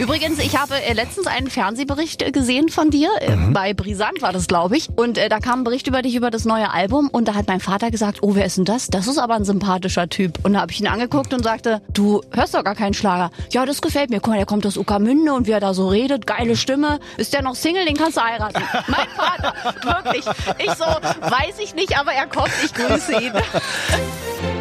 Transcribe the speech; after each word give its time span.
Übrigens, 0.00 0.38
ich 0.38 0.56
habe 0.58 0.80
äh, 0.80 0.94
letztens 0.94 1.26
einen 1.26 1.50
Fernsehbericht 1.50 2.22
äh, 2.22 2.30
gesehen 2.30 2.70
von 2.70 2.88
dir. 2.88 3.10
Äh, 3.20 3.36
Bei 3.52 3.74
Brisant 3.74 4.22
war 4.22 4.32
das, 4.32 4.46
glaube 4.46 4.78
ich. 4.78 4.88
Und 4.96 5.18
äh, 5.18 5.28
da 5.28 5.40
kam 5.40 5.60
ein 5.60 5.64
Bericht 5.64 5.86
über 5.88 6.00
dich 6.00 6.14
über 6.14 6.30
das 6.30 6.46
neue 6.46 6.70
Album. 6.72 7.10
Und 7.12 7.28
da 7.28 7.34
hat 7.34 7.48
mein 7.48 7.60
Vater 7.60 7.90
gesagt, 7.90 8.20
oh, 8.22 8.34
wer 8.34 8.46
ist 8.46 8.56
denn 8.56 8.64
das? 8.64 8.86
Das 8.86 9.06
ist 9.06 9.18
aber 9.18 9.34
ein 9.34 9.44
sympathischer 9.44 10.08
Typ. 10.08 10.38
Und 10.42 10.54
da 10.54 10.62
habe 10.62 10.72
ich 10.72 10.80
ihn 10.80 10.86
angeguckt 10.86 11.34
und 11.34 11.42
sagte, 11.44 11.82
du 11.92 12.22
hörst 12.32 12.54
doch 12.54 12.64
gar 12.64 12.74
keinen 12.74 12.94
Schlager. 12.94 13.30
Ja, 13.50 13.66
das 13.66 13.82
gefällt 13.82 14.08
mir. 14.08 14.20
Guck 14.20 14.28
mal, 14.28 14.36
der 14.36 14.46
kommt 14.46 14.64
aus 14.64 14.78
Uckermünde 14.78 15.34
und 15.34 15.46
wie 15.46 15.52
er 15.52 15.60
da 15.60 15.74
so 15.74 15.88
redet. 15.88 16.26
Geile 16.26 16.56
Stimme. 16.56 16.98
Ist 17.18 17.34
der 17.34 17.42
noch 17.42 17.54
Single? 17.54 17.84
Den 17.84 17.96
kannst 17.96 18.16
du 18.16 18.22
heiraten. 18.22 18.62
mein 18.86 19.08
Vater. 19.14 19.54
Wirklich. 19.82 20.24
Ich 20.58 20.70
so, 20.72 20.84
weiß 20.84 21.58
ich 21.62 21.74
nicht, 21.74 21.98
aber 21.98 22.12
er 22.12 22.26
kommt. 22.26 22.50
Ich 22.64 22.72
grüße 22.72 23.20
ihn. 23.20 23.32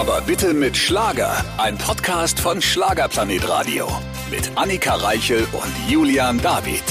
Aber 0.00 0.22
bitte 0.22 0.54
mit 0.54 0.78
Schlager. 0.78 1.44
Ein 1.58 1.76
Podcast 1.76 2.40
von 2.40 2.62
Schlagerplanet 2.62 3.46
Radio. 3.46 3.86
Mit 4.30 4.50
Annika 4.54 4.94
Reichel 4.94 5.46
und 5.52 5.90
Julian 5.90 6.40
David. 6.40 6.82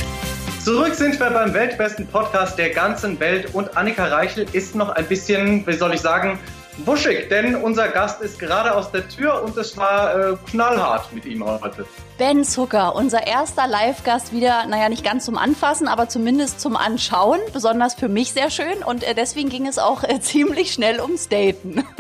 Zurück 0.64 0.94
sind 0.94 1.20
wir 1.20 1.32
beim 1.32 1.52
weltbesten 1.52 2.06
Podcast 2.06 2.60
der 2.60 2.70
ganzen 2.70 3.20
Welt 3.20 3.56
und 3.56 3.76
Annika 3.76 4.06
Reichel 4.06 4.46
ist 4.54 4.76
noch 4.76 4.90
ein 4.90 5.08
bisschen, 5.08 5.66
wie 5.66 5.74
soll 5.74 5.96
ich 5.96 6.02
sagen, 6.02 6.38
wuschig, 6.86 7.30
denn 7.30 7.56
unser 7.56 7.88
Gast 7.88 8.22
ist 8.22 8.38
gerade 8.38 8.76
aus 8.76 8.92
der 8.92 9.08
Tür 9.08 9.42
und 9.42 9.58
es 9.58 9.76
war 9.76 10.16
äh, 10.16 10.38
knallhart 10.52 11.12
mit 11.12 11.26
ihm 11.26 11.44
heute. 11.44 11.88
Ben 12.20 12.44
Zucker, 12.44 12.94
unser 12.94 13.26
erster 13.26 13.66
Live-Gast 13.66 14.34
wieder, 14.34 14.68
naja, 14.68 14.88
nicht 14.88 15.04
ganz 15.04 15.26
zum 15.26 15.40
Anfassen, 15.40 15.88
aber 15.88 16.10
zumindest 16.10 16.60
zum 16.60 16.76
Anschauen. 16.76 17.40
Besonders 17.54 17.96
für 17.96 18.08
mich 18.08 18.34
sehr 18.34 18.52
schön 18.52 18.84
und 18.86 19.04
äh, 19.04 19.16
deswegen 19.16 19.50
ging 19.50 19.66
es 19.66 19.80
auch 19.80 20.04
äh, 20.04 20.20
ziemlich 20.22 20.74
schnell 20.74 21.02
ums 21.02 21.28
Daten. 21.28 21.84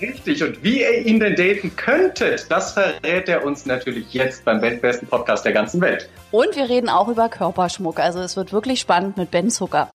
Richtig, 0.00 0.42
und 0.44 0.62
wie 0.62 0.80
ihr 0.80 1.06
ihn 1.06 1.18
denn 1.18 1.34
daten 1.34 1.74
könntet, 1.74 2.46
das 2.50 2.72
verrät 2.72 3.28
er 3.28 3.44
uns 3.44 3.66
natürlich 3.66 4.12
jetzt 4.12 4.44
beim 4.44 4.62
weltbesten 4.62 5.08
Podcast 5.08 5.44
der 5.44 5.52
ganzen 5.52 5.80
Welt. 5.80 6.08
Und 6.30 6.54
wir 6.54 6.68
reden 6.68 6.88
auch 6.88 7.08
über 7.08 7.28
Körperschmuck. 7.28 7.98
Also 7.98 8.20
es 8.20 8.36
wird 8.36 8.52
wirklich 8.52 8.80
spannend 8.80 9.16
mit 9.16 9.30
Ben 9.30 9.50
Zucker. 9.50 9.90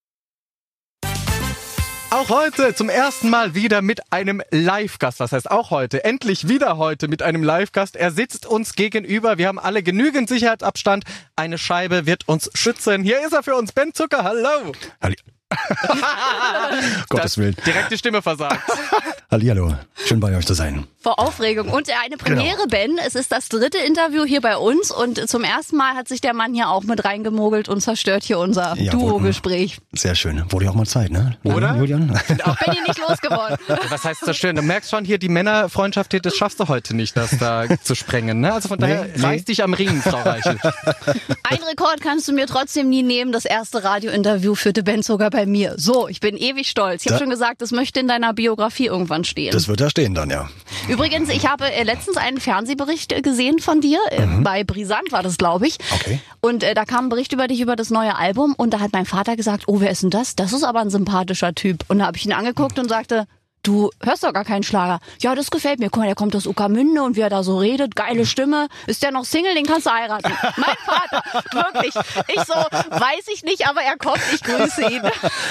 Auch 2.13 2.29
heute 2.29 2.75
zum 2.75 2.89
ersten 2.89 3.31
Mal 3.31 3.55
wieder 3.55 3.81
mit 3.81 4.13
einem 4.13 4.43
Live-Gast. 4.51 5.19
Was 5.19 5.31
heißt 5.31 5.49
auch 5.49 5.71
heute? 5.71 6.03
Endlich 6.03 6.47
wieder 6.47 6.77
heute 6.77 7.07
mit 7.07 7.23
einem 7.23 7.41
Live-Gast. 7.41 7.95
Er 7.95 8.11
sitzt 8.11 8.45
uns 8.45 8.75
gegenüber. 8.75 9.39
Wir 9.39 9.47
haben 9.47 9.57
alle 9.57 9.81
genügend 9.81 10.29
Sicherheitsabstand. 10.29 11.05
Eine 11.35 11.57
Scheibe 11.57 12.05
wird 12.05 12.27
uns 12.27 12.51
schützen. 12.53 13.01
Hier 13.01 13.25
ist 13.25 13.33
er 13.33 13.41
für 13.41 13.55
uns, 13.55 13.71
Ben 13.71 13.95
Zucker. 13.95 14.23
Hallo. 14.23 14.73
Gottes 17.09 17.37
Willen. 17.37 17.55
Direkte 17.65 17.97
Stimme 17.97 18.21
versagt. 18.21 18.61
Hallihallo. 19.31 19.75
Schön 20.05 20.19
bei 20.19 20.35
euch 20.35 20.45
zu 20.45 20.53
sein. 20.53 20.85
Vor 21.03 21.19
Aufregung. 21.19 21.67
Und 21.67 21.89
eine 22.05 22.15
Premiere, 22.15 22.65
Ben. 22.69 22.97
Es 23.05 23.15
ist 23.15 23.33
das 23.33 23.49
dritte 23.49 23.77
Interview 23.77 24.23
hier 24.23 24.39
bei 24.39 24.55
uns 24.55 24.89
und 24.89 25.29
zum 25.29 25.43
ersten 25.43 25.75
Mal 25.75 25.95
hat 25.95 26.07
sich 26.07 26.21
der 26.21 26.33
Mann 26.33 26.53
hier 26.53 26.69
auch 26.69 26.83
mit 26.83 27.03
reingemogelt 27.03 27.67
und 27.67 27.81
zerstört 27.81 28.23
hier 28.23 28.39
unser 28.39 28.77
Ja, 28.77 28.91
Duo-Gespräch. 28.93 29.79
Sehr 29.91 30.15
schön. 30.15 30.45
Wurde 30.49 30.65
ja 30.65 30.71
auch 30.71 30.75
mal 30.75 30.85
Zeit, 30.85 31.11
ne? 31.11 31.37
Oder? 31.43 31.75
Julian? 31.75 32.09
Auch 32.45 32.57
bin 32.57 32.73
hier 32.73 32.83
nicht 32.83 32.99
losgeworden. 32.99 33.57
Was 33.89 34.05
heißt 34.05 34.21
das 34.25 34.37
schön? 34.37 34.55
Du 34.55 34.61
merkst 34.61 34.91
schon 34.91 35.03
hier, 35.03 35.17
die 35.17 35.27
Männerfreundschaft 35.27 36.11
hier, 36.11 36.21
das 36.21 36.37
schaffst 36.37 36.61
du 36.61 36.69
heute 36.69 36.95
nicht, 36.95 37.17
das 37.17 37.37
da 37.37 37.65
zu 37.83 37.95
sprengen. 37.95 38.39
Ne? 38.39 38.53
Also 38.53 38.69
von 38.69 38.79
daher 38.79 39.09
nee. 39.13 39.21
reiß 39.21 39.43
dich 39.43 39.61
am 39.61 39.73
Ring, 39.73 40.01
Frau 40.01 40.21
Reichel. 40.21 40.57
Ein 41.43 41.59
Rekord 41.69 41.99
kannst 41.99 42.29
du 42.29 42.31
mir 42.31 42.47
trotzdem 42.47 42.87
nie 42.87 43.03
nehmen. 43.03 43.33
Das 43.33 43.43
erste 43.43 43.83
Radiointerview 43.83 44.55
führte 44.55 44.83
Ben 44.83 45.03
sogar 45.03 45.31
bei 45.31 45.45
mir. 45.45 45.73
So, 45.75 46.07
ich 46.07 46.21
bin 46.21 46.37
ewig 46.37 46.69
stolz. 46.69 47.05
Ich 47.05 47.11
habe 47.11 47.19
schon 47.19 47.29
gesagt, 47.29 47.61
das 47.61 47.71
möchte 47.71 47.99
in 47.99 48.07
deiner 48.07 48.33
Biografie 48.33 48.85
irgendwann 48.85 49.25
stehen. 49.25 49.51
Das 49.51 49.67
wird 49.67 49.81
da 49.81 49.89
stehen 49.89 50.15
dann, 50.15 50.29
ja. 50.29 50.49
Übrigens, 50.93 51.29
ich 51.29 51.47
habe 51.47 51.71
äh, 51.71 51.81
letztens 51.81 52.17
einen 52.17 52.39
Fernsehbericht 52.39 53.13
äh, 53.13 53.23
gesehen 53.23 53.57
von 53.57 53.81
dir. 53.81 53.97
Äh, 54.11 54.27
Bei 54.43 54.63
Brisant 54.63 55.11
war 55.11 55.23
das, 55.23 55.39
glaube 55.39 55.65
ich. 55.65 55.79
Okay. 55.91 56.19
Und 56.39 56.61
äh, 56.61 56.75
da 56.75 56.85
kam 56.85 57.05
ein 57.05 57.09
Bericht 57.09 57.33
über 57.33 57.47
dich 57.47 57.61
über 57.61 57.75
das 57.75 57.89
neue 57.89 58.15
Album. 58.15 58.53
Und 58.55 58.75
da 58.75 58.79
hat 58.79 58.93
mein 58.93 59.07
Vater 59.07 59.35
gesagt, 59.35 59.63
oh, 59.65 59.81
wer 59.81 59.89
ist 59.89 60.03
denn 60.03 60.11
das? 60.11 60.35
Das 60.35 60.53
ist 60.53 60.63
aber 60.63 60.81
ein 60.81 60.91
sympathischer 60.91 61.55
Typ. 61.55 61.83
Und 61.87 61.97
da 61.97 62.05
habe 62.05 62.17
ich 62.17 62.27
ihn 62.27 62.31
angeguckt 62.31 62.77
und 62.77 62.89
sagte, 62.89 63.25
du 63.63 63.89
hörst 64.03 64.23
doch 64.23 64.33
gar 64.33 64.45
keinen 64.45 64.63
Schlager. 64.63 64.99
Ja, 65.19 65.35
das 65.35 65.49
gefällt 65.49 65.79
mir. 65.79 65.89
Guck 65.89 65.99
mal, 65.99 66.05
der 66.05 66.15
kommt 66.15 66.35
aus 66.35 66.45
Uckermünde 66.45 67.01
und 67.01 67.15
wie 67.15 67.21
er 67.21 67.29
da 67.29 67.43
so 67.43 67.57
redet. 67.57 67.95
Geile 67.95 68.25
Stimme. 68.25 68.67
Ist 68.87 69.01
der 69.01 69.11
noch 69.11 69.25
Single? 69.25 69.55
Den 69.55 69.65
kannst 69.65 69.87
du 69.87 69.91
heiraten. 69.91 70.31
Mein 70.57 70.75
Vater. 70.85 71.23
Wirklich. 71.51 71.95
Ich 72.27 72.41
so, 72.43 72.53
weiß 72.53 73.27
ich 73.33 73.43
nicht, 73.43 73.67
aber 73.67 73.81
er 73.81 73.97
kommt. 73.97 74.21
Ich 74.33 74.43
grüße 74.43 74.81
ihn. 74.89 75.01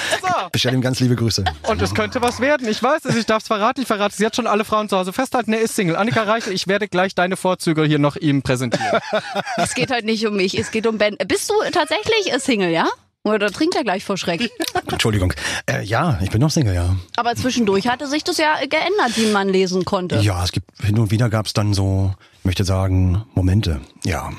Bestell 0.51 0.73
ihm 0.73 0.81
ganz 0.81 0.99
liebe 0.99 1.15
Grüße. 1.15 1.43
Und 1.67 1.81
es 1.81 1.93
könnte 1.93 2.21
was 2.21 2.39
werden. 2.39 2.67
Ich 2.67 2.81
weiß 2.81 3.05
es, 3.05 3.15
ich 3.15 3.25
darf 3.25 3.41
es 3.41 3.47
verraten. 3.47 3.81
Ich 3.81 3.87
verrate 3.87 4.13
es 4.13 4.19
jetzt 4.19 4.35
schon 4.35 4.47
alle 4.47 4.63
Frauen 4.63 4.87
zu 4.89 4.97
Hause. 4.97 5.11
Festhalten, 5.11 5.53
er 5.53 5.61
ist 5.61 5.75
Single. 5.75 5.95
Annika 5.95 6.23
Reichel, 6.23 6.53
ich 6.53 6.67
werde 6.67 6.87
gleich 6.87 7.15
deine 7.15 7.35
Vorzüge 7.35 7.83
hier 7.83 7.99
noch 7.99 8.15
ihm 8.15 8.41
präsentieren. 8.41 8.99
Es 9.57 9.73
geht 9.73 9.91
halt 9.91 10.05
nicht 10.05 10.25
um 10.27 10.35
mich, 10.35 10.57
es 10.57 10.71
geht 10.71 10.87
um 10.87 10.97
Ben. 10.97 11.17
Bist 11.27 11.49
du 11.49 11.53
tatsächlich 11.71 12.31
äh, 12.31 12.39
Single, 12.39 12.69
ja? 12.69 12.87
Oder 13.23 13.49
trinkt 13.51 13.75
er 13.75 13.83
gleich 13.83 14.03
vor 14.03 14.17
Schreck? 14.17 14.49
Entschuldigung. 14.91 15.33
Äh, 15.65 15.83
ja, 15.83 16.19
ich 16.21 16.29
bin 16.29 16.41
noch 16.41 16.51
Single, 16.51 16.75
ja. 16.75 16.95
Aber 17.15 17.35
zwischendurch 17.35 17.87
hatte 17.87 18.07
sich 18.07 18.23
das 18.25 18.37
ja 18.37 18.57
geändert, 18.59 19.15
wie 19.15 19.27
man 19.27 19.47
lesen 19.47 19.85
konnte. 19.85 20.17
Ja, 20.17 20.43
es 20.43 20.51
gibt 20.51 20.69
hin 20.83 20.99
und 20.99 21.09
wieder 21.09 21.29
gab 21.29 21.45
es 21.45 21.53
dann 21.53 21.73
so, 21.73 22.13
möchte 22.43 22.63
sagen, 22.65 23.23
Momente. 23.35 23.81
Ja. 24.03 24.29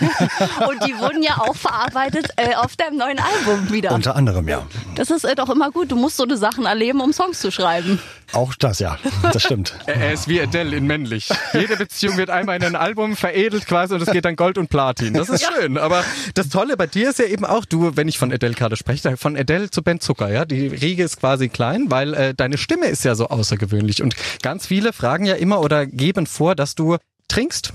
Und 0.68 0.86
die 0.86 0.96
wurden 0.98 1.22
ja 1.22 1.38
auch 1.38 1.54
verarbeitet 1.54 2.30
äh, 2.36 2.54
auf 2.54 2.76
deinem 2.76 2.96
neuen 2.96 3.18
Album 3.18 3.70
wieder. 3.70 3.92
Unter 3.92 4.16
anderem, 4.16 4.48
ja. 4.48 4.66
Das 4.94 5.10
ist 5.10 5.24
äh, 5.24 5.34
doch 5.34 5.50
immer 5.50 5.70
gut. 5.70 5.90
Du 5.90 5.96
musst 5.96 6.16
so 6.16 6.22
eine 6.22 6.36
Sachen 6.36 6.64
erleben, 6.64 7.00
um 7.00 7.12
Songs 7.12 7.40
zu 7.40 7.50
schreiben. 7.50 8.00
Auch 8.32 8.54
das, 8.54 8.78
ja. 8.78 8.96
Das 9.22 9.42
stimmt. 9.42 9.74
Er 9.86 10.12
ist 10.12 10.28
wie 10.28 10.40
Adele 10.40 10.76
in 10.76 10.86
männlich. 10.86 11.28
Jede 11.52 11.76
Beziehung 11.76 12.16
wird 12.16 12.30
einmal 12.30 12.56
in 12.56 12.64
ein 12.64 12.76
Album 12.76 13.16
veredelt 13.16 13.66
quasi 13.66 13.94
und 13.94 14.02
es 14.02 14.10
geht 14.10 14.24
dann 14.24 14.36
Gold 14.36 14.56
und 14.56 14.68
Platin. 14.68 15.14
Das 15.14 15.28
ist 15.28 15.44
schön. 15.44 15.76
Aber 15.78 16.04
das 16.34 16.48
Tolle 16.48 16.76
bei 16.76 16.86
dir 16.86 17.10
ist 17.10 17.18
ja 17.18 17.26
eben 17.26 17.44
auch, 17.44 17.64
du, 17.64 17.96
wenn 17.96 18.08
ich 18.08 18.18
von 18.18 18.32
Adele 18.32 18.54
gerade 18.54 18.76
spreche, 18.76 19.16
von 19.16 19.36
Adele 19.36 19.70
zu 19.70 19.82
Ben 19.82 20.00
Zucker, 20.00 20.30
ja, 20.30 20.44
die 20.44 20.68
Riege 20.68 21.02
ist 21.02 21.18
quasi 21.18 21.48
klein, 21.48 21.90
weil 21.90 22.14
äh, 22.14 22.34
deine 22.34 22.56
Stimme 22.56 22.86
ist 22.86 23.04
ja 23.04 23.14
so 23.14 23.28
außergewöhnlich. 23.28 24.02
Und 24.02 24.14
ganz 24.42 24.66
viele 24.66 24.92
fragen 24.92 25.24
ja 25.24 25.34
immer 25.34 25.60
oder 25.60 25.86
geben 25.86 26.26
vor, 26.26 26.54
dass 26.54 26.74
du 26.74 26.96
trinkst. 27.30 27.72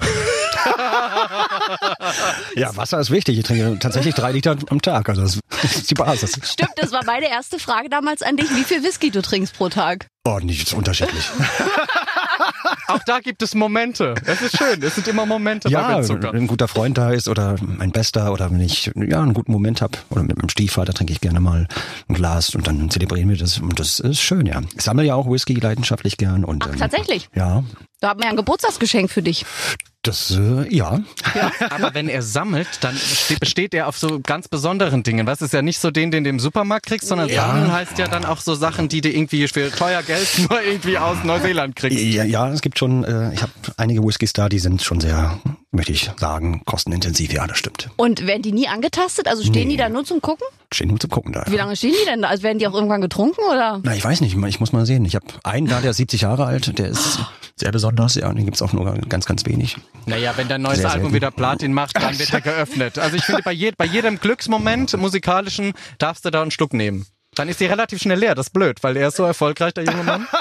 Ja, 2.56 2.76
Wasser 2.78 3.00
ist 3.00 3.12
wichtig. 3.12 3.38
Ich 3.38 3.44
trinke 3.46 3.78
tatsächlich 3.80 4.16
drei 4.16 4.32
Liter 4.32 4.56
am 4.70 4.82
Tag. 4.82 5.10
Also 5.10 5.22
das 5.24 5.40
ist 5.76 5.90
die 5.90 5.94
Basis. 5.96 6.40
Stimmt, 6.44 6.72
das 6.78 6.92
war 6.92 7.04
meine 7.06 7.30
erste 7.30 7.60
Frage 7.60 7.90
damals 7.90 8.22
an 8.22 8.38
dich, 8.38 8.50
wie 8.56 8.64
viel 8.64 8.84
Whisky 8.84 9.12
du 9.12 9.22
trinkst 9.22 9.56
pro 9.56 9.70
Tag. 9.70 10.08
Oh, 10.26 10.40
nicht 10.40 10.74
unterschiedlich. 10.74 11.26
Auch 12.88 13.00
da 13.06 13.20
gibt 13.20 13.42
es 13.42 13.54
Momente. 13.56 14.16
Es 14.26 14.42
ist 14.42 14.58
schön. 14.58 14.82
Es 14.82 14.96
sind 14.96 15.08
immer 15.08 15.26
Momente 15.26 15.68
bei 15.70 15.74
Ja, 15.74 15.88
Ben 15.88 15.98
wenn 15.98 16.04
Zucker. 16.04 16.34
ein 16.34 16.48
guter 16.48 16.68
Freund 16.68 16.98
da 16.98 17.12
ist 17.12 17.28
oder 17.28 17.56
mein 17.62 17.92
Bester 17.92 18.32
oder 18.32 18.50
wenn 18.52 18.60
ich 18.62 18.92
ja 18.96 19.22
einen 19.22 19.34
guten 19.34 19.52
Moment 19.52 19.82
habe 19.82 19.98
oder 20.10 20.24
mit 20.24 20.38
meinem 20.38 20.50
Stiefvater 20.50 20.94
trinke 20.94 21.14
ich 21.14 21.22
gerne 21.22 21.40
mal 21.40 21.68
ein 22.08 22.16
Glas 22.16 22.56
und 22.56 22.68
dann 22.68 22.90
zelebrieren 22.90 23.30
wir 23.30 23.38
das 23.38 23.60
und 23.60 23.80
das 23.80 24.00
ist 24.00 24.22
schön, 24.22 24.46
ja. 24.46 24.62
Ich 24.76 24.84
sammle 24.84 25.04
ja 25.06 25.16
auch 25.16 25.30
Whisky 25.30 25.54
leidenschaftlich 25.56 26.18
gern 26.18 26.44
und 26.44 26.64
Ach, 26.66 26.74
ähm, 26.74 26.78
tatsächlich? 26.80 27.30
ja, 27.36 27.64
Da 28.00 28.10
haben 28.10 28.20
wir 28.20 28.26
ja 28.26 28.32
ein 28.32 28.38
Geburtstagsgeschenk 28.38 29.10
für 29.12 29.22
dich. 29.22 29.46
Das 30.08 30.32
äh, 30.32 30.74
ja. 30.76 31.00
Aber 31.70 31.94
wenn 31.94 32.08
er 32.10 32.22
sammelt, 32.22 32.68
dann 32.82 32.96
ste- 32.96 33.38
besteht 33.40 33.74
er 33.74 33.88
auf 33.88 33.98
so 33.98 34.20
ganz 34.22 34.48
besonderen 34.48 35.04
Dingen. 35.04 35.28
Was 35.28 35.42
ist 35.42 35.54
ja 35.54 35.62
nicht 35.62 35.80
so 35.80 35.92
den, 35.92 36.12
den 36.12 36.24
du 36.24 36.30
im 36.30 36.40
Supermarkt 36.40 36.86
kriegst, 36.86 37.08
sondern 37.08 37.30
sammeln 37.48 37.72
heißt 37.72 37.98
ja 37.98 38.08
dann 38.08 38.26
auch 38.26 38.40
so 38.42 38.56
Sachen, 38.56 38.88
die 38.90 39.02
du 39.02 39.10
irgendwie 39.10 39.48
für 39.48 39.72
teuer 39.72 40.02
Geld 40.04 40.28
nur 40.50 40.62
irgendwie 40.62 40.98
aus 40.98 41.18
Neuseeland 41.24 41.76
kriegst. 41.76 42.00
Ja, 42.00 42.24
ja, 42.24 42.50
es 42.52 42.62
gibt 42.62 42.80
schon, 42.80 43.04
äh, 43.04 43.34
ich 43.34 43.42
habe 43.42 43.52
einige 43.78 44.04
Whiskys 44.04 44.34
da, 44.34 44.50
die 44.50 44.60
sind 44.60 44.82
schon 44.82 45.00
sehr, 45.00 45.40
möchte 45.76 45.92
ich 45.92 46.10
sagen, 46.18 46.62
kostenintensiv. 46.66 47.32
Ja, 47.34 47.48
das 47.48 47.58
stimmt. 47.58 47.90
Und 47.98 48.26
werden 48.26 48.42
die 48.42 48.52
nie 48.52 48.68
angetastet? 48.68 49.28
Also 49.28 49.44
stehen 49.44 49.70
die 49.70 49.78
da 49.78 49.90
nur 49.90 50.06
zum 50.06 50.22
Gucken? 50.22 50.46
Stehen 50.72 50.90
nur 50.90 51.00
zum 51.00 51.10
Gucken 51.10 51.34
da. 51.34 51.44
Wie 51.48 51.56
lange 51.56 51.76
stehen 51.76 51.94
die 52.00 52.06
denn 52.06 52.22
da? 52.22 52.30
Also 52.30 52.44
werden 52.44 52.60
die 52.60 52.68
auch 52.68 52.74
irgendwann 52.74 53.02
getrunken 53.02 53.42
oder? 53.50 53.80
Na, 53.84 53.96
ich 53.96 54.04
weiß 54.04 54.22
nicht, 54.22 54.36
ich 54.36 54.60
muss 54.60 54.72
mal 54.74 54.86
sehen. 54.86 55.06
Ich 55.06 55.16
habe 55.16 55.26
einen 55.44 55.68
da, 55.68 55.82
der 55.82 55.92
ist 55.92 55.98
70 55.98 56.22
Jahre 56.22 56.46
alt, 56.46 56.78
der 56.78 56.88
ist 56.88 57.20
sehr 57.56 57.72
besonders, 57.72 58.16
ja, 58.16 58.28
und 58.30 58.36
den 58.36 58.46
gibt's 58.46 58.62
auch 58.62 58.74
nur 58.74 58.86
ganz, 59.08 59.26
ganz 59.26 59.46
wenig. 59.46 59.78
Naja, 60.06 60.34
wenn 60.36 60.48
dein 60.48 60.62
neues 60.62 60.80
Sehr 60.80 60.88
Album 60.88 61.04
selten. 61.04 61.16
wieder 61.16 61.32
Platin 61.32 61.74
macht, 61.74 61.96
dann 61.96 62.20
wird 62.20 62.34
er 62.34 62.42
geöffnet. 62.42 63.00
Also 63.00 63.16
ich 63.16 63.24
finde, 63.24 63.44
bei, 63.44 63.54
je, 63.54 63.72
bei 63.78 63.86
jedem 63.86 64.20
Glücksmoment 64.20 64.96
musikalischen 64.98 65.74
darfst 65.98 66.26
du 66.26 66.32
da 66.32 66.42
einen 66.42 66.52
Schluck 66.52 66.74
nehmen. 66.74 67.06
Dann 67.36 67.50
ist 67.50 67.60
die 67.60 67.66
relativ 67.66 68.02
schnell 68.02 68.20
leer. 68.20 68.34
Das 68.34 68.48
ist 68.48 68.54
blöd, 68.54 68.82
weil 68.82 68.96
er 68.98 69.10
ist 69.10 69.18
so 69.18 69.24
erfolgreich, 69.24 69.74
der 69.74 69.86
junge 69.86 70.04
Mann. 70.04 70.28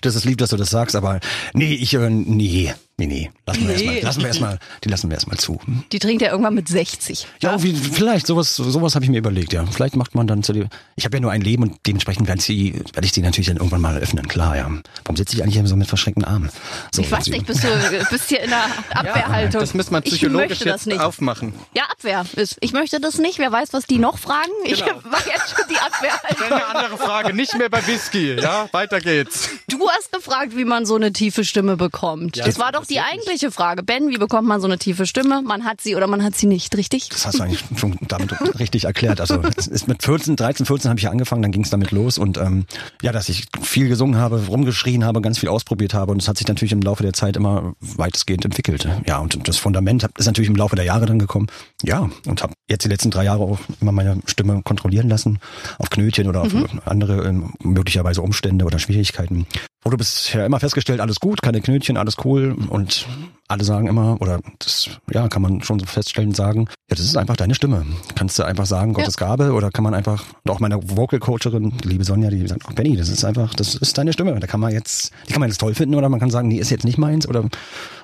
Das 0.00 0.14
ist 0.14 0.24
lieb, 0.24 0.38
dass 0.38 0.50
du 0.50 0.56
das 0.56 0.70
sagst, 0.70 0.96
aber 0.96 1.20
nee, 1.52 1.74
ich, 1.74 1.92
äh, 1.92 2.08
nee, 2.08 2.72
nee, 2.98 3.06
nee. 3.06 3.30
Lassen 3.46 3.68
wir 3.68 3.76
Nee. 3.76 3.98
erstmal, 4.00 4.02
lassen 4.02 4.20
wir 4.20 4.26
erstmal, 4.28 4.58
die 4.84 4.88
lassen 4.88 5.10
wir 5.10 5.14
erstmal 5.14 5.36
zu. 5.38 5.60
Hm? 5.64 5.84
Die 5.92 5.98
trinkt 5.98 6.22
er 6.22 6.30
irgendwann 6.30 6.54
mit 6.54 6.68
60. 6.68 7.26
Ja, 7.40 7.62
wie, 7.62 7.74
vielleicht, 7.74 8.26
sowas, 8.26 8.56
sowas 8.56 8.94
habe 8.94 9.04
ich 9.04 9.10
mir 9.10 9.18
überlegt, 9.18 9.52
ja. 9.52 9.64
Vielleicht 9.66 9.96
macht 9.96 10.14
man 10.14 10.26
dann 10.26 10.42
zu 10.42 10.52
dem, 10.52 10.68
ich 10.96 11.04
habe 11.04 11.16
ja 11.16 11.20
nur 11.20 11.30
ein 11.30 11.42
Leben 11.42 11.62
und 11.62 11.76
dementsprechend 11.86 12.26
werde 12.26 12.38
ich, 12.40 12.44
sie, 12.46 12.72
werde 12.92 13.04
ich 13.06 13.12
die 13.12 13.20
natürlich 13.22 13.48
dann 13.48 13.56
irgendwann 13.58 13.80
mal 13.82 13.96
öffnen, 13.98 14.26
klar, 14.28 14.56
ja. 14.56 14.70
Warum 15.04 15.16
sitze 15.16 15.36
ich 15.36 15.42
eigentlich 15.42 15.54
hier 15.56 15.66
so 15.66 15.76
mit 15.76 15.86
verschränkten 15.88 16.24
Armen? 16.24 16.50
So, 16.92 17.02
Ich 17.02 17.10
weiß 17.12 17.26
nicht, 17.28 17.46
bist 17.46 17.62
du 17.62 17.68
bist 18.10 18.28
hier 18.28 18.40
in 18.42 18.50
der 18.50 18.64
Abwehrhaltung. 18.90 19.60
Das 19.60 19.74
müssen 19.74 19.92
wir 19.92 19.98
ich 19.98 20.12
psychologisch 20.12 20.58
das 20.60 20.64
jetzt 20.66 20.86
nicht. 20.86 21.00
aufmachen. 21.00 21.52
Ja, 21.74 21.84
Abwehr. 21.90 22.24
ist- 22.36 22.56
Ich 22.60 22.72
möchte 22.72 22.98
das 23.00 23.18
nicht. 23.18 23.38
Wer 23.38 23.52
weiß, 23.52 23.72
was 23.72 23.86
die 23.86 23.98
noch 23.98 24.18
fragen. 24.18 24.50
Ich 24.64 24.82
Genau. 24.84 25.00
mache 25.10 25.28
jetzt 25.30 25.50
schon 25.54 25.64
die 25.70 25.76
Abwehrhaltung. 25.78 26.46
Eine 26.50 26.66
andere 26.66 26.98
Frage, 26.98 27.34
nicht 27.34 27.56
mehr 27.56 27.68
bei 27.68 27.86
Whisky. 27.86 28.34
Ja, 28.40 28.68
weiter 28.72 29.00
geht's. 29.00 29.50
Du 29.78 29.88
hast 29.90 30.10
gefragt, 30.10 30.56
wie 30.56 30.64
man 30.64 30.86
so 30.86 30.94
eine 30.94 31.12
tiefe 31.12 31.44
Stimme 31.44 31.76
bekommt. 31.76 32.38
Das 32.38 32.58
war 32.58 32.72
doch 32.72 32.86
die 32.86 33.00
eigentliche 33.00 33.50
Frage. 33.50 33.82
Ben, 33.82 34.08
wie 34.08 34.16
bekommt 34.16 34.48
man 34.48 34.60
so 34.60 34.66
eine 34.66 34.78
tiefe 34.78 35.06
Stimme? 35.06 35.42
Man 35.42 35.64
hat 35.64 35.80
sie 35.82 35.96
oder 35.96 36.06
man 36.06 36.24
hat 36.24 36.34
sie 36.34 36.46
nicht, 36.46 36.76
richtig? 36.76 37.10
Das 37.10 37.26
hast 37.26 37.38
du 37.38 37.42
eigentlich 37.42 37.62
schon 37.76 37.98
damit 38.08 38.32
richtig 38.58 38.84
erklärt. 38.84 39.20
Also 39.20 39.40
es 39.56 39.66
ist 39.66 39.86
mit 39.86 40.02
14, 40.02 40.36
13, 40.36 40.64
14 40.64 40.88
habe 40.88 40.98
ich 40.98 41.04
ja 41.04 41.10
angefangen, 41.10 41.42
dann 41.42 41.52
ging 41.52 41.62
es 41.62 41.70
damit 41.70 41.90
los 41.90 42.16
und 42.16 42.38
ähm, 42.38 42.64
ja, 43.02 43.12
dass 43.12 43.28
ich 43.28 43.44
viel 43.60 43.88
gesungen 43.88 44.18
habe, 44.18 44.46
rumgeschrien 44.46 45.04
habe, 45.04 45.20
ganz 45.20 45.38
viel 45.38 45.48
ausprobiert 45.50 45.92
habe 45.92 46.12
und 46.12 46.22
es 46.22 46.28
hat 46.28 46.38
sich 46.38 46.48
natürlich 46.48 46.72
im 46.72 46.80
Laufe 46.80 47.02
der 47.02 47.12
Zeit 47.12 47.36
immer 47.36 47.74
weitestgehend 47.80 48.44
entwickelt. 48.44 48.88
Ja, 49.06 49.18
und 49.18 49.46
das 49.46 49.58
Fundament 49.58 50.06
ist 50.16 50.26
natürlich 50.26 50.48
im 50.48 50.56
Laufe 50.56 50.76
der 50.76 50.86
Jahre 50.86 51.06
dann 51.06 51.18
gekommen. 51.18 51.48
Ja, 51.82 52.08
und 52.26 52.42
habe 52.42 52.54
jetzt 52.68 52.84
die 52.84 52.88
letzten 52.88 53.10
drei 53.10 53.24
Jahre 53.24 53.44
auch 53.44 53.58
immer 53.80 53.92
meine 53.92 54.20
Stimme 54.26 54.62
kontrollieren 54.62 55.08
lassen 55.08 55.38
auf 55.78 55.90
Knötchen 55.90 56.28
oder 56.28 56.42
auf 56.42 56.52
mhm. 56.52 56.80
andere 56.84 57.26
ähm, 57.26 57.52
möglicherweise 57.62 58.22
Umstände 58.22 58.64
oder 58.64 58.78
Schwierigkeiten. 58.78 59.46
Wo 59.86 59.90
du 59.90 59.98
bisher 59.98 60.44
immer 60.44 60.58
festgestellt, 60.58 60.98
alles 60.98 61.20
gut, 61.20 61.42
keine 61.42 61.60
Knötchen, 61.60 61.96
alles 61.96 62.16
cool 62.24 62.56
und 62.70 63.06
alle 63.46 63.62
sagen 63.62 63.86
immer, 63.86 64.20
oder 64.20 64.40
das, 64.58 64.90
ja, 65.12 65.28
kann 65.28 65.42
man 65.42 65.62
schon 65.62 65.78
so 65.78 65.86
feststellen, 65.86 66.34
sagen, 66.34 66.66
ja, 66.90 66.96
das 66.96 67.00
ist 67.00 67.16
einfach 67.16 67.36
deine 67.36 67.54
Stimme. 67.54 67.86
Kannst 68.16 68.36
du 68.40 68.42
einfach 68.42 68.66
sagen, 68.66 68.94
Gottes 68.94 69.14
ja. 69.20 69.28
Gabe, 69.28 69.52
oder 69.52 69.70
kann 69.70 69.84
man 69.84 69.94
einfach, 69.94 70.24
und 70.42 70.50
auch 70.50 70.58
meine 70.58 70.80
Vocal 70.82 71.20
Coacherin, 71.20 71.72
liebe 71.84 72.02
Sonja, 72.02 72.30
die 72.30 72.44
sagt, 72.48 72.74
Benny, 72.74 72.96
das 72.96 73.08
ist 73.08 73.24
einfach, 73.24 73.54
das 73.54 73.76
ist 73.76 73.96
deine 73.96 74.12
Stimme. 74.12 74.38
Da 74.40 74.48
kann 74.48 74.58
man 74.58 74.72
jetzt, 74.72 75.12
die 75.28 75.32
kann 75.32 75.38
man 75.38 75.48
jetzt 75.48 75.58
toll 75.58 75.76
finden, 75.76 75.94
oder 75.94 76.08
man 76.08 76.18
kann 76.18 76.30
sagen, 76.30 76.48
nee, 76.48 76.58
ist 76.58 76.70
jetzt 76.70 76.84
nicht 76.84 76.98
meins, 76.98 77.28
oder, 77.28 77.44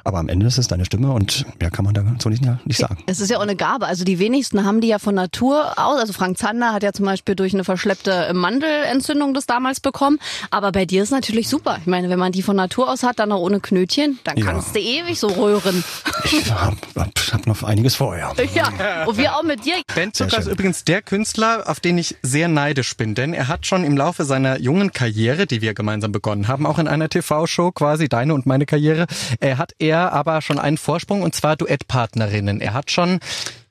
aber 0.05 0.19
am 0.19 0.29
Ende 0.29 0.47
ist 0.47 0.59
es 0.59 0.69
deine 0.69 0.85
Stimme 0.85 1.11
und 1.11 1.45
ja, 1.61 1.71
kann 1.71 1.85
man 1.85 1.95
da 1.95 2.05
so 2.21 2.29
nicht, 2.29 2.45
nicht 2.65 2.79
sagen. 2.79 2.99
Es 3.07 3.19
ist 3.19 3.31
ja 3.31 3.39
auch 3.39 3.43
eine 3.43 3.57
Gabe. 3.57 3.87
Also 3.87 4.05
die 4.05 4.21
wenigsten 4.21 4.65
haben 4.65 4.81
die 4.81 4.89
ja 4.89 5.01
von 5.01 5.17
Natur 5.17 5.73
aus. 5.77 5.99
Also 5.99 6.13
Frank 6.13 6.39
Zander 6.39 6.73
hat 6.73 6.83
ja 6.85 6.93
zum 6.93 7.07
Beispiel 7.07 7.35
durch 7.35 7.55
eine 7.55 7.65
verschleppte 7.65 8.33
Mandelentzündung 8.35 9.35
das 9.35 9.47
damals 9.47 9.81
bekommen. 9.81 10.19
Aber 10.51 10.73
bei 10.73 10.87
dir 10.87 11.03
ist 11.03 11.11
natürlich 11.11 11.49
super. 11.49 11.72
Ich 11.79 11.87
meine, 11.87 12.09
wenn 12.09 12.19
man 12.19 12.33
die 12.33 12.43
von 12.43 12.57
Natur 12.57 12.91
aus 12.91 13.03
hat, 13.03 13.19
dann 13.19 13.33
auch 13.33 13.41
ohne 13.41 13.61
Knötchen, 13.61 14.19
dann 14.25 14.37
ja. 14.37 14.47
kannst 14.47 14.75
du 14.75 14.81
ewig 14.81 15.19
so 15.19 15.29
röhren. 15.29 15.85
Ich 16.25 16.51
hab, 16.53 16.77
hab 16.97 17.47
noch 17.47 17.63
einiges 17.63 17.95
vor, 17.95 18.17
ja. 18.17 18.33
Ja, 18.55 19.05
und 19.07 19.17
wir 19.17 19.35
auch 19.35 19.43
mit 19.43 19.65
dir. 19.65 19.75
Ben 19.95 20.13
Zucker 20.13 20.39
ist 20.39 20.47
übrigens 20.47 20.85
der 20.85 21.03
Künstler, 21.03 21.65
auf 21.67 21.81
den 21.81 21.99
ich 21.99 22.17
sehr 22.23 22.49
neidisch 22.49 22.97
bin, 22.97 23.15
denn 23.15 23.35
er 23.35 23.49
hat 23.49 23.67
schon 23.67 23.85
im 23.85 23.97
Laufe 23.97 24.25
seiner 24.25 24.61
jungen 24.61 24.93
Karriere, 24.93 25.47
die 25.47 25.61
wir 25.63 25.75
gemeinsam 25.75 26.13
begonnen 26.13 26.49
haben, 26.49 26.67
auch 26.67 26.79
in 26.79 26.89
einer 26.89 27.09
TV-Show 27.09 27.73
quasi, 27.73 28.09
deine 28.09 28.35
und 28.35 28.47
meine 28.47 28.67
Karriere, 28.67 29.07
er 29.41 29.59
hat 29.59 29.73
er 29.79 30.13
aber 30.13 30.43
schon 30.43 30.59
einen 30.59 30.79
Vorsprung 30.79 31.23
und 31.23 31.35
zwar 31.35 31.57
Duettpartnerinnen. 31.57 32.61
Er 32.61 32.75
hat 32.75 32.91
schon 32.91 33.21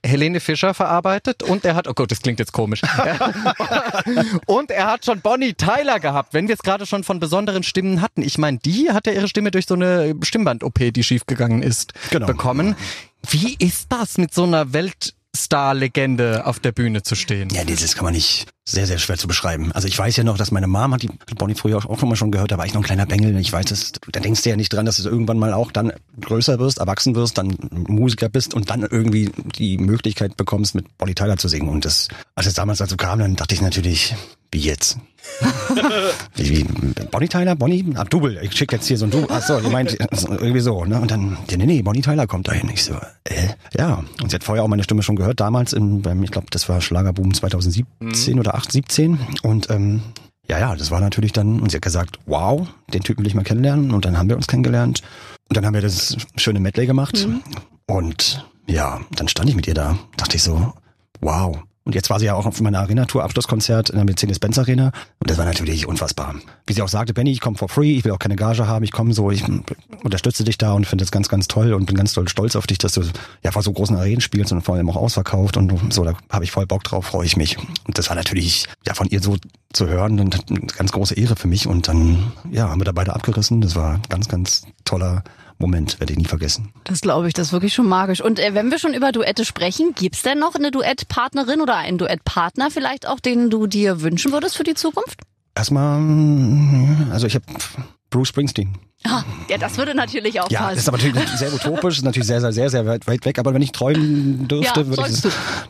Helene 0.03 0.39
Fischer 0.39 0.73
verarbeitet 0.73 1.43
und 1.43 1.63
er 1.63 1.75
hat, 1.75 1.87
oh 1.87 1.93
Gott, 1.93 2.11
das 2.11 2.21
klingt 2.21 2.39
jetzt 2.39 2.51
komisch. 2.51 2.81
und 4.47 4.71
er 4.71 4.87
hat 4.87 5.05
schon 5.05 5.21
Bonnie 5.21 5.53
Tyler 5.53 5.99
gehabt, 5.99 6.33
wenn 6.33 6.47
wir 6.47 6.55
es 6.55 6.61
gerade 6.61 6.85
schon 6.85 7.03
von 7.03 7.19
besonderen 7.19 7.63
Stimmen 7.63 8.01
hatten. 8.01 8.21
Ich 8.23 8.37
meine, 8.37 8.57
die 8.57 8.91
hat 8.91 9.05
ja 9.05 9.13
ihre 9.13 9.27
Stimme 9.27 9.51
durch 9.51 9.67
so 9.67 9.75
eine 9.75 10.15
Stimmband-OP, 10.21 10.93
die 10.93 11.03
schiefgegangen 11.03 11.61
ist, 11.61 11.93
genau. 12.09 12.25
bekommen. 12.25 12.75
Wie 13.29 13.55
ist 13.59 13.91
das 13.91 14.17
mit 14.17 14.33
so 14.33 14.43
einer 14.43 14.73
Welt 14.73 15.13
Star-Legende 15.35 16.45
auf 16.45 16.59
der 16.59 16.71
Bühne 16.71 17.03
zu 17.03 17.15
stehen. 17.15 17.49
Ja, 17.51 17.63
dieses 17.63 17.95
kann 17.95 18.05
man 18.05 18.13
nicht 18.13 18.47
sehr, 18.63 18.85
sehr 18.85 18.99
schwer 18.99 19.17
zu 19.17 19.27
beschreiben. 19.27 19.71
Also 19.71 19.87
ich 19.87 19.97
weiß 19.97 20.15
ja 20.17 20.23
noch, 20.23 20.37
dass 20.37 20.51
meine 20.51 20.67
Mom 20.67 20.93
hat 20.93 21.01
die 21.01 21.09
Bonnie 21.35 21.55
früher 21.55 21.77
auch, 21.77 21.85
auch 21.85 22.03
immer 22.03 22.15
schon 22.15 22.31
gehört, 22.31 22.51
da 22.51 22.57
war 22.57 22.65
ich 22.65 22.73
noch 22.73 22.81
ein 22.81 22.85
kleiner 22.85 23.05
Bengel. 23.05 23.35
Ich 23.37 23.51
weiß 23.51 23.71
es, 23.71 23.93
da 24.11 24.19
denkst 24.19 24.43
du 24.43 24.49
ja 24.49 24.55
nicht 24.55 24.71
dran, 24.71 24.85
dass 24.85 24.97
du 24.97 25.09
irgendwann 25.09 25.39
mal 25.39 25.53
auch 25.53 25.71
dann 25.71 25.91
größer 26.19 26.59
wirst, 26.59 26.77
erwachsen 26.77 27.15
wirst, 27.15 27.37
dann 27.37 27.55
Musiker 27.71 28.29
bist 28.29 28.53
und 28.53 28.69
dann 28.69 28.81
irgendwie 28.81 29.31
die 29.57 29.77
Möglichkeit 29.77 30.37
bekommst, 30.37 30.75
mit 30.75 30.97
Bonnie 30.97 31.15
Tyler 31.15 31.37
zu 31.37 31.47
singen. 31.47 31.69
Und 31.69 31.85
das, 31.85 32.07
als 32.35 32.47
es 32.47 32.53
damals 32.53 32.79
dazu 32.79 32.97
kam, 32.97 33.19
dann 33.19 33.35
dachte 33.35 33.55
ich 33.55 33.61
natürlich, 33.61 34.15
wie 34.51 34.59
jetzt? 34.59 34.97
wie, 36.35 36.65
Bonnie 37.11 37.27
Tyler? 37.27 37.55
Bonnie? 37.55 37.85
Abdubel. 37.95 38.39
Ich 38.41 38.53
schicke 38.53 38.75
jetzt 38.75 38.87
hier 38.87 38.97
so 38.97 39.05
ein 39.05 39.11
Du. 39.11 39.27
Achso, 39.29 39.59
ihr 39.59 39.69
meint 39.69 39.97
irgendwie 39.99 40.59
so, 40.59 40.83
ne? 40.83 40.99
Und 40.99 41.11
dann, 41.11 41.37
nee, 41.49 41.65
nee, 41.65 41.81
Bonnie 41.81 42.01
Tyler 42.01 42.27
kommt 42.27 42.47
dahin. 42.47 42.69
Ich 42.69 42.83
so, 42.83 42.95
äh, 43.23 43.49
ja. 43.77 44.03
Und 44.21 44.29
sie 44.29 44.35
hat 44.35 44.43
vorher 44.43 44.63
auch 44.63 44.67
meine 44.67 44.83
Stimme 44.83 45.03
schon 45.03 45.15
gehört, 45.15 45.39
damals 45.39 45.73
in, 45.73 46.01
beim, 46.01 46.21
ich 46.23 46.31
glaube, 46.31 46.47
das 46.49 46.67
war 46.67 46.81
Schlagerboom 46.81 47.33
2017 47.33 48.33
mhm. 48.33 48.39
oder 48.39 48.50
8, 48.55 48.71
17. 48.71 49.19
Und 49.43 49.69
ähm, 49.69 50.01
ja, 50.47 50.59
ja, 50.59 50.75
das 50.75 50.91
war 50.91 50.99
natürlich 50.99 51.31
dann, 51.31 51.59
und 51.59 51.71
sie 51.71 51.77
hat 51.77 51.83
gesagt, 51.83 52.19
wow, 52.25 52.67
den 52.93 53.03
Typen 53.03 53.23
will 53.23 53.27
ich 53.27 53.35
mal 53.35 53.43
kennenlernen. 53.43 53.91
Und 53.91 54.05
dann 54.05 54.17
haben 54.17 54.29
wir 54.29 54.35
uns 54.35 54.47
kennengelernt. 54.47 55.01
Und 55.49 55.57
dann 55.57 55.65
haben 55.65 55.73
wir 55.73 55.81
das 55.81 56.17
schöne 56.35 56.59
Medley 56.59 56.85
gemacht. 56.85 57.27
Mhm. 57.27 57.41
Und 57.87 58.45
ja, 58.67 59.01
dann 59.15 59.27
stand 59.27 59.49
ich 59.49 59.55
mit 59.55 59.67
ihr 59.67 59.73
da. 59.73 59.97
Dachte 60.17 60.37
ich 60.37 60.43
so, 60.43 60.73
wow, 61.19 61.57
und 61.83 61.95
jetzt 61.95 62.11
war 62.11 62.19
sie 62.19 62.25
ja 62.25 62.35
auch 62.35 62.45
auf 62.45 62.61
meiner 62.61 62.79
Arena-Tour-Abschlusskonzert 62.79 63.89
in 63.89 63.95
der 63.95 64.05
Mercedes-Benz 64.05 64.59
Arena. 64.59 64.91
Und 65.19 65.29
das 65.29 65.37
war 65.39 65.45
natürlich 65.45 65.87
unfassbar. 65.87 66.35
Wie 66.67 66.73
sie 66.73 66.81
auch 66.83 66.87
sagte, 66.87 67.13
Benny, 67.13 67.31
ich 67.31 67.41
komme 67.41 67.57
for 67.57 67.69
free, 67.69 67.97
ich 67.97 68.05
will 68.05 68.11
auch 68.11 68.19
keine 68.19 68.35
Gage 68.35 68.67
haben, 68.67 68.83
ich 68.83 68.91
komme 68.91 69.13
so, 69.13 69.31
ich 69.31 69.43
unterstütze 70.03 70.43
dich 70.43 70.59
da 70.59 70.73
und 70.73 70.85
finde 70.85 71.03
das 71.03 71.11
ganz, 71.11 71.27
ganz 71.27 71.47
toll 71.47 71.73
und 71.73 71.87
bin 71.87 71.95
ganz 71.95 72.13
toll 72.13 72.27
stolz 72.27 72.55
auf 72.55 72.67
dich, 72.67 72.77
dass 72.77 72.93
du 72.93 73.01
ja 73.43 73.51
vor 73.51 73.63
so 73.63 73.73
großen 73.73 73.95
Arenen 73.95 74.21
spielst 74.21 74.51
und 74.51 74.61
vor 74.61 74.75
allem 74.75 74.89
auch 74.91 74.95
ausverkauft 74.95 75.57
und 75.57 75.91
so, 75.91 76.03
da 76.03 76.13
habe 76.29 76.43
ich 76.43 76.51
voll 76.51 76.67
Bock 76.67 76.83
drauf, 76.83 77.05
freue 77.05 77.25
ich 77.25 77.35
mich. 77.35 77.57
Und 77.57 77.97
das 77.97 78.09
war 78.09 78.15
natürlich, 78.15 78.67
ja, 78.85 78.93
von 78.93 79.07
ihr 79.07 79.21
so 79.21 79.37
zu 79.73 79.87
hören, 79.87 80.19
eine 80.19 80.29
ganz 80.77 80.91
große 80.91 81.15
Ehre 81.15 81.35
für 81.35 81.47
mich. 81.47 81.65
Und 81.65 81.87
dann, 81.87 82.31
ja, 82.51 82.69
haben 82.69 82.79
wir 82.79 82.85
da 82.85 82.91
beide 82.91 83.15
abgerissen. 83.15 83.61
Das 83.61 83.75
war 83.75 83.99
ganz, 84.09 84.27
ganz 84.27 84.63
toller 84.85 85.23
Moment, 85.61 85.99
werde 85.99 86.11
ich 86.13 86.19
nie 86.19 86.25
vergessen. 86.25 86.73
Das 86.83 87.01
glaube 87.01 87.27
ich, 87.27 87.33
das 87.33 87.47
ist 87.47 87.53
wirklich 87.53 87.73
schon 87.73 87.87
magisch. 87.87 88.21
Und 88.21 88.39
äh, 88.39 88.53
wenn 88.53 88.71
wir 88.71 88.79
schon 88.79 88.93
über 88.93 89.11
Duette 89.11 89.45
sprechen, 89.45 89.93
gibt's 89.95 90.23
denn 90.23 90.39
noch 90.39 90.55
eine 90.55 90.71
Duettpartnerin 90.71 91.61
oder 91.61 91.77
einen 91.77 91.97
Duettpartner 91.97 92.71
vielleicht 92.71 93.07
auch, 93.07 93.19
den 93.19 93.49
du 93.49 93.67
dir 93.67 94.01
wünschen 94.01 94.31
würdest 94.31 94.57
für 94.57 94.63
die 94.63 94.73
Zukunft? 94.73 95.21
Erstmal, 95.55 96.01
also 97.11 97.27
ich 97.27 97.35
habe 97.35 97.45
Bruce 98.09 98.29
Springsteen. 98.29 98.77
Ah, 99.03 99.23
ja, 99.49 99.57
das 99.57 99.77
würde 99.77 99.95
natürlich 99.95 100.39
auch 100.39 100.49
ja, 100.51 100.59
passen. 100.59 100.73
Ja, 100.73 100.79
ist 100.79 100.87
aber 100.87 100.97
natürlich 100.97 101.29
sehr 101.29 101.51
utopisch, 101.51 101.97
ist 101.97 102.03
natürlich 102.03 102.27
sehr, 102.27 102.39
sehr, 102.39 102.51
sehr, 102.51 102.69
sehr 102.69 102.85
weit, 102.85 103.07
weit 103.07 103.25
weg. 103.25 103.39
Aber 103.39 103.53
wenn 103.53 103.61
ich 103.61 103.71
träumen 103.71 104.47
dürfte, 104.47 104.81
ja, 104.81 104.87
würde 104.87 105.09
ich, 105.09 105.21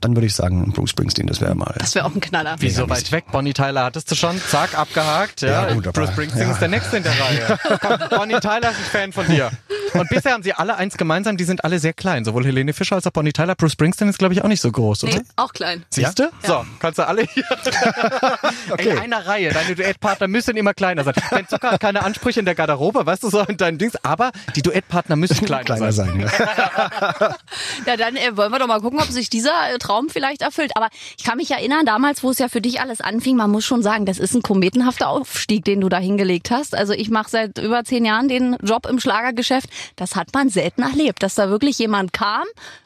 dann 0.01 0.15
würde 0.15 0.27
ich 0.27 0.35
sagen, 0.35 0.71
Bruce 0.73 0.89
Springsteen, 0.89 1.27
das 1.27 1.39
wäre 1.39 1.55
mal. 1.55 1.73
Das 1.77 1.95
wäre 1.95 2.05
auch 2.05 2.13
ein 2.13 2.19
Knaller. 2.19 2.55
Wie 2.59 2.69
so 2.69 2.89
weit 2.89 3.11
weg? 3.11 3.25
Bonnie 3.31 3.53
Tyler 3.53 3.85
hattest 3.85 4.11
du 4.11 4.15
schon, 4.15 4.37
zack, 4.49 4.77
abgehakt. 4.77 5.41
Ja, 5.41 5.67
ja 5.67 5.73
gut, 5.73 5.87
aber, 5.87 6.01
Bruce 6.01 6.11
Springsteen 6.11 6.47
ja. 6.47 6.51
ist 6.51 6.59
der 6.59 6.67
Nächste 6.67 6.97
in 6.97 7.03
der 7.03 7.13
Reihe. 7.13 7.59
Komm, 7.79 8.09
Bonnie 8.19 8.39
Tyler 8.39 8.71
ist 8.71 8.77
ein 8.77 8.91
Fan 8.91 9.13
von 9.13 9.25
dir. 9.27 9.49
Und 9.93 10.09
bisher 10.09 10.33
haben 10.33 10.43
sie 10.43 10.53
alle 10.53 10.75
eins 10.75 10.97
gemeinsam, 10.97 11.37
die 11.37 11.43
sind 11.43 11.63
alle 11.63 11.79
sehr 11.79 11.93
klein. 11.93 12.25
Sowohl 12.25 12.45
Helene 12.45 12.73
Fischer 12.73 12.95
als 12.95 13.07
auch 13.07 13.11
Bonnie 13.11 13.33
Tyler. 13.33 13.55
Bruce 13.55 13.73
Springsteen 13.73 14.09
ist, 14.09 14.19
glaube 14.19 14.33
ich, 14.33 14.43
auch 14.43 14.47
nicht 14.47 14.61
so 14.61 14.71
groß, 14.71 15.05
oder? 15.05 15.15
Nee, 15.15 15.21
auch 15.35 15.53
klein. 15.53 15.83
Siehst 15.89 16.19
du? 16.19 16.29
So, 16.43 16.65
kannst 16.79 16.99
du 16.99 17.07
alle 17.07 17.23
hier 17.23 17.43
okay. 18.69 18.89
in 18.89 18.99
einer 18.99 19.25
Reihe. 19.25 19.51
Deine 19.51 19.75
Duettpartner 19.75 20.27
müssen 20.27 20.55
immer 20.57 20.73
kleiner 20.73 21.03
sein. 21.03 21.13
Ben 21.29 21.47
Zucker 21.47 21.71
hat 21.71 21.79
keine 21.79 22.03
Ansprüche 22.03 22.39
in 22.39 22.45
der 22.45 22.55
Garderobe, 22.55 23.05
weißt 23.21 23.33
du 23.33 23.37
so, 23.37 23.43
in 23.45 23.57
deinen 23.57 23.77
Dings 23.77 23.93
aber 24.03 24.31
die 24.55 24.61
Duettpartner 24.61 25.15
müssen 25.15 25.45
kleiner, 25.45 25.63
kleiner 25.63 25.91
sein. 25.91 26.07
sein 26.07 26.19
ja. 26.21 26.29
ja, 27.85 27.97
dann 27.97 28.15
äh, 28.15 28.35
wollen 28.35 28.51
wir 28.51 28.59
doch 28.59 28.67
mal 28.67 28.81
gucken, 28.81 28.99
ob 28.99 29.07
sich 29.07 29.29
dieser 29.29 29.73
äh, 29.73 29.77
Traum 29.77 30.09
vielleicht 30.09 30.41
erfüllt. 30.41 30.71
Aber 30.75 30.89
ich 31.17 31.23
kann 31.23 31.37
mich 31.37 31.51
erinnern, 31.51 31.85
damals, 31.85 32.23
wo 32.23 32.31
es 32.31 32.39
ja 32.39 32.47
für 32.47 32.61
dich 32.61 32.81
alles 32.81 33.01
anfing, 33.01 33.35
man 33.35 33.51
muss 33.51 33.65
schon 33.65 33.83
sagen, 33.83 34.05
das 34.05 34.19
ist 34.19 34.33
ein 34.33 34.41
kometenhafter 34.41 35.09
Aufstieg, 35.09 35.65
den 35.65 35.81
du 35.81 35.89
da 35.89 35.97
hingelegt 35.97 36.51
hast. 36.51 36.75
Also 36.75 36.93
ich 36.93 37.09
mache 37.09 37.29
seit 37.29 37.57
über 37.57 37.83
zehn 37.83 38.05
Jahren 38.05 38.27
den 38.27 38.57
Job 38.61 38.87
im 38.87 38.99
Schlagergeschäft. 38.99 39.69
Das 39.95 40.15
hat 40.15 40.33
man 40.33 40.49
selten 40.49 40.81
erlebt, 40.81 41.23
dass 41.23 41.35
da 41.35 41.49
wirklich 41.49 41.77
jemand 41.79 42.13
kam, 42.13 42.43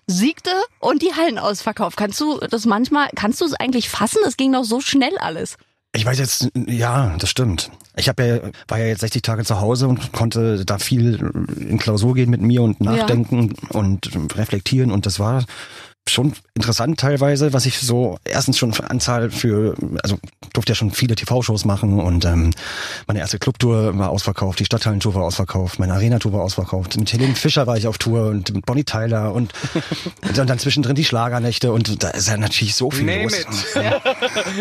siegte 0.08 0.52
und 0.80 1.02
die 1.02 1.14
Hallen 1.14 1.40
ausverkauft. 1.40 1.98
Kannst 1.98 2.20
du 2.20 2.40
das 2.40 2.66
manchmal, 2.66 3.10
kannst 3.16 3.42
du 3.42 3.46
es 3.46 3.54
eigentlich 3.54 3.90
fassen? 3.90 4.20
Es 4.26 4.38
ging 4.38 4.52
doch 4.52 4.64
so 4.64 4.82
schnell 4.82 5.18
alles. 5.18 5.58
Ich 5.96 6.06
weiß 6.06 6.20
jetzt, 6.20 6.50
ja, 6.68 7.16
das 7.18 7.30
stimmt. 7.30 7.72
Ich 7.96 8.10
habe 8.10 8.26
ja, 8.26 8.40
war 8.68 8.80
ja 8.80 8.88
jetzt 8.88 9.00
60 9.00 9.22
Tage 9.22 9.46
zu 9.46 9.62
Hause 9.62 9.88
und 9.88 10.12
konnte 10.12 10.66
da 10.66 10.78
viel 10.78 11.32
in 11.58 11.78
Klausur 11.78 12.14
gehen 12.14 12.30
mit 12.30 12.42
mir 12.42 12.62
und 12.62 12.82
nachdenken 12.82 13.54
ja. 13.72 13.80
und 13.80 14.10
reflektieren 14.36 14.92
und 14.92 15.06
das 15.06 15.20
war 15.20 15.46
schon 16.08 16.34
interessant 16.54 17.00
teilweise, 17.00 17.52
was 17.54 17.66
ich 17.66 17.80
so 17.80 18.18
erstens 18.24 18.58
schon 18.58 18.74
für 18.74 18.90
Anzahl 18.90 19.32
für, 19.32 19.76
also 20.04 20.18
durfte 20.54 20.72
ja 20.72 20.76
schon 20.76 20.92
viele 20.92 21.16
TV-Shows 21.16 21.66
machen 21.66 22.00
und 22.00 22.26
ähm, 22.26 22.52
meine 23.08 23.20
erste 23.20 23.40
Clubtour 23.40 23.98
war 23.98 24.10
ausverkauft, 24.10 24.60
die 24.60 24.66
Stadthallentour 24.66 25.16
war 25.16 25.24
ausverkauft, 25.24 25.80
meine 25.80 25.94
Arena-Tour 25.94 26.34
war 26.34 26.42
ausverkauft, 26.42 26.98
mit 26.98 27.12
Helene 27.12 27.36
Fischer 27.36 27.66
war 27.66 27.78
ich 27.78 27.88
auf 27.88 27.98
Tour 27.98 28.28
und 28.28 28.54
mit 28.54 28.66
Bonnie 28.66 28.84
Tyler 28.84 29.34
und, 29.34 29.52
und 30.22 30.38
dann, 30.38 30.48
dann 30.48 30.60
zwischendrin 30.60 30.96
die 30.96 31.06
Schlagernächte 31.06 31.72
und 31.72 32.04
da 32.04 32.10
ist 32.12 32.28
ja 32.28 32.38
natürlich 32.38 32.76
so 32.76 32.92
viel 32.92 33.06
Name 33.06 33.24
los. 33.24 33.40
It. 33.40 33.48
Ja. 33.76 34.02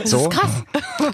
So, 0.04 0.28
krass. 0.28 0.64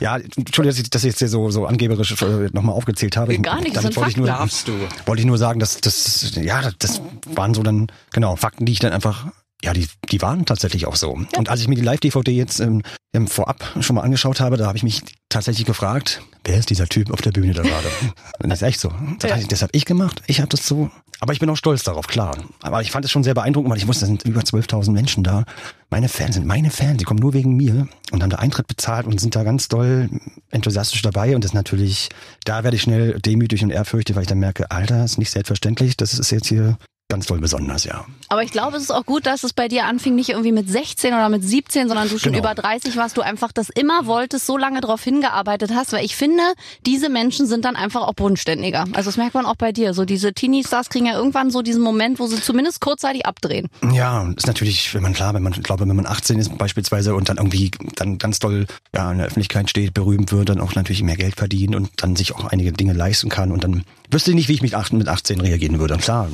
Ja, 0.01 0.17
Entschuldigung, 0.17 0.65
dass 0.65 0.79
ich 0.79 0.91
das 0.91 1.03
jetzt 1.03 1.19
hier 1.19 1.29
so, 1.29 1.51
so 1.51 1.67
angeberisch 1.67 2.21
äh, 2.23 2.49
nochmal 2.53 2.75
aufgezählt 2.75 3.17
habe. 3.17 3.39
Gar 3.39 3.61
nicht, 3.61 3.77
Damit 3.77 3.95
wollte 3.97 4.11
ich 4.11 4.17
nur, 4.17 4.27
darfst 4.27 4.69
du. 4.69 4.73
Wollte 5.07 5.21
ich 5.21 5.27
nur 5.27 5.39
sagen, 5.39 5.61
dass 5.61 5.81
das, 5.81 6.35
ja, 6.37 6.71
das 6.79 7.03
waren 7.35 7.55
so 7.55 7.63
dann, 7.63 7.89
genau, 8.13 8.37
Fakten, 8.37 8.65
die 8.65 8.73
ich 8.73 8.79
dann 8.79 8.93
einfach 8.93 9.27
ja, 9.63 9.73
die, 9.73 9.87
die 10.11 10.23
waren 10.23 10.47
tatsächlich 10.47 10.87
auch 10.87 10.97
so. 10.97 11.13
Und 11.37 11.49
als 11.49 11.61
ich 11.61 11.69
mir 11.69 11.75
die 11.75 11.83
Live-DVD 11.83 12.31
jetzt 12.33 12.61
ähm, 12.61 12.83
ähm, 13.13 13.27
vorab 13.29 13.63
schon 13.81 13.97
mal 13.97 14.03
angeschaut 14.03 14.41
habe, 14.41 14.57
da 14.57 14.67
habe 14.67 14.77
ich 14.79 14.83
mich 14.85 15.03
tatsächlich 15.29 15.67
gefragt, 15.67 16.23
wer 16.45 16.57
ist 16.59 16.71
dieser 16.71 16.87
Typ 16.89 17.13
auf 17.13 17.21
der 17.21 17.33
Bühne 17.33 17.53
da 17.53 17.63
gerade? 17.63 17.89
Und 18.43 18.49
das 18.51 18.63
ist 18.63 18.69
echt 18.69 18.81
so. 18.81 18.91
Das, 19.19 19.31
Ja. 19.31 19.37
ich- 19.37 19.49
das 19.49 19.63
habe 19.63 19.71
ich 19.75 19.85
gemacht, 19.85 20.23
ich 20.27 20.39
habe 20.41 20.49
das 20.49 20.67
so. 20.67 20.91
Aber 21.23 21.35
ich 21.35 21.39
bin 21.39 21.51
auch 21.51 21.57
stolz 21.57 21.83
darauf, 21.83 22.07
klar. 22.07 22.35
Aber 22.63 22.81
ich 22.81 22.91
fand 22.91 23.05
es 23.05 23.11
schon 23.11 23.23
sehr 23.23 23.35
beeindruckend, 23.35 23.71
weil 23.71 23.77
ich 23.77 23.87
wusste, 23.87 24.05
da 24.05 24.07
sind 24.07 24.25
über 24.25 24.41
12.000 24.41 24.93
Menschen 24.93 25.23
da. 25.23 25.45
Meine 25.91 26.09
Fans 26.09 26.37
sind 26.37 26.47
meine 26.47 26.71
Fans, 26.71 26.97
die 26.97 27.05
kommen 27.05 27.21
nur 27.21 27.35
wegen 27.35 27.57
mir 27.57 27.89
und 28.11 28.23
haben 28.23 28.31
da 28.31 28.39
Eintritt 28.39 28.67
bezahlt 28.69 29.07
und 29.07 29.21
sind 29.21 29.37
da 29.37 29.43
ganz 29.43 29.69
doll 29.69 30.09
enthusiastisch 30.51 31.03
dabei. 31.03 31.35
Und 31.35 31.45
das 31.45 31.51
ist 31.51 31.55
natürlich, 31.55 32.09
da 32.45 32.65
werde 32.65 32.77
ich 32.77 32.83
schnell 32.83 33.19
demütig 33.21 33.63
und 33.63 33.69
ehrfürchtig, 33.69 34.17
weil 34.17 34.23
ich 34.23 34.29
dann 34.29 34.39
merke, 34.39 34.71
Alter, 34.71 35.05
ist 35.05 35.19
nicht 35.19 35.31
selbstverständlich, 35.31 35.99
das 35.99 36.15
ist 36.19 36.31
jetzt 36.31 36.47
hier 36.47 36.79
ganz 37.11 37.27
doll 37.27 37.39
besonders, 37.41 37.85
ja. 37.85 38.07
Aber 38.29 38.43
ich 38.43 38.51
glaube, 38.51 38.79
es 38.79 38.85
ist 38.85 38.91
auch 38.91 39.05
gut, 39.05 39.27
dass 39.27 39.45
es 39.45 39.53
bei 39.53 39.69
dir 39.69 39.85
anfing, 39.85 40.15
nicht 40.15 40.31
irgendwie 40.31 40.53
mit 40.53 40.71
16 40.71 41.13
oder 41.13 41.29
mit 41.29 41.45
17, 41.45 41.89
sondern 41.89 42.09
du 42.09 42.19
schon 42.19 42.33
Genau. 42.33 42.45
über 42.51 42.55
30 42.55 42.97
warst, 42.97 43.17
du 43.19 43.21
einfach 43.21 43.53
das 43.53 43.69
immer 43.69 44.07
wolltest, 44.07 44.47
so 44.47 44.57
lange 44.57 44.81
drauf 44.81 45.03
hingearbeitet 45.03 45.73
hast, 45.75 45.93
weil 45.93 46.05
ich 46.05 46.17
finde, 46.17 46.43
diese 46.87 47.09
Menschen 47.11 47.47
sind 47.47 47.65
dann 47.65 47.77
einfach 47.77 48.03
auch 48.03 48.15
bodenständiger. 48.15 48.85
Also 48.95 49.11
das 49.11 49.17
merkt 49.17 49.35
man 49.35 49.45
auch 49.45 49.57
bei 49.57 49.73
dir. 49.73 49.93
So 49.93 50.05
diese 50.07 50.33
Teenie-Stars 50.33 50.89
kriegen 50.89 51.07
ja 51.07 51.15
irgendwann 51.15 51.51
so 51.51 51.61
diesen 51.61 51.83
Moment, 51.83 52.19
wo 52.21 52.27
sie 52.27 52.41
zumindest 52.41 52.81
kurzzeitig 52.81 53.27
abdrehen. 53.27 53.69
Ja, 53.93 54.21
und 54.21 54.39
ist 54.39 54.47
natürlich, 54.47 54.95
wenn 54.95 55.03
man 55.03 55.13
klar, 55.13 55.35
wenn 55.35 55.43
man, 55.43 55.53
glaube, 55.53 55.87
wenn 55.87 55.97
man 55.97 56.07
18 56.07 56.39
ist 56.39 56.57
beispielsweise 56.57 57.15
und 57.15 57.29
dann 57.29 57.37
irgendwie 57.39 57.73
dann 57.97 58.19
ganz 58.19 58.39
doll 58.39 58.67
ja, 58.95 59.11
in 59.11 59.19
der 59.19 59.27
Öffentlichkeit 59.27 59.69
steht, 59.69 59.93
berühmt 59.93 60.31
wird, 60.33 60.49
dann 60.49 60.61
auch 60.61 60.75
natürlich 60.77 61.03
mehr 61.03 61.17
Geld 61.17 61.37
verdient 61.37 61.75
und 61.75 61.91
dann 61.97 62.15
sich 62.15 62.35
auch 62.35 62.45
einige 62.45 62.73
Dinge 62.73 62.93
leisten 62.93 63.29
kann 63.29 63.51
und 63.51 63.65
dann 63.65 63.85
wüsste 64.11 64.31
ich 64.31 64.35
nicht, 64.35 64.49
wie 64.49 64.55
ich 64.55 64.63
mit 64.63 64.75
18, 64.75 64.99
mit 64.99 65.09
18 65.09 65.41
reagieren 65.41 65.79
würde. 65.79 65.97
Klar, 65.97 66.29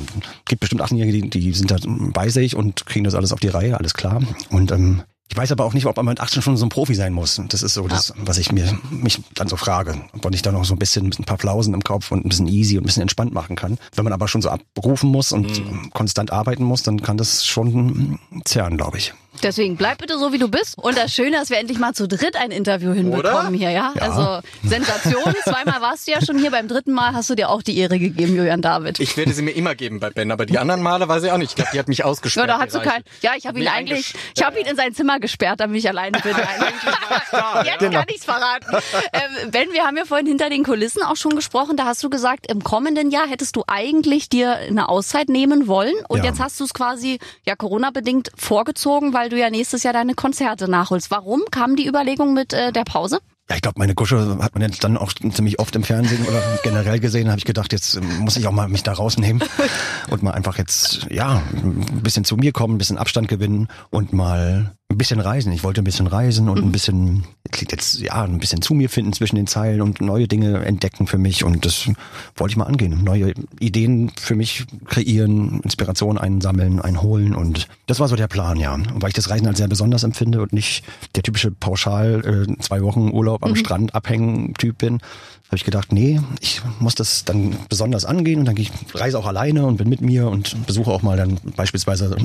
gibt 0.45 0.61
bestimmt 0.61 0.81
18-Jährige, 0.81 1.29
die, 1.29 1.39
die 1.39 1.53
sind 1.53 1.71
da 1.71 1.77
bei 2.13 2.29
sich 2.29 2.55
und 2.55 2.85
kriegen 2.85 3.05
das 3.05 3.15
alles 3.15 3.31
auf 3.31 3.39
die 3.39 3.49
Reihe, 3.49 3.77
alles 3.77 3.93
klar. 3.93 4.21
Und 4.49 4.71
ähm, 4.71 5.03
ich 5.29 5.35
weiß 5.35 5.51
aber 5.51 5.65
auch 5.65 5.73
nicht, 5.73 5.85
ob 5.85 5.97
man 5.97 6.05
mit 6.05 6.21
18 6.21 6.41
schon 6.41 6.57
so 6.57 6.65
ein 6.65 6.69
Profi 6.69 6.95
sein 6.95 7.11
muss. 7.11 7.41
Das 7.49 7.61
ist 7.61 7.73
so 7.73 7.87
das, 7.87 8.13
was 8.17 8.37
ich 8.37 8.51
mir 8.51 8.77
mich 8.89 9.21
dann 9.33 9.49
so 9.49 9.57
frage. 9.57 10.01
Ob 10.13 10.23
man 10.23 10.31
nicht 10.31 10.45
da 10.45 10.51
noch 10.51 10.63
so 10.63 10.73
ein 10.73 10.79
bisschen 10.79 11.03
mit 11.05 11.19
ein 11.19 11.25
paar 11.25 11.37
Flausen 11.37 11.73
im 11.73 11.83
Kopf 11.83 12.11
und 12.11 12.25
ein 12.25 12.29
bisschen 12.29 12.47
easy 12.47 12.77
und 12.77 12.83
ein 12.83 12.85
bisschen 12.85 13.01
entspannt 13.01 13.33
machen 13.33 13.55
kann. 13.57 13.77
Wenn 13.93 14.05
man 14.05 14.13
aber 14.13 14.29
schon 14.29 14.41
so 14.41 14.49
abrufen 14.49 15.09
muss 15.11 15.33
und 15.33 15.61
konstant 15.93 16.31
arbeiten 16.31 16.63
muss, 16.63 16.83
dann 16.83 17.01
kann 17.01 17.17
das 17.17 17.45
schon 17.45 18.19
zerren, 18.45 18.77
glaube 18.77 18.97
ich. 18.99 19.13
Deswegen 19.43 19.77
bleib 19.77 19.99
bitte 19.99 20.17
so, 20.17 20.33
wie 20.33 20.37
du 20.37 20.47
bist. 20.49 20.77
Und 20.77 20.97
das 20.97 21.13
Schöne, 21.13 21.37
dass 21.37 21.49
wir 21.49 21.57
endlich 21.57 21.79
mal 21.79 21.93
zu 21.93 22.07
dritt 22.07 22.35
ein 22.35 22.51
Interview 22.51 22.91
hinbekommen 22.93 23.53
hier, 23.53 23.71
ja? 23.71 23.93
Ja. 23.95 24.01
Also 24.01 24.39
Sensation. 24.63 25.33
Zweimal 25.43 25.81
warst 25.81 26.07
du 26.07 26.11
ja 26.11 26.23
schon 26.25 26.37
hier, 26.37 26.51
beim 26.51 26.67
dritten 26.67 26.91
Mal 26.93 27.13
hast 27.13 27.29
du 27.29 27.35
dir 27.35 27.49
auch 27.49 27.61
die 27.61 27.77
Ehre 27.77 27.99
gegeben, 27.99 28.35
Julian 28.35 28.61
David. 28.61 28.99
Ich 28.99 29.15
werde 29.17 29.33
sie 29.33 29.41
mir 29.41 29.51
immer 29.51 29.75
geben 29.75 29.99
bei 29.99 30.09
Ben, 30.09 30.31
aber 30.31 30.45
die 30.45 30.57
anderen 30.57 30.81
Male 30.81 31.07
weiß 31.07 31.23
ich 31.23 31.31
auch 31.31 31.37
nicht. 31.37 31.49
Ich 31.51 31.55
glaube, 31.55 31.69
die 31.73 31.79
hat 31.79 31.87
mich 31.87 31.99
Ja, 31.99 32.05
ausgesperrt. 32.05 32.49
da 32.49 32.59
hast 32.59 32.75
du 32.75 32.79
kein. 32.81 33.03
Ja, 33.21 33.31
ich 33.37 33.45
habe 33.47 33.59
ihn 33.59 33.67
eigentlich, 33.67 34.13
ich 34.35 34.43
habe 34.43 34.59
ihn 34.59 34.65
in 34.65 34.75
sein 34.75 34.93
Zimmer 34.93 35.19
gesperrt, 35.19 35.59
damit 35.59 35.77
ich 35.77 35.87
alleine 35.87 36.19
bin. 36.19 36.35
Jetzt 37.65 37.79
Genau. 37.79 37.99
kann 37.99 38.07
ich's 38.09 38.25
verraten. 38.25 38.67
Ähm, 39.13 39.51
ben, 39.51 39.71
wir 39.71 39.83
haben 39.83 39.97
ja 39.97 40.05
vorhin 40.05 40.27
hinter 40.27 40.49
den 40.49 40.63
Kulissen 40.63 41.03
auch 41.03 41.15
schon 41.15 41.35
gesprochen. 41.35 41.77
Da 41.77 41.85
hast 41.85 42.03
du 42.03 42.09
gesagt, 42.09 42.49
im 42.51 42.63
kommenden 42.63 43.11
Jahr 43.11 43.27
hättest 43.27 43.55
du 43.55 43.63
eigentlich 43.67 44.29
dir 44.29 44.55
eine 44.55 44.89
Auszeit 44.89 45.29
nehmen 45.29 45.67
wollen. 45.67 45.93
Und 46.07 46.19
Ja. 46.19 46.25
jetzt 46.25 46.39
hast 46.39 46.59
du 46.59 46.63
es 46.63 46.73
quasi 46.73 47.19
ja 47.45 47.55
Corona-bedingt 47.55 48.31
vorgezogen, 48.35 49.13
weil 49.13 49.26
du 49.29 49.37
ja 49.37 49.49
nächstes 49.49 49.83
Jahr 49.83 49.93
deine 49.93 50.13
Konzerte 50.13 50.69
nachholst. 50.69 51.11
Warum 51.11 51.43
kam 51.51 51.75
die 51.75 51.87
Überlegung 51.87 52.33
mit 52.33 52.53
äh, 52.53 52.71
der 52.71 52.83
Pause? 52.83 53.19
Ja, 53.49 53.55
ich 53.55 53.61
glaube, 53.61 53.79
meine 53.79 53.95
Gusche 53.95 54.37
hat 54.41 54.55
man 54.55 54.61
jetzt 54.61 54.83
dann 54.83 54.97
auch 54.97 55.13
ziemlich 55.13 55.59
oft 55.59 55.75
im 55.75 55.83
Fernsehen 55.83 56.25
oder 56.25 56.41
generell 56.63 56.99
gesehen. 56.99 57.29
habe 57.29 57.39
ich 57.39 57.45
gedacht, 57.45 57.71
jetzt 57.71 57.95
ähm, 57.95 58.19
muss 58.19 58.35
ich 58.35 58.45
auch 58.47 58.51
mal 58.51 58.67
mich 58.67 58.83
da 58.83 58.93
rausnehmen 58.93 59.41
und 60.09 60.23
mal 60.23 60.31
einfach 60.31 60.57
jetzt 60.57 61.07
ja 61.09 61.41
ein 61.53 62.01
bisschen 62.03 62.25
zu 62.25 62.35
mir 62.35 62.51
kommen, 62.51 62.75
ein 62.75 62.77
bisschen 62.77 62.97
Abstand 62.97 63.27
gewinnen 63.27 63.69
und 63.89 64.11
mal 64.11 64.76
ein 64.89 64.97
bisschen 64.97 65.19
reisen. 65.19 65.51
Ich 65.51 65.63
wollte 65.65 65.81
ein 65.81 65.83
bisschen 65.83 66.07
reisen 66.07 66.47
und 66.47 66.63
ein 66.63 66.71
bisschen 66.71 67.25
klingt 67.51 67.71
jetzt 67.71 67.99
ja 67.99 68.23
ein 68.23 68.39
bisschen 68.39 68.61
zu 68.61 68.73
mir 68.73 68.89
finden 68.89 69.11
zwischen 69.11 69.35
den 69.35 69.45
Zeilen 69.47 69.81
und 69.81 69.99
neue 69.99 70.27
Dinge 70.27 70.63
entdecken 70.65 71.07
für 71.07 71.17
mich 71.17 71.43
und 71.43 71.65
das 71.65 71.89
wollte 72.37 72.53
ich 72.53 72.57
mal 72.57 72.65
angehen. 72.65 73.03
Neue 73.03 73.33
Ideen 73.59 74.11
für 74.17 74.35
mich 74.35 74.65
kreieren, 74.85 75.59
Inspiration 75.61 76.17
einsammeln, 76.17 76.79
einholen 76.79 77.35
und 77.35 77.67
das 77.85 77.99
war 77.99 78.07
so 78.07 78.15
der 78.15 78.27
Plan, 78.27 78.57
ja. 78.57 78.73
Und 78.73 79.01
weil 79.01 79.09
ich 79.09 79.15
das 79.15 79.29
Reisen 79.29 79.47
als 79.47 79.57
sehr 79.57 79.67
besonders 79.67 80.03
empfinde 80.03 80.41
und 80.41 80.53
nicht 80.53 80.83
der 81.15 81.23
typische 81.23 81.51
pauschal 81.51 82.47
äh, 82.47 82.61
zwei 82.61 82.81
Wochen 82.81 83.11
Urlaub 83.11 83.43
am 83.43 83.55
Strand 83.55 83.93
abhängen 83.93 84.53
Typ 84.53 84.77
bin, 84.77 84.99
habe 85.47 85.55
ich 85.55 85.63
gedacht, 85.63 85.91
nee, 85.93 86.19
ich 86.41 86.61
muss 86.79 86.95
das 86.95 87.23
dann 87.23 87.55
besonders 87.69 88.03
angehen 88.03 88.39
und 88.39 88.45
dann 88.45 88.55
gehe 88.55 88.65
ich 88.65 88.99
reise 88.99 89.17
auch 89.17 89.25
alleine 89.25 89.65
und 89.65 89.77
bin 89.77 89.87
mit 89.89 90.01
mir 90.01 90.27
und 90.27 90.65
besuche 90.65 90.91
auch 90.91 91.01
mal 91.01 91.15
dann 91.15 91.39
beispielsweise 91.55 92.15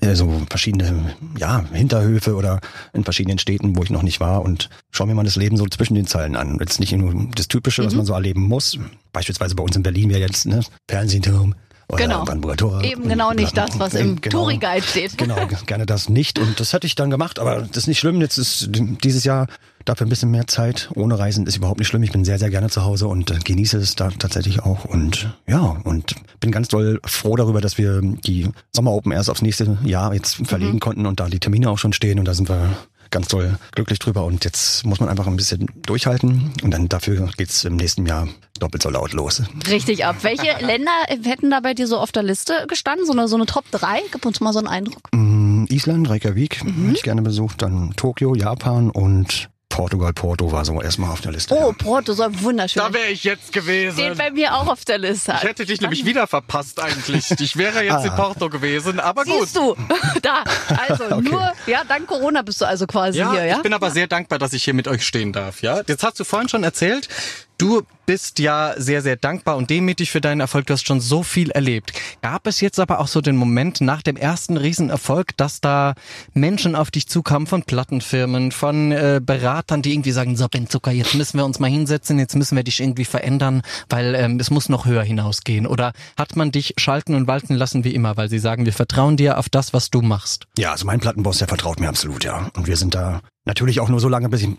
äh, 0.00 0.14
so 0.14 0.42
verschiedene 0.50 1.14
ja, 1.38 1.64
Hinterhöfe 1.72 2.11
oder 2.34 2.60
in 2.92 3.04
verschiedenen 3.04 3.38
Städten, 3.38 3.76
wo 3.76 3.82
ich 3.82 3.90
noch 3.90 4.02
nicht 4.02 4.20
war 4.20 4.42
und 4.42 4.68
schaue 4.90 5.06
mir 5.06 5.14
mal 5.14 5.24
das 5.24 5.36
Leben 5.36 5.56
so 5.56 5.66
zwischen 5.66 5.94
den 5.94 6.06
Zeilen 6.06 6.36
an. 6.36 6.58
Jetzt 6.60 6.80
nicht 6.80 6.92
nur 6.92 7.28
das 7.34 7.48
Typische, 7.48 7.84
was 7.84 7.94
man 7.94 8.06
so 8.06 8.12
erleben 8.12 8.42
muss. 8.42 8.78
Beispielsweise 9.12 9.54
bei 9.54 9.62
uns 9.62 9.76
in 9.76 9.82
Berlin 9.82 10.10
wäre 10.10 10.20
jetzt 10.20 10.46
ne, 10.46 10.60
Fernsehturm 10.88 11.54
oder 11.88 12.04
Genau. 12.06 12.24
Eben 12.82 13.08
genau 13.08 13.32
nicht 13.32 13.56
das, 13.56 13.78
was 13.78 13.94
im 13.94 14.20
Genau. 14.20 14.44
Touri-Guide 14.44 14.86
steht. 14.86 15.18
Genau, 15.18 15.36
gerne 15.66 15.86
das 15.86 16.08
nicht. 16.08 16.38
Und 16.38 16.58
das 16.58 16.72
hätte 16.72 16.86
ich 16.86 16.94
dann 16.94 17.10
gemacht, 17.10 17.38
aber 17.38 17.62
das 17.62 17.78
ist 17.78 17.86
nicht 17.86 17.98
schlimm. 17.98 18.20
Jetzt 18.20 18.38
ist 18.38 18.68
dieses 18.70 19.24
Jahr 19.24 19.46
dafür 19.84 20.06
ein 20.06 20.10
bisschen 20.10 20.30
mehr 20.30 20.46
Zeit. 20.46 20.90
Ohne 20.94 21.18
Reisen 21.18 21.46
ist 21.46 21.56
überhaupt 21.56 21.78
nicht 21.78 21.88
schlimm. 21.88 22.02
Ich 22.02 22.12
bin 22.12 22.24
sehr, 22.24 22.38
sehr 22.38 22.50
gerne 22.50 22.68
zu 22.70 22.84
Hause 22.84 23.08
und 23.08 23.30
äh, 23.30 23.38
genieße 23.38 23.78
es 23.78 23.94
da 23.94 24.10
tatsächlich 24.10 24.60
auch. 24.62 24.84
Und 24.84 25.34
ja, 25.46 25.60
und 25.84 26.14
bin 26.40 26.50
ganz 26.50 26.68
doll 26.68 27.00
froh 27.04 27.36
darüber, 27.36 27.60
dass 27.60 27.78
wir 27.78 28.00
die 28.00 28.48
Sommer 28.72 28.92
Open 28.92 29.12
erst 29.12 29.30
aufs 29.30 29.42
nächste 29.42 29.78
Jahr 29.84 30.14
jetzt 30.14 30.46
verlegen 30.46 30.80
konnten 30.80 31.06
und 31.06 31.20
da 31.20 31.28
die 31.28 31.40
Termine 31.40 31.70
auch 31.70 31.78
schon 31.78 31.92
stehen. 31.92 32.18
Und 32.18 32.26
da 32.26 32.34
sind 32.34 32.48
wir 32.48 32.76
ganz 33.12 33.28
doll 33.28 33.56
glücklich 33.72 34.00
drüber. 34.00 34.24
Und 34.24 34.44
jetzt 34.44 34.84
muss 34.84 34.98
man 34.98 35.08
einfach 35.08 35.28
ein 35.28 35.36
bisschen 35.36 35.66
durchhalten. 35.82 36.52
Und 36.64 36.72
dann 36.72 36.88
dafür 36.88 37.30
geht's 37.36 37.64
im 37.64 37.76
nächsten 37.76 38.06
Jahr 38.06 38.28
doppelt 38.58 38.82
so 38.82 38.90
laut 38.90 39.12
los. 39.12 39.42
Richtig 39.68 40.04
ab. 40.04 40.16
Welche 40.22 40.56
Länder 40.64 40.90
hätten 41.22 41.50
da 41.50 41.60
bei 41.60 41.74
dir 41.74 41.86
so 41.86 41.98
auf 41.98 42.10
der 42.10 42.24
Liste 42.24 42.64
gestanden? 42.66 43.06
So 43.06 43.12
eine, 43.12 43.28
so 43.28 43.36
eine 43.36 43.46
Top 43.46 43.70
3? 43.70 44.00
Gib 44.10 44.26
uns 44.26 44.40
mal 44.40 44.52
so 44.52 44.58
einen 44.58 44.68
Eindruck. 44.68 45.08
Mm, 45.12 45.66
Island, 45.68 46.08
Reykjavik, 46.08 46.64
hätte 46.64 46.96
ich 46.96 47.02
gerne 47.02 47.22
besucht. 47.22 47.62
Dann 47.62 47.92
Tokio, 47.96 48.34
Japan 48.34 48.90
und 48.90 49.50
Portugal, 49.72 50.12
Porto 50.12 50.52
war 50.52 50.66
so 50.66 50.82
erstmal 50.82 51.10
auf 51.10 51.22
der 51.22 51.32
Liste. 51.32 51.54
Oh, 51.54 51.72
Porto, 51.72 52.12
so 52.12 52.24
wunderschön. 52.42 52.82
Da 52.82 52.92
wäre 52.92 53.08
ich 53.08 53.24
jetzt 53.24 53.54
gewesen. 53.54 53.98
Steht 53.98 54.18
bei 54.18 54.30
mir 54.30 54.54
auch 54.54 54.66
auf 54.66 54.84
der 54.84 54.98
Liste. 54.98 55.32
Ich 55.38 55.44
hätte 55.44 55.64
dich 55.64 55.80
nämlich 55.80 56.04
wieder 56.04 56.26
verpasst 56.26 56.78
eigentlich. 56.78 57.30
Ich 57.40 57.56
wäre 57.56 57.82
jetzt 57.82 58.04
in 58.04 58.14
Porto 58.14 58.50
gewesen, 58.50 59.00
aber 59.00 59.24
gut. 59.24 59.40
Siehst 59.40 59.56
du, 59.56 59.74
da. 60.22 60.44
Also 60.88 61.20
nur, 61.20 61.52
ja, 61.66 61.84
dank 61.88 62.06
Corona 62.06 62.42
bist 62.42 62.60
du 62.60 62.66
also 62.66 62.86
quasi 62.86 63.18
Ja, 63.18 63.32
hier, 63.32 63.46
ja? 63.46 63.56
ich 63.56 63.62
bin 63.62 63.72
aber 63.72 63.90
sehr 63.90 64.06
dankbar, 64.06 64.38
dass 64.38 64.52
ich 64.52 64.62
hier 64.62 64.74
mit 64.74 64.88
euch 64.88 65.06
stehen 65.06 65.32
darf. 65.32 65.62
Ja, 65.62 65.80
jetzt 65.86 66.04
hast 66.04 66.20
du 66.20 66.24
vorhin 66.24 66.50
schon 66.50 66.64
erzählt, 66.64 67.08
du 67.56 67.82
bist 68.06 68.38
ja 68.38 68.74
sehr, 68.76 69.02
sehr 69.02 69.16
dankbar 69.16 69.56
und 69.56 69.70
demütig 69.70 70.10
für 70.10 70.20
deinen 70.20 70.40
Erfolg. 70.40 70.66
Du 70.66 70.72
hast 70.72 70.86
schon 70.86 71.00
so 71.00 71.22
viel 71.22 71.50
erlebt. 71.50 71.92
Gab 72.20 72.46
es 72.46 72.60
jetzt 72.60 72.80
aber 72.80 73.00
auch 73.00 73.08
so 73.08 73.20
den 73.20 73.36
Moment 73.36 73.80
nach 73.80 74.02
dem 74.02 74.16
ersten 74.16 74.56
Riesenerfolg, 74.56 75.36
dass 75.36 75.60
da 75.60 75.94
Menschen 76.34 76.74
auf 76.74 76.90
dich 76.90 77.08
zukamen 77.08 77.46
von 77.46 77.62
Plattenfirmen, 77.62 78.52
von 78.52 78.92
äh, 78.92 79.20
Beratern, 79.24 79.82
die 79.82 79.92
irgendwie 79.92 80.12
sagen, 80.12 80.36
so 80.36 80.48
Ben 80.48 80.68
Zucker, 80.68 80.92
jetzt 80.92 81.14
müssen 81.14 81.38
wir 81.38 81.44
uns 81.44 81.58
mal 81.58 81.70
hinsetzen, 81.70 82.18
jetzt 82.18 82.36
müssen 82.36 82.56
wir 82.56 82.64
dich 82.64 82.80
irgendwie 82.80 83.04
verändern, 83.04 83.62
weil 83.88 84.14
ähm, 84.14 84.38
es 84.40 84.50
muss 84.50 84.68
noch 84.68 84.86
höher 84.86 85.02
hinausgehen. 85.02 85.66
Oder 85.66 85.92
hat 86.16 86.36
man 86.36 86.52
dich 86.52 86.74
schalten 86.78 87.14
und 87.14 87.26
walten 87.26 87.54
lassen 87.54 87.84
wie 87.84 87.94
immer, 87.94 88.16
weil 88.16 88.28
sie 88.28 88.38
sagen, 88.38 88.66
wir 88.66 88.72
vertrauen 88.72 89.16
dir 89.16 89.38
auf 89.38 89.48
das, 89.48 89.72
was 89.72 89.90
du 89.90 90.02
machst? 90.02 90.46
Ja, 90.58 90.72
also 90.72 90.86
mein 90.86 91.00
Plattenboss, 91.00 91.38
der 91.38 91.48
vertraut 91.48 91.80
mir 91.80 91.88
absolut, 91.88 92.24
ja. 92.24 92.50
Und 92.56 92.66
wir 92.66 92.76
sind 92.76 92.94
da 92.94 93.20
natürlich 93.44 93.80
auch 93.80 93.88
nur 93.88 94.00
so 94.00 94.08
lange, 94.08 94.28
bis 94.28 94.42
ich, 94.42 94.50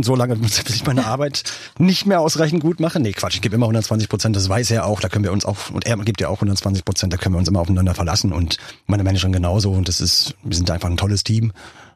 so 0.00 0.14
lange, 0.14 0.36
bis 0.36 0.58
ich 0.68 0.86
meine 0.86 1.06
Arbeit 1.06 1.44
nicht 1.78 2.06
mehr 2.06 2.20
ausreichend 2.20 2.62
gut 2.62 2.80
mache. 2.80 2.99
Nee, 3.00 3.12
Quatsch, 3.12 3.36
ich 3.36 3.40
gebe 3.40 3.54
immer 3.54 3.64
120 3.64 4.10
Prozent, 4.10 4.36
das 4.36 4.50
weiß 4.50 4.70
er 4.72 4.84
auch, 4.84 5.00
da 5.00 5.08
können 5.08 5.24
wir 5.24 5.32
uns 5.32 5.46
auch, 5.46 5.70
und 5.70 5.86
er 5.86 5.96
gibt 5.98 6.20
ja 6.20 6.28
auch 6.28 6.34
120 6.34 6.84
Prozent, 6.84 7.12
da 7.12 7.16
können 7.16 7.34
wir 7.34 7.38
uns 7.38 7.48
immer 7.48 7.60
aufeinander 7.60 7.94
verlassen 7.94 8.30
und 8.30 8.58
meine 8.86 9.04
Managerin 9.04 9.32
genauso 9.32 9.72
und 9.72 9.88
das 9.88 10.02
ist, 10.02 10.34
wir 10.42 10.54
sind 10.54 10.70
einfach 10.70 10.90
ein 10.90 10.98
tolles 10.98 11.24
Team. 11.24 11.52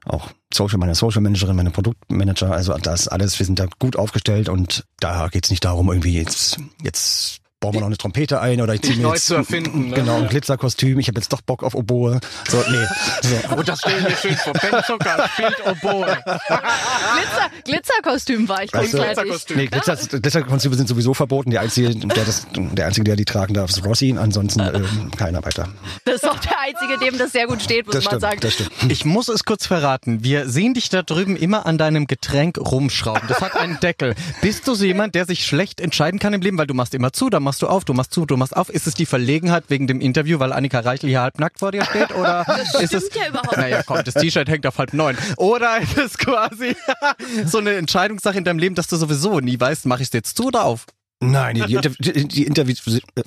Auch 0.06 0.30
Social, 0.52 0.78
meine 0.78 0.94
Social 0.94 1.20
Managerin, 1.20 1.56
meine 1.56 1.70
Produktmanager, 1.70 2.50
also 2.52 2.74
das 2.78 3.08
alles, 3.08 3.38
wir 3.38 3.44
sind 3.44 3.58
da 3.58 3.66
gut 3.78 3.96
aufgestellt 3.96 4.48
und 4.48 4.86
da 4.98 5.28
geht's 5.28 5.50
nicht 5.50 5.64
darum, 5.64 5.88
irgendwie 5.90 6.14
jetzt, 6.14 6.58
jetzt 6.82 7.42
bauen 7.64 7.72
wir 7.72 7.80
noch 7.80 7.86
eine 7.86 7.96
Trompete 7.96 8.40
ein 8.42 8.60
oder 8.60 8.74
ich 8.74 8.82
ziehe 8.82 8.96
mir 8.96 9.04
neu 9.04 9.14
jetzt 9.14 9.26
zu 9.26 9.36
erfinden, 9.36 9.88
ne? 9.88 9.94
genau 9.94 10.18
ein 10.18 10.28
Glitzerkostüm, 10.28 10.98
ich 10.98 11.08
habe 11.08 11.18
jetzt 11.18 11.32
doch 11.32 11.40
Bock 11.40 11.62
auf 11.62 11.74
Oboe. 11.74 12.20
So, 12.46 12.58
nee. 12.58 12.86
So. 13.22 13.56
Oh, 13.56 13.62
das 13.62 13.78
stelle 13.80 13.98
ich 14.00 14.04
mir 14.04 14.16
schön 14.16 14.36
vor. 14.36 14.52
Ben 14.52 14.82
Zucker 14.86 15.28
spielt 15.32 15.66
Oboe. 15.66 16.04
Glitzer, 16.34 17.50
Glitzerkostüm 17.64 18.48
war 18.48 18.64
ich 18.64 18.72
Weißt. 18.74 18.92
Glitzerkostüm. 18.92 19.56
Nee, 19.56 19.66
Glitzer, 19.66 19.96
Glitzerkostüme 19.96 20.74
sind 20.74 20.88
sowieso 20.88 21.14
verboten. 21.14 21.50
Der 21.52 21.62
einzige, 21.62 21.94
der, 21.94 22.24
das, 22.24 22.46
der 22.54 22.86
einzige, 22.86 23.04
der 23.04 23.16
die 23.16 23.24
tragen 23.24 23.54
darf, 23.54 23.70
ist 23.70 23.82
Rossi. 23.84 24.14
Ansonsten 24.18 24.60
ähm, 24.74 25.10
keiner 25.16 25.42
weiter. 25.42 25.68
Das 26.04 26.16
ist 26.16 26.24
doch 26.24 26.38
der 26.38 26.60
Einzige, 26.60 26.98
dem 26.98 27.16
das 27.16 27.32
sehr 27.32 27.46
gut 27.46 27.62
steht, 27.62 27.86
muss 27.86 27.94
Das 27.94 28.04
man 28.04 28.10
stimmt, 28.10 28.22
sagen. 28.22 28.40
das 28.42 28.52
stimmt. 28.52 28.92
Ich 28.92 29.06
muss 29.06 29.28
es 29.28 29.44
kurz 29.44 29.66
verraten. 29.66 30.22
Wir 30.22 30.48
sehen 30.50 30.74
dich 30.74 30.90
da 30.90 31.02
drüben 31.02 31.36
immer 31.36 31.64
an 31.64 31.78
deinem 31.78 32.06
Getränk 32.06 32.58
rumschrauben. 32.58 33.22
Das 33.28 33.40
hat 33.40 33.56
einen 33.56 33.80
Deckel. 33.80 34.14
Bist 34.42 34.68
du 34.68 34.74
so 34.74 34.84
jemand, 34.84 35.14
der 35.14 35.24
sich 35.24 35.46
schlecht 35.46 35.80
entscheiden 35.80 36.20
kann 36.20 36.34
im 36.34 36.42
Leben, 36.42 36.58
weil 36.58 36.66
du 36.66 36.74
machst 36.74 36.94
immer 36.94 37.12
zu, 37.12 37.30
dann 37.30 37.42
machst 37.42 37.53
machst 37.54 37.62
du 37.62 37.68
auf, 37.68 37.84
du 37.84 37.94
machst 37.94 38.12
zu, 38.12 38.26
du 38.26 38.36
machst 38.36 38.56
auf. 38.56 38.68
Ist 38.68 38.88
es 38.88 38.94
die 38.94 39.06
Verlegenheit 39.06 39.66
wegen 39.68 39.86
dem 39.86 40.00
Interview, 40.00 40.40
weil 40.40 40.52
Annika 40.52 40.80
Reichel 40.80 41.08
hier 41.08 41.20
halbnackt 41.20 41.60
vor 41.60 41.70
dir 41.70 41.84
steht? 41.84 42.12
Oder 42.16 42.44
ist 42.80 42.92
es. 42.92 43.08
ja 43.14 43.28
überhaupt 43.28 43.56
Naja, 43.56 43.84
komm, 43.84 44.02
das 44.04 44.14
T-Shirt 44.14 44.48
hängt 44.48 44.66
auf 44.66 44.76
halb 44.78 44.92
neun. 44.92 45.16
Oder 45.36 45.78
ist 45.80 45.96
es 45.96 46.18
quasi 46.18 46.74
so 47.46 47.58
eine 47.58 47.74
Entscheidungssache 47.74 48.36
in 48.36 48.42
deinem 48.42 48.58
Leben, 48.58 48.74
dass 48.74 48.88
du 48.88 48.96
sowieso 48.96 49.38
nie 49.38 49.58
weißt, 49.58 49.86
mache 49.86 50.02
ich 50.02 50.08
es 50.08 50.12
jetzt 50.14 50.36
zu 50.36 50.46
oder 50.46 50.64
auf? 50.64 50.86
Nein, 51.30 51.54
die, 51.56 51.76
die, 52.00 52.26
die, 52.28 52.42
Interviews. 52.44 52.86
äh, 52.86 53.00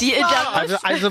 Die 0.00 0.12
Inter 0.12 0.54
Also, 0.54 0.76
also 0.82 1.10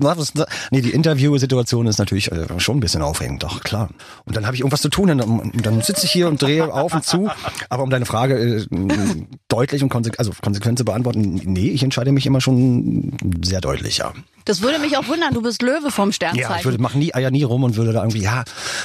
noch? 0.00 0.16
Was- 0.16 0.32
nee, 0.70 0.80
die 0.80 0.90
Interviewsituation 0.90 1.86
ist 1.86 1.98
natürlich 1.98 2.30
äh, 2.32 2.46
schon 2.58 2.78
ein 2.78 2.80
bisschen 2.80 3.02
aufregend, 3.02 3.42
doch 3.42 3.60
klar. 3.62 3.90
Und 4.24 4.36
dann 4.36 4.46
habe 4.46 4.54
ich 4.54 4.60
irgendwas 4.60 4.80
zu 4.82 4.88
tun 4.88 5.10
und, 5.10 5.18
dann- 5.66 5.82
sitze 5.82 6.06
ich 6.06 6.12
hier 6.12 6.28
und 6.28 6.40
drehe 6.42 6.72
auf 6.72 6.92
und 6.94 7.04
zu. 7.04 7.28
Aber 7.68 7.82
um 7.82 7.90
deine 7.90 8.06
Frage 8.06 8.36
äh, 8.38 8.66
deutlich 9.48 9.82
und 9.82 9.88
konsequent, 9.88 10.18
also 10.18 10.32
konsequent 10.42 10.78
zu 10.78 10.84
beantworten, 10.84 11.40
nee, 11.44 11.68
ich 11.70 11.82
entscheide 11.82 12.12
mich 12.12 12.26
immer 12.26 12.40
schon 12.40 13.16
sehr 13.42 13.60
deutlich, 13.60 13.98
ja. 13.98 14.12
Das 14.48 14.62
würde 14.62 14.78
mich 14.78 14.96
auch 14.96 15.06
wundern, 15.08 15.34
du 15.34 15.42
bist 15.42 15.60
Löwe 15.60 15.90
vom 15.90 16.08
Ja, 16.08 16.12
Sternzeichen. 16.14 16.56
ich 16.58 16.64
würde 16.64 16.78
machen 16.80 16.98
nie 17.00 17.14
Eier 17.14 17.30
nie 17.30 17.42
rum 17.42 17.64
und 17.64 17.76
würde 17.76 17.92
da 17.92 18.00
irgendwie, 18.00 18.22
ja, 18.22 18.44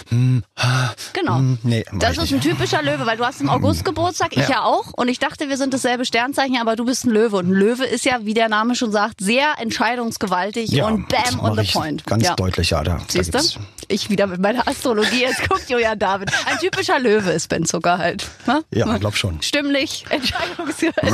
hm, 0.10 0.44
ha, 0.60 0.94
Genau. 1.14 1.38
hm, 1.38 1.58
nee, 1.64 1.86
Das 1.94 2.18
ist 2.18 2.34
ein 2.34 2.42
typischer 2.42 2.82
Löwe, 2.84 3.06
weil 3.06 3.16
du 3.16 3.26
hast 3.26 3.40
im 3.40 3.50
August 3.50 3.86
Geburtstag, 3.86 4.34
ich 4.34 4.40
ja. 4.44 4.50
Ja. 4.50 4.64
auch. 4.64 4.92
Und 4.98 5.08
ich 5.08 5.20
dachte, 5.20 5.48
wir 5.48 5.56
sind 5.56 5.74
dasselbe 5.74 6.04
Sternzeichen, 6.04 6.58
aber 6.60 6.76
du 6.76 6.84
bist 6.84 7.06
ein 7.06 7.12
Löwe. 7.12 7.38
Und 7.38 7.48
ein 7.48 7.54
Löwe 7.54 7.86
ist 7.86 8.04
ja, 8.04 8.26
wie 8.26 8.34
der 8.34 8.50
Name 8.50 8.76
schon 8.76 8.92
sagt, 8.92 9.22
sehr 9.22 9.54
entscheidungsgewaltig 9.58 10.70
ja, 10.70 10.86
und 10.86 11.08
bam 11.08 11.40
on 11.40 11.58
the 11.58 11.72
point. 11.72 12.06
Ganz 12.06 12.24
ja. 12.26 12.36
deutlich, 12.36 12.72
ja. 12.72 12.84
Da, 12.84 12.96
da 12.96 13.02
Siehst 13.08 13.34
du? 13.34 13.40
Ich 13.88 14.10
wieder 14.10 14.28
mit 14.28 14.40
meiner 14.42 14.68
Astrologie. 14.68 15.22
Jetzt 15.22 15.48
guckt 15.50 15.70
Julian 15.70 15.98
David. 16.00 16.32
Ein 16.46 16.58
typischer 16.60 17.00
Löwe 17.00 17.32
ist 17.32 17.50
Ben 17.50 17.66
Zucker 17.66 17.98
halt. 17.98 18.26
Ne? 18.48 18.64
Ja, 18.72 18.98
glaub 18.98 19.16
schon. 19.16 19.42
Stimmlich, 19.42 20.06
entscheidungsgewaltig. 20.10 21.14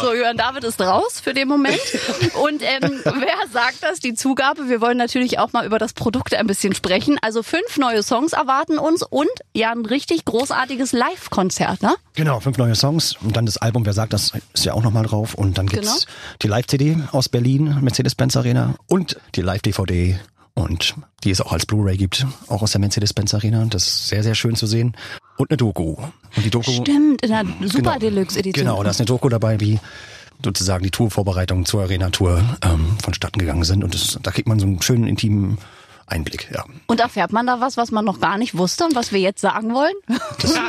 So, 0.00 0.12
Julian 0.12 0.36
David 0.36 0.64
ist 0.64 0.80
raus 0.80 1.20
für 1.22 1.32
den 1.34 1.48
Moment. 1.48 1.80
Und 2.42 2.62
ähm, 2.62 3.00
wer 3.04 3.48
sagt 3.52 3.82
das? 3.82 4.00
Die 4.00 4.14
Zugabe. 4.14 4.68
Wir 4.68 4.80
wollen 4.80 4.98
natürlich 4.98 5.38
auch 5.38 5.52
mal 5.52 5.64
über 5.66 5.78
das 5.78 5.92
Produkt 5.94 6.34
ein 6.34 6.46
bisschen 6.46 6.74
sprechen. 6.74 7.18
Also 7.22 7.42
fünf 7.42 7.76
neue 7.78 8.02
Songs 8.02 8.32
erwarten 8.32 8.78
uns 8.78 9.02
und 9.02 9.28
ja 9.54 9.70
ein 9.72 9.86
richtig 9.86 10.24
großartiges 10.24 10.92
Live-Konzert, 10.92 11.82
ne? 11.82 11.94
Genau, 12.14 12.40
fünf 12.40 12.58
neue 12.58 12.74
Songs 12.74 13.16
und 13.22 13.36
dann 13.36 13.46
das 13.46 13.56
Album, 13.58 13.84
wer 13.86 13.92
sagt, 13.92 14.12
das 14.12 14.32
ist 14.52 14.64
ja 14.64 14.74
auch 14.74 14.82
nochmal 14.82 15.04
drauf. 15.04 15.34
Und 15.34 15.58
dann 15.58 15.66
gibt's 15.66 15.86
Genau. 16.06 16.12
die 16.42 16.48
Live-CD 16.48 16.96
aus 17.12 17.28
Berlin, 17.28 17.78
Mercedes-Benz 17.80 18.36
Arena 18.36 18.74
und 18.86 19.16
die 19.34 19.42
Live-DVD 19.42 20.18
und 20.56 20.94
die 21.22 21.30
es 21.30 21.40
auch 21.40 21.52
als 21.52 21.66
Blu-ray 21.66 21.96
gibt, 21.96 22.26
auch 22.48 22.62
aus 22.62 22.72
der 22.72 22.80
Mercedes-Benz 22.80 23.34
Arena. 23.34 23.64
Das 23.66 23.86
ist 23.86 24.08
sehr, 24.08 24.22
sehr 24.22 24.34
schön 24.34 24.56
zu 24.56 24.66
sehen. 24.66 24.96
Und 25.36 25.50
eine 25.50 25.58
Doku. 25.58 25.96
Und 26.36 26.44
die 26.44 26.50
Doku. 26.50 26.70
Stimmt, 26.70 27.22
in 27.22 27.28
der 27.28 27.44
Super 27.68 27.82
Genau. 27.82 27.98
Deluxe-Edition. 27.98 28.64
Genau, 28.64 28.82
da 28.82 28.90
ist 28.90 28.98
eine 29.00 29.06
Doku 29.06 29.28
dabei, 29.28 29.60
wie 29.60 29.78
sozusagen 30.42 30.82
die 30.82 30.90
Tourvorbereitungen 30.90 31.66
zur 31.66 31.82
Arena-Tour 31.82 32.42
ähm, 32.62 32.96
vonstatten 33.02 33.38
gegangen 33.38 33.64
sind. 33.64 33.84
Und 33.84 33.94
das, 33.94 34.18
da 34.22 34.30
kriegt 34.30 34.48
man 34.48 34.58
so 34.58 34.66
einen 34.66 34.80
schönen, 34.80 35.06
intimen 35.06 35.58
Einblick, 36.06 36.48
ja. 36.54 36.64
Und 36.86 37.00
erfährt 37.00 37.32
man 37.32 37.46
da 37.46 37.60
was, 37.60 37.76
was 37.76 37.90
man 37.90 38.04
noch 38.04 38.20
gar 38.20 38.38
nicht 38.38 38.56
wusste 38.56 38.84
und 38.84 38.94
was 38.94 39.12
wir 39.12 39.20
jetzt 39.20 39.40
sagen 39.40 39.74
wollen? 39.74 39.94
Es 40.42 40.54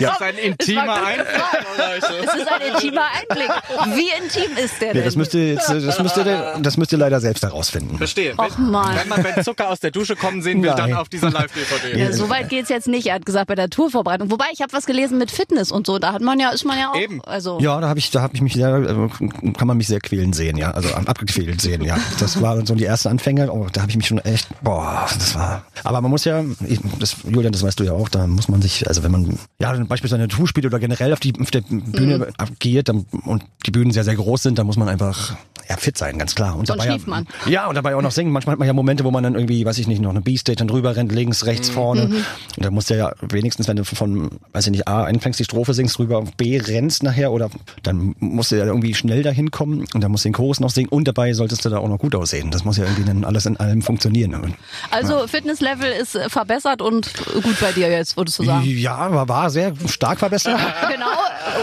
Ja. 0.00 0.12
ist 0.12 0.22
ein 0.22 0.34
Es 0.36 0.40
war 0.40 0.44
intimer 0.44 1.06
Einblick. 1.06 1.26
Es 1.98 2.04
ist 2.34 2.48
ein 2.52 2.60
intimer 2.74 3.06
Einblick. 3.12 3.50
Wie 3.96 4.10
intim 4.22 4.56
ist 4.64 4.80
der 4.80 4.92
denn? 4.94 5.04
das 5.04 5.16
müsst 5.16 5.34
ihr 5.34 5.52
jetzt, 5.54 5.68
das 5.70 6.00
müsst 6.02 6.16
ihr, 6.16 6.54
das 6.60 6.76
müsst 6.76 6.92
ihr 6.92 6.98
leider 6.98 7.20
selbst 7.20 7.42
herausfinden. 7.42 7.96
Verstehe. 7.98 8.34
Och, 8.38 8.58
Mann. 8.58 8.96
Wenn 8.96 9.08
man 9.08 9.22
Ben 9.22 9.42
Zucker 9.44 9.68
aus 9.70 9.80
der 9.80 9.90
Dusche 9.92 10.16
kommen 10.16 10.42
sehen 10.42 10.62
will, 10.62 10.70
dann 10.70 10.90
Nein. 10.90 10.98
auf 10.98 11.08
dieser 11.08 11.30
Live-DVD. 11.30 11.98
Ja, 11.98 12.12
so 12.12 12.28
weit 12.28 12.48
geht's 12.48 12.68
jetzt 12.68 12.88
nicht. 12.88 13.06
Er 13.06 13.14
hat 13.14 13.26
gesagt, 13.26 13.46
bei 13.46 13.54
der 13.54 13.70
Tourvorbereitung. 13.70 14.30
Wobei, 14.30 14.46
ich 14.52 14.60
habe 14.62 14.72
was 14.72 14.86
gelesen 14.86 15.18
mit 15.18 15.30
Fitness 15.30 15.70
und 15.72 15.86
so. 15.86 15.98
Da 15.98 16.12
hat 16.12 16.22
man 16.22 16.38
ja, 16.40 16.50
ist 16.50 16.64
man 16.64 16.78
ja 16.78 16.90
auch. 16.90 16.96
Eben. 16.96 17.22
Also, 17.24 17.58
Ja, 17.60 17.80
da 17.80 17.88
habe 17.88 17.98
ich, 17.98 18.10
da 18.10 18.22
habe 18.22 18.34
ich 18.34 18.40
mich 18.42 18.54
sehr, 18.54 18.74
äh, 18.74 19.52
kann 19.52 19.66
man 19.68 19.76
mich 19.76 19.86
sehr 19.86 20.00
quälen 20.00 20.32
sehen, 20.32 20.56
ja, 20.56 20.70
also 20.72 20.92
abgequält 20.94 21.60
sehen, 21.60 21.82
ja. 21.84 21.96
Das 22.18 22.40
waren 22.42 22.66
so 22.66 22.74
die 22.74 22.84
ersten 22.96 23.08
Anfänge. 23.08 23.52
Oh, 23.52 23.66
da 23.72 23.82
habe 23.82 23.90
ich 23.90 23.96
mich 23.96 24.06
schon 24.06 24.18
echt, 24.18 24.48
boah, 24.62 25.06
das 25.18 25.34
war. 25.34 25.64
Aber 25.84 26.00
man 26.00 26.10
muss 26.10 26.24
ja, 26.24 26.42
ich, 26.66 26.80
das, 26.98 27.16
Julian, 27.24 27.52
das 27.52 27.62
weißt 27.62 27.78
du 27.78 27.84
ja 27.84 27.92
auch, 27.92 28.08
da 28.08 28.26
muss 28.26 28.48
man 28.48 28.62
sich, 28.62 28.88
also 28.88 29.02
wenn 29.02 29.12
man, 29.12 29.38
ja, 29.58 29.72
beispielsweise 29.84 30.16
eine 30.16 30.28
Tour 30.28 30.48
spielt 30.48 30.66
oder 30.66 30.78
generell 30.78 31.12
auf 31.12 31.20
die 31.20 31.34
auf 31.40 31.50
der 31.50 31.60
Bühne 31.60 32.18
Mhm. 32.18 32.26
geht 32.58 32.88
dann, 32.88 33.04
und 33.24 33.44
die 33.66 33.70
Bühnen 33.70 33.90
sehr, 33.92 34.04
sehr 34.04 34.16
groß 34.16 34.42
sind, 34.42 34.58
dann 34.58 34.66
muss 34.66 34.76
man 34.76 34.88
einfach 34.88 35.36
ja, 35.68 35.76
fit 35.76 35.98
sein, 35.98 36.18
ganz 36.18 36.34
klar. 36.34 36.56
Und 36.56 36.66
Sonst 36.66 36.78
dabei 36.80 36.90
schläft 36.92 37.06
man. 37.08 37.26
Ja, 37.46 37.66
und 37.66 37.74
dabei 37.74 37.96
auch 37.96 38.02
noch 38.02 38.12
singen. 38.12 38.30
Manchmal 38.30 38.52
hat 38.52 38.58
man 38.58 38.66
ja 38.68 38.72
Momente, 38.72 39.04
wo 39.04 39.10
man 39.10 39.22
dann 39.22 39.34
irgendwie, 39.34 39.64
weiß 39.64 39.78
ich 39.78 39.86
nicht, 39.88 40.00
noch 40.00 40.10
eine 40.10 40.20
B-Stage 40.20 40.56
dann 40.56 40.68
drüber 40.68 40.94
rennt, 40.96 41.12
links, 41.12 41.46
rechts, 41.46 41.68
vorne. 41.68 42.04
Und 42.06 42.64
da 42.64 42.70
musst 42.70 42.90
du 42.90 42.96
ja 42.96 43.12
wenigstens, 43.20 43.66
wenn 43.68 43.76
du 43.76 43.84
von, 43.84 44.30
weiß 44.52 44.66
ich 44.66 44.70
nicht, 44.72 44.88
A 44.88 45.04
einfängst, 45.04 45.40
die 45.40 45.44
Strophe 45.44 45.74
singst, 45.74 45.98
drüber 45.98 46.18
auf 46.18 46.32
B 46.36 46.58
rennst 46.58 47.02
nachher 47.02 47.32
oder 47.32 47.50
dann 47.82 48.14
musst 48.20 48.52
du 48.52 48.56
ja 48.56 48.64
irgendwie 48.64 48.94
schnell 48.94 49.22
dahin 49.22 49.50
kommen 49.50 49.84
und 49.92 50.02
dann 50.02 50.10
musst 50.10 50.24
du 50.24 50.28
den 50.28 50.34
Chorus 50.34 50.60
noch 50.60 50.70
singen 50.70 50.88
und 50.88 51.08
dabei 51.08 51.32
solltest 51.32 51.64
du 51.64 51.68
da 51.68 51.78
auch 51.78 51.88
noch 51.88 51.98
gut 51.98 52.14
aussehen. 52.14 52.50
Das 52.50 52.64
muss 52.64 52.76
ja 52.76 52.84
irgendwie 52.84 53.04
dann 53.04 53.24
alles 53.24 53.46
in 53.46 53.56
allem 53.58 53.82
funktionieren. 53.82 54.34
Und 54.34 54.54
also 54.90 55.26
Fitnesslevel 55.26 55.90
ist 55.90 56.14
äh, 56.14 56.28
verbessert 56.28 56.80
und 56.82 57.12
gut 57.42 57.60
bei 57.60 57.72
dir 57.72 57.90
jetzt, 57.90 58.16
würdest 58.16 58.38
du 58.38 58.44
sagen. 58.44 58.64
Ja, 58.66 58.96
aber 58.96 59.28
war 59.28 59.50
sehr 59.50 59.72
stark 59.88 60.18
verbessert. 60.18 60.58
Genau. 60.88 61.06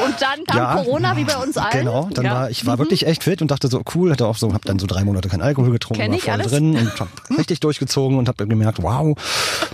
Und 0.05 0.21
dann 0.21 0.43
kam 0.45 0.57
Ja. 0.57 0.75
Corona, 0.75 1.15
wie 1.15 1.23
bei 1.23 1.35
uns 1.37 1.55
allen. 1.57 1.71
Genau, 1.71 2.09
dann 2.13 2.25
ja. 2.25 2.31
Mhm. 2.31 2.35
war 2.35 2.49
ich 2.49 2.65
war 2.65 2.77
wirklich 2.79 3.05
echt 3.05 3.23
fit 3.23 3.41
und 3.41 3.51
dachte 3.51 3.67
so 3.67 3.81
cool, 3.95 4.11
hatte 4.11 4.25
auch 4.27 4.35
so, 4.37 4.53
hab 4.53 4.63
dann 4.65 4.79
so 4.79 4.87
drei 4.87 5.03
Monate 5.03 5.29
keinen 5.29 5.41
Alkohol 5.41 5.71
getrunken, 5.71 6.01
Kenn 6.01 6.11
war 6.11 6.19
voll 6.19 6.33
alles. 6.33 6.51
drin 6.51 6.75
und 6.75 6.91
hab 6.99 7.07
richtig 7.37 7.59
durchgezogen 7.59 8.17
und 8.17 8.27
hab 8.29 8.37
dann 8.37 8.49
gemerkt, 8.49 8.81
wow. 8.81 9.07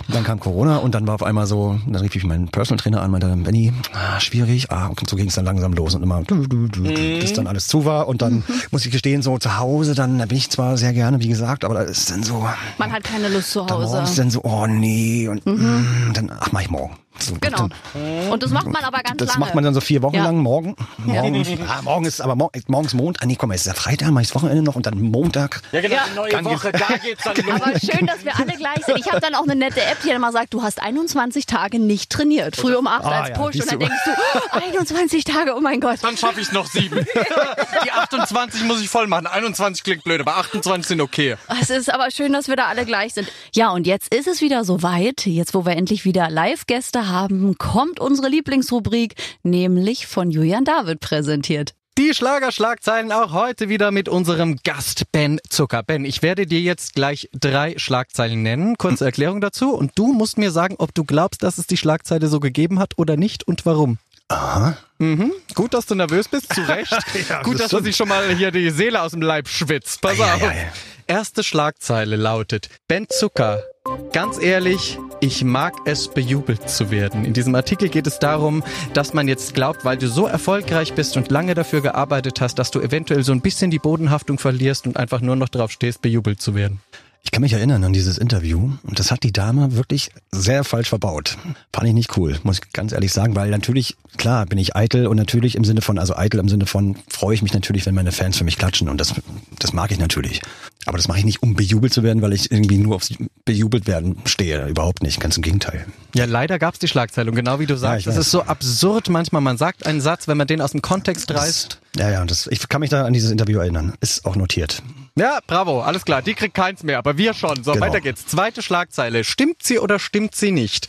Und 0.08 0.14
dann 0.14 0.24
kam 0.24 0.40
Corona 0.40 0.78
und 0.78 0.94
dann 0.94 1.06
war 1.06 1.14
auf 1.14 1.22
einmal 1.22 1.46
so, 1.46 1.78
dann 1.86 2.00
rief 2.02 2.14
ich 2.16 2.24
meinen 2.24 2.48
Personal 2.48 2.78
Trainer 2.80 3.02
an, 3.02 3.10
meinte 3.10 3.28
dann, 3.28 3.42
Benny, 3.42 3.72
ah, 3.92 4.18
schwierig, 4.20 4.70
ah, 4.70 4.86
und 4.88 5.08
so 5.08 5.16
ging 5.16 5.28
es 5.28 5.34
dann 5.34 5.44
langsam 5.44 5.72
los 5.72 5.94
und 5.94 6.02
immer, 6.02 6.22
du, 6.22 6.46
du, 6.46 6.68
du, 6.68 6.82
du, 6.84 7.18
bis 7.18 7.32
dann 7.32 7.46
alles 7.46 7.66
zu 7.66 7.84
war 7.84 8.08
und 8.08 8.22
dann 8.22 8.30
Mhm. 8.30 8.44
muss 8.70 8.84
ich 8.86 8.92
gestehen, 8.92 9.22
so 9.22 9.38
zu 9.38 9.58
Hause, 9.58 9.94
dann 9.94 10.18
da 10.18 10.26
bin 10.26 10.38
ich 10.38 10.50
zwar 10.50 10.76
sehr 10.76 10.92
gerne, 10.92 11.20
wie 11.20 11.28
gesagt, 11.28 11.64
aber 11.64 11.74
da 11.74 11.80
ist 11.82 12.10
dann 12.10 12.22
so, 12.22 12.46
Man 12.78 12.92
hat 12.92 13.04
keine 13.04 13.28
Lust 13.28 13.52
zu 13.52 13.64
da 13.66 13.74
morgens 13.74 13.92
Hause. 14.10 14.16
dann 14.16 14.30
so, 14.30 14.40
oh 14.44 14.66
nee 14.66 15.28
und 15.28 15.44
mm, 15.46 16.12
dann, 16.14 16.30
ach 16.38 16.52
mach 16.52 16.60
ich 16.62 16.70
morgen. 16.70 16.96
So, 17.22 17.34
Genau. 17.40 17.68
Dann, 17.94 18.30
Und 18.30 18.42
das 18.42 18.50
macht 18.50 18.66
man 18.66 18.82
aber 18.84 18.98
ganz 19.02 19.16
das 19.18 19.28
lange. 19.30 19.40
macht 19.40 19.54
man 19.54 19.64
dann 19.64 19.74
so 19.74 19.80
vier 19.80 20.02
Wochen 20.02 20.16
Ja. 20.16 20.24
lang, 20.24 20.38
morgen. 20.38 20.74
Morgen, 20.98 21.44
ah, 21.68 21.82
morgen 21.82 22.04
ist 22.04 22.20
aber 22.20 22.34
morgen, 22.36 22.62
morgens 22.68 22.94
Montag. 22.94 23.22
Ah, 23.22 23.26
nee, 23.26 23.36
komm, 23.36 23.50
es 23.52 23.62
ist 23.62 23.66
ja 23.66 23.74
Freitag, 23.74 24.10
mach 24.10 24.20
ich 24.20 24.28
das 24.28 24.34
Wochenende 24.34 24.62
noch 24.62 24.74
und 24.76 24.86
dann 24.86 25.00
Montag. 25.00 25.60
Ja, 25.72 25.80
genau, 25.80 25.94
Ja. 25.94 26.02
neue 26.14 26.44
Woche, 26.44 26.72
da 26.72 26.86
geht's 27.02 27.24
dann 27.24 27.36
los. 27.36 27.60
Aber 27.60 27.78
schön, 27.78 28.06
dass 28.06 28.24
wir 28.24 28.36
alle 28.38 28.52
gleich 28.56 28.84
sind. 28.84 28.98
Ich 28.98 29.06
habe 29.10 29.20
dann 29.20 29.34
auch 29.34 29.42
eine 29.44 29.54
nette 29.56 29.82
App, 29.82 29.98
die 30.04 30.08
dann 30.08 30.20
mal 30.20 30.32
sagt, 30.32 30.52
du 30.54 30.62
hast 30.62 30.80
21 30.82 31.46
Tage 31.46 31.78
nicht 31.78 32.10
trainiert. 32.10 32.56
Früh 32.56 32.74
um 32.74 32.86
8 32.86 33.04
Ah, 33.04 33.10
als 33.20 33.28
ja, 33.30 33.34
Push. 33.36 33.54
und 33.56 33.70
dann 33.72 33.78
du. 33.78 33.86
denkst 33.86 34.02
du, 34.04 34.56
21 34.58 35.24
Tage, 35.24 35.54
oh 35.56 35.60
mein 35.60 35.80
Gott. 35.80 35.98
Dann 36.02 36.16
schaffe 36.16 36.40
ich 36.40 36.52
noch 36.52 36.66
sieben. 36.66 37.04
Die 37.84 37.90
28 37.92 38.64
muss 38.64 38.80
ich 38.80 38.88
voll 38.88 39.06
machen. 39.06 39.26
21 39.26 39.84
klingt 39.84 40.04
blöd, 40.04 40.20
aber 40.20 40.36
28 40.36 40.86
sind 40.86 41.00
okay. 41.00 41.36
Es 41.60 41.70
ist 41.70 41.92
aber 41.92 42.10
schön, 42.10 42.32
dass 42.32 42.48
wir 42.48 42.56
da 42.56 42.66
alle 42.66 42.84
gleich 42.84 43.14
sind. 43.14 43.28
Ja, 43.54 43.70
und 43.70 43.86
jetzt 43.86 44.14
ist 44.14 44.26
es 44.26 44.40
wieder 44.40 44.64
soweit. 44.64 45.26
Jetzt, 45.26 45.54
wo 45.54 45.64
wir 45.64 45.72
endlich 45.76 46.04
wieder 46.04 46.30
Live-Gäste 46.30 47.08
haben, 47.08 47.09
kommt 47.58 48.00
unsere 48.00 48.28
Lieblingsrubrik, 48.28 49.14
nämlich 49.42 50.06
von 50.06 50.30
Julian 50.30 50.64
David 50.64 51.00
präsentiert. 51.00 51.74
Die 51.98 52.14
Schlagerschlagzeilen 52.14 53.12
auch 53.12 53.32
heute 53.32 53.68
wieder 53.68 53.90
mit 53.90 54.08
unserem 54.08 54.56
Gast 54.64 55.10
Ben 55.12 55.38
Zucker. 55.48 55.82
Ben, 55.82 56.04
ich 56.04 56.22
werde 56.22 56.46
dir 56.46 56.60
jetzt 56.60 56.94
gleich 56.94 57.28
drei 57.32 57.74
Schlagzeilen 57.76 58.42
nennen. 58.42 58.76
Kurze 58.78 59.04
Erklärung 59.04 59.40
dazu. 59.40 59.74
Und 59.74 59.92
du 59.96 60.12
musst 60.12 60.38
mir 60.38 60.50
sagen, 60.50 60.76
ob 60.78 60.94
du 60.94 61.04
glaubst, 61.04 61.42
dass 61.42 61.58
es 61.58 61.66
die 61.66 61.76
Schlagzeile 61.76 62.28
so 62.28 62.40
gegeben 62.40 62.78
hat 62.78 62.94
oder 62.96 63.16
nicht 63.16 63.46
und 63.46 63.66
warum. 63.66 63.98
Aha. 64.28 64.78
Mhm. 64.98 65.32
Gut, 65.54 65.74
dass 65.74 65.86
du 65.86 65.94
nervös 65.96 66.28
bist, 66.28 66.54
zu 66.54 66.62
Recht. 66.62 66.92
Ja, 67.28 67.42
Gut, 67.42 67.54
das 67.54 67.62
dass 67.64 67.72
man 67.72 67.80
stimmt. 67.80 67.84
sich 67.86 67.96
schon 67.96 68.08
mal 68.08 68.34
hier 68.34 68.50
die 68.52 68.70
Seele 68.70 69.02
aus 69.02 69.10
dem 69.10 69.20
Leib 69.22 69.48
schwitzt. 69.48 70.00
Pass 70.00 70.18
Ei, 70.20 70.32
auf. 70.34 70.42
ei, 70.42 70.46
ei. 70.48 70.72
Erste 71.08 71.42
Schlagzeile 71.42 72.14
lautet, 72.14 72.68
Ben 72.86 73.06
Zucker, 73.10 73.64
ganz 74.12 74.38
ehrlich, 74.40 74.96
ich 75.20 75.44
mag 75.44 75.74
es, 75.84 76.08
bejubelt 76.08 76.68
zu 76.68 76.90
werden. 76.90 77.24
In 77.24 77.32
diesem 77.32 77.54
Artikel 77.54 77.88
geht 77.88 78.06
es 78.06 78.18
darum, 78.18 78.64
dass 78.94 79.12
man 79.12 79.28
jetzt 79.28 79.54
glaubt, 79.54 79.84
weil 79.84 79.98
du 79.98 80.08
so 80.08 80.26
erfolgreich 80.26 80.94
bist 80.94 81.16
und 81.16 81.30
lange 81.30 81.54
dafür 81.54 81.82
gearbeitet 81.82 82.40
hast, 82.40 82.58
dass 82.58 82.70
du 82.70 82.80
eventuell 82.80 83.22
so 83.22 83.32
ein 83.32 83.40
bisschen 83.40 83.70
die 83.70 83.78
Bodenhaftung 83.78 84.38
verlierst 84.38 84.86
und 84.86 84.96
einfach 84.96 85.20
nur 85.20 85.36
noch 85.36 85.48
drauf 85.48 85.70
stehst, 85.70 86.02
bejubelt 86.02 86.40
zu 86.40 86.54
werden. 86.54 86.80
Ich 87.22 87.32
kann 87.32 87.42
mich 87.42 87.52
erinnern 87.52 87.84
an 87.84 87.92
dieses 87.92 88.16
Interview 88.16 88.70
und 88.82 88.98
das 88.98 89.10
hat 89.10 89.22
die 89.22 89.32
Dame 89.32 89.76
wirklich 89.76 90.10
sehr 90.32 90.64
falsch 90.64 90.88
verbaut. 90.88 91.36
Fand 91.72 91.86
ich 91.86 91.92
nicht 91.92 92.16
cool, 92.16 92.38
muss 92.44 92.60
ich 92.64 92.72
ganz 92.72 92.92
ehrlich 92.92 93.12
sagen, 93.12 93.36
weil 93.36 93.50
natürlich, 93.50 93.96
klar, 94.16 94.46
bin 94.46 94.58
ich 94.58 94.74
eitel 94.74 95.06
und 95.06 95.18
natürlich 95.18 95.54
im 95.54 95.64
Sinne 95.64 95.82
von, 95.82 95.98
also 95.98 96.16
eitel 96.16 96.40
im 96.40 96.48
Sinne 96.48 96.64
von, 96.64 96.96
freue 97.08 97.34
ich 97.34 97.42
mich 97.42 97.52
natürlich, 97.52 97.84
wenn 97.84 97.94
meine 97.94 98.12
Fans 98.12 98.38
für 98.38 98.44
mich 98.44 98.56
klatschen 98.56 98.88
und 98.88 98.98
das, 98.98 99.14
das 99.58 99.74
mag 99.74 99.90
ich 99.90 99.98
natürlich. 99.98 100.40
Aber 100.86 100.96
das 100.96 101.08
mache 101.08 101.18
ich 101.18 101.24
nicht, 101.24 101.42
um 101.42 101.54
bejubelt 101.54 101.92
zu 101.92 102.02
werden, 102.02 102.22
weil 102.22 102.32
ich 102.32 102.50
irgendwie 102.50 102.78
nur 102.78 102.96
aufs 102.96 103.10
bejubelt 103.44 103.86
werden 103.86 104.16
stehe. 104.24 104.66
Überhaupt 104.66 105.02
nicht, 105.02 105.20
ganz 105.20 105.36
im 105.36 105.42
Gegenteil. 105.42 105.84
Ja, 106.14 106.24
leider 106.24 106.58
gab's 106.58 106.78
die 106.78 106.88
Schlagzeile 106.88 107.30
und 107.30 107.36
genau 107.36 107.58
wie 107.60 107.66
du 107.66 107.76
sagst, 107.76 108.00
ich 108.00 108.04
das 108.06 108.16
ist 108.16 108.30
so 108.30 108.42
absurd 108.42 109.08
manchmal. 109.10 109.42
Man 109.42 109.58
sagt 109.58 109.86
einen 109.86 110.00
Satz, 110.00 110.26
wenn 110.26 110.38
man 110.38 110.46
den 110.46 110.60
aus 110.62 110.72
dem 110.72 110.80
Kontext 110.82 111.30
reißt. 111.32 111.80
Ja, 111.96 112.10
ja, 112.10 112.24
das, 112.24 112.46
ich 112.46 112.66
kann 112.68 112.80
mich 112.80 112.90
da 112.90 113.04
an 113.04 113.12
dieses 113.12 113.30
Interview 113.30 113.58
erinnern. 113.58 113.94
Ist 114.00 114.24
auch 114.24 114.36
notiert. 114.36 114.82
Ja, 115.16 115.40
bravo, 115.46 115.82
alles 115.82 116.04
klar. 116.04 116.22
Die 116.22 116.34
kriegt 116.34 116.54
keins 116.54 116.82
mehr, 116.82 116.98
aber 116.98 117.18
wir 117.18 117.34
schon. 117.34 117.62
So, 117.62 117.72
Genau. 117.72 117.84
weiter 117.84 118.00
geht's. 118.00 118.26
Zweite 118.26 118.62
Schlagzeile. 118.62 119.24
Stimmt 119.24 119.62
sie 119.62 119.78
oder 119.78 119.98
stimmt 119.98 120.34
sie 120.34 120.50
nicht? 120.52 120.88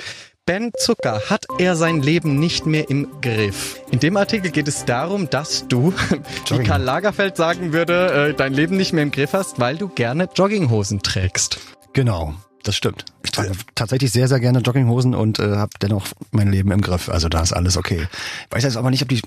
Ben 0.52 0.74
Zucker, 0.78 1.22
hat 1.30 1.46
er 1.60 1.78
sein 1.78 2.02
Leben 2.02 2.38
nicht 2.38 2.66
mehr 2.66 2.90
im 2.90 3.08
Griff? 3.22 3.80
In 3.90 4.02
dem 4.02 4.18
Artikel 4.18 4.52
geht 4.52 4.68
es 4.68 4.84
darum, 4.84 5.30
dass 5.30 5.66
du, 5.70 5.94
wie. 6.50 6.64
Karl 6.66 6.82
Lagerfeld 6.82 7.38
sagen 7.38 7.72
würde, 7.72 8.32
äh, 8.32 8.34
dein 8.34 8.54
Leben 8.54 8.76
nicht 8.76 8.92
mehr 8.92 9.04
im 9.04 9.12
Griff 9.12 9.32
hast, 9.32 9.62
weil 9.62 9.78
du 9.78 9.88
gerne 9.88 10.28
Jogginghosen 10.36 11.04
trägst. 11.04 11.58
Genau, 11.94 12.34
das 12.64 12.76
stimmt. 12.76 13.06
Ich 13.24 13.32
trage 13.32 13.54
tatsächlich 13.76 14.12
sehr, 14.12 14.28
sehr 14.28 14.42
gerne 14.42 14.60
Jogginghosen 14.60 15.16
und 15.16 15.40
äh, 15.40 15.56
habe 15.56 15.72
dennoch 15.82 16.08
mein 16.32 16.52
Leben 16.52 16.72
im 16.72 16.82
Griff. 16.82 17.08
Also 17.08 17.30
da 17.30 17.42
ist 17.42 17.54
alles 17.54 17.78
okay. 17.78 18.10
Ich 18.50 18.54
weiß 18.54 18.66
jetzt 18.66 18.76
aber 18.76 18.90
nicht, 18.90 19.04
ob 19.04 19.08
die 19.08 19.22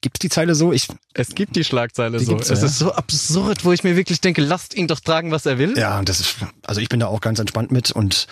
gibt's 0.00 0.20
die 0.20 0.28
Zeile 0.28 0.54
so? 0.54 0.72
Ich 0.72 0.86
Es 1.12 1.34
gibt 1.34 1.56
die 1.56 1.64
Schlagzeile 1.64 2.18
Die 2.18 2.24
so. 2.24 2.36
es 2.36 2.50
ja. 2.50 2.54
ist 2.54 2.78
so 2.78 2.92
absurd, 2.92 3.64
wo 3.64 3.72
ich 3.72 3.82
mir 3.82 3.96
wirklich 3.96 4.20
denke, 4.20 4.42
lasst 4.42 4.76
ihn 4.76 4.86
doch 4.86 5.00
tragen, 5.00 5.32
was 5.32 5.44
er 5.44 5.58
will. 5.58 5.76
ja, 5.76 6.00
das 6.02 6.20
ist 6.20 6.36
also 6.64 6.80
ich 6.80 6.88
bin 6.88 7.00
da 7.00 7.08
auch 7.08 7.20
ganz 7.20 7.40
entspannt 7.40 7.72
mit 7.72 7.90
und 7.90 8.28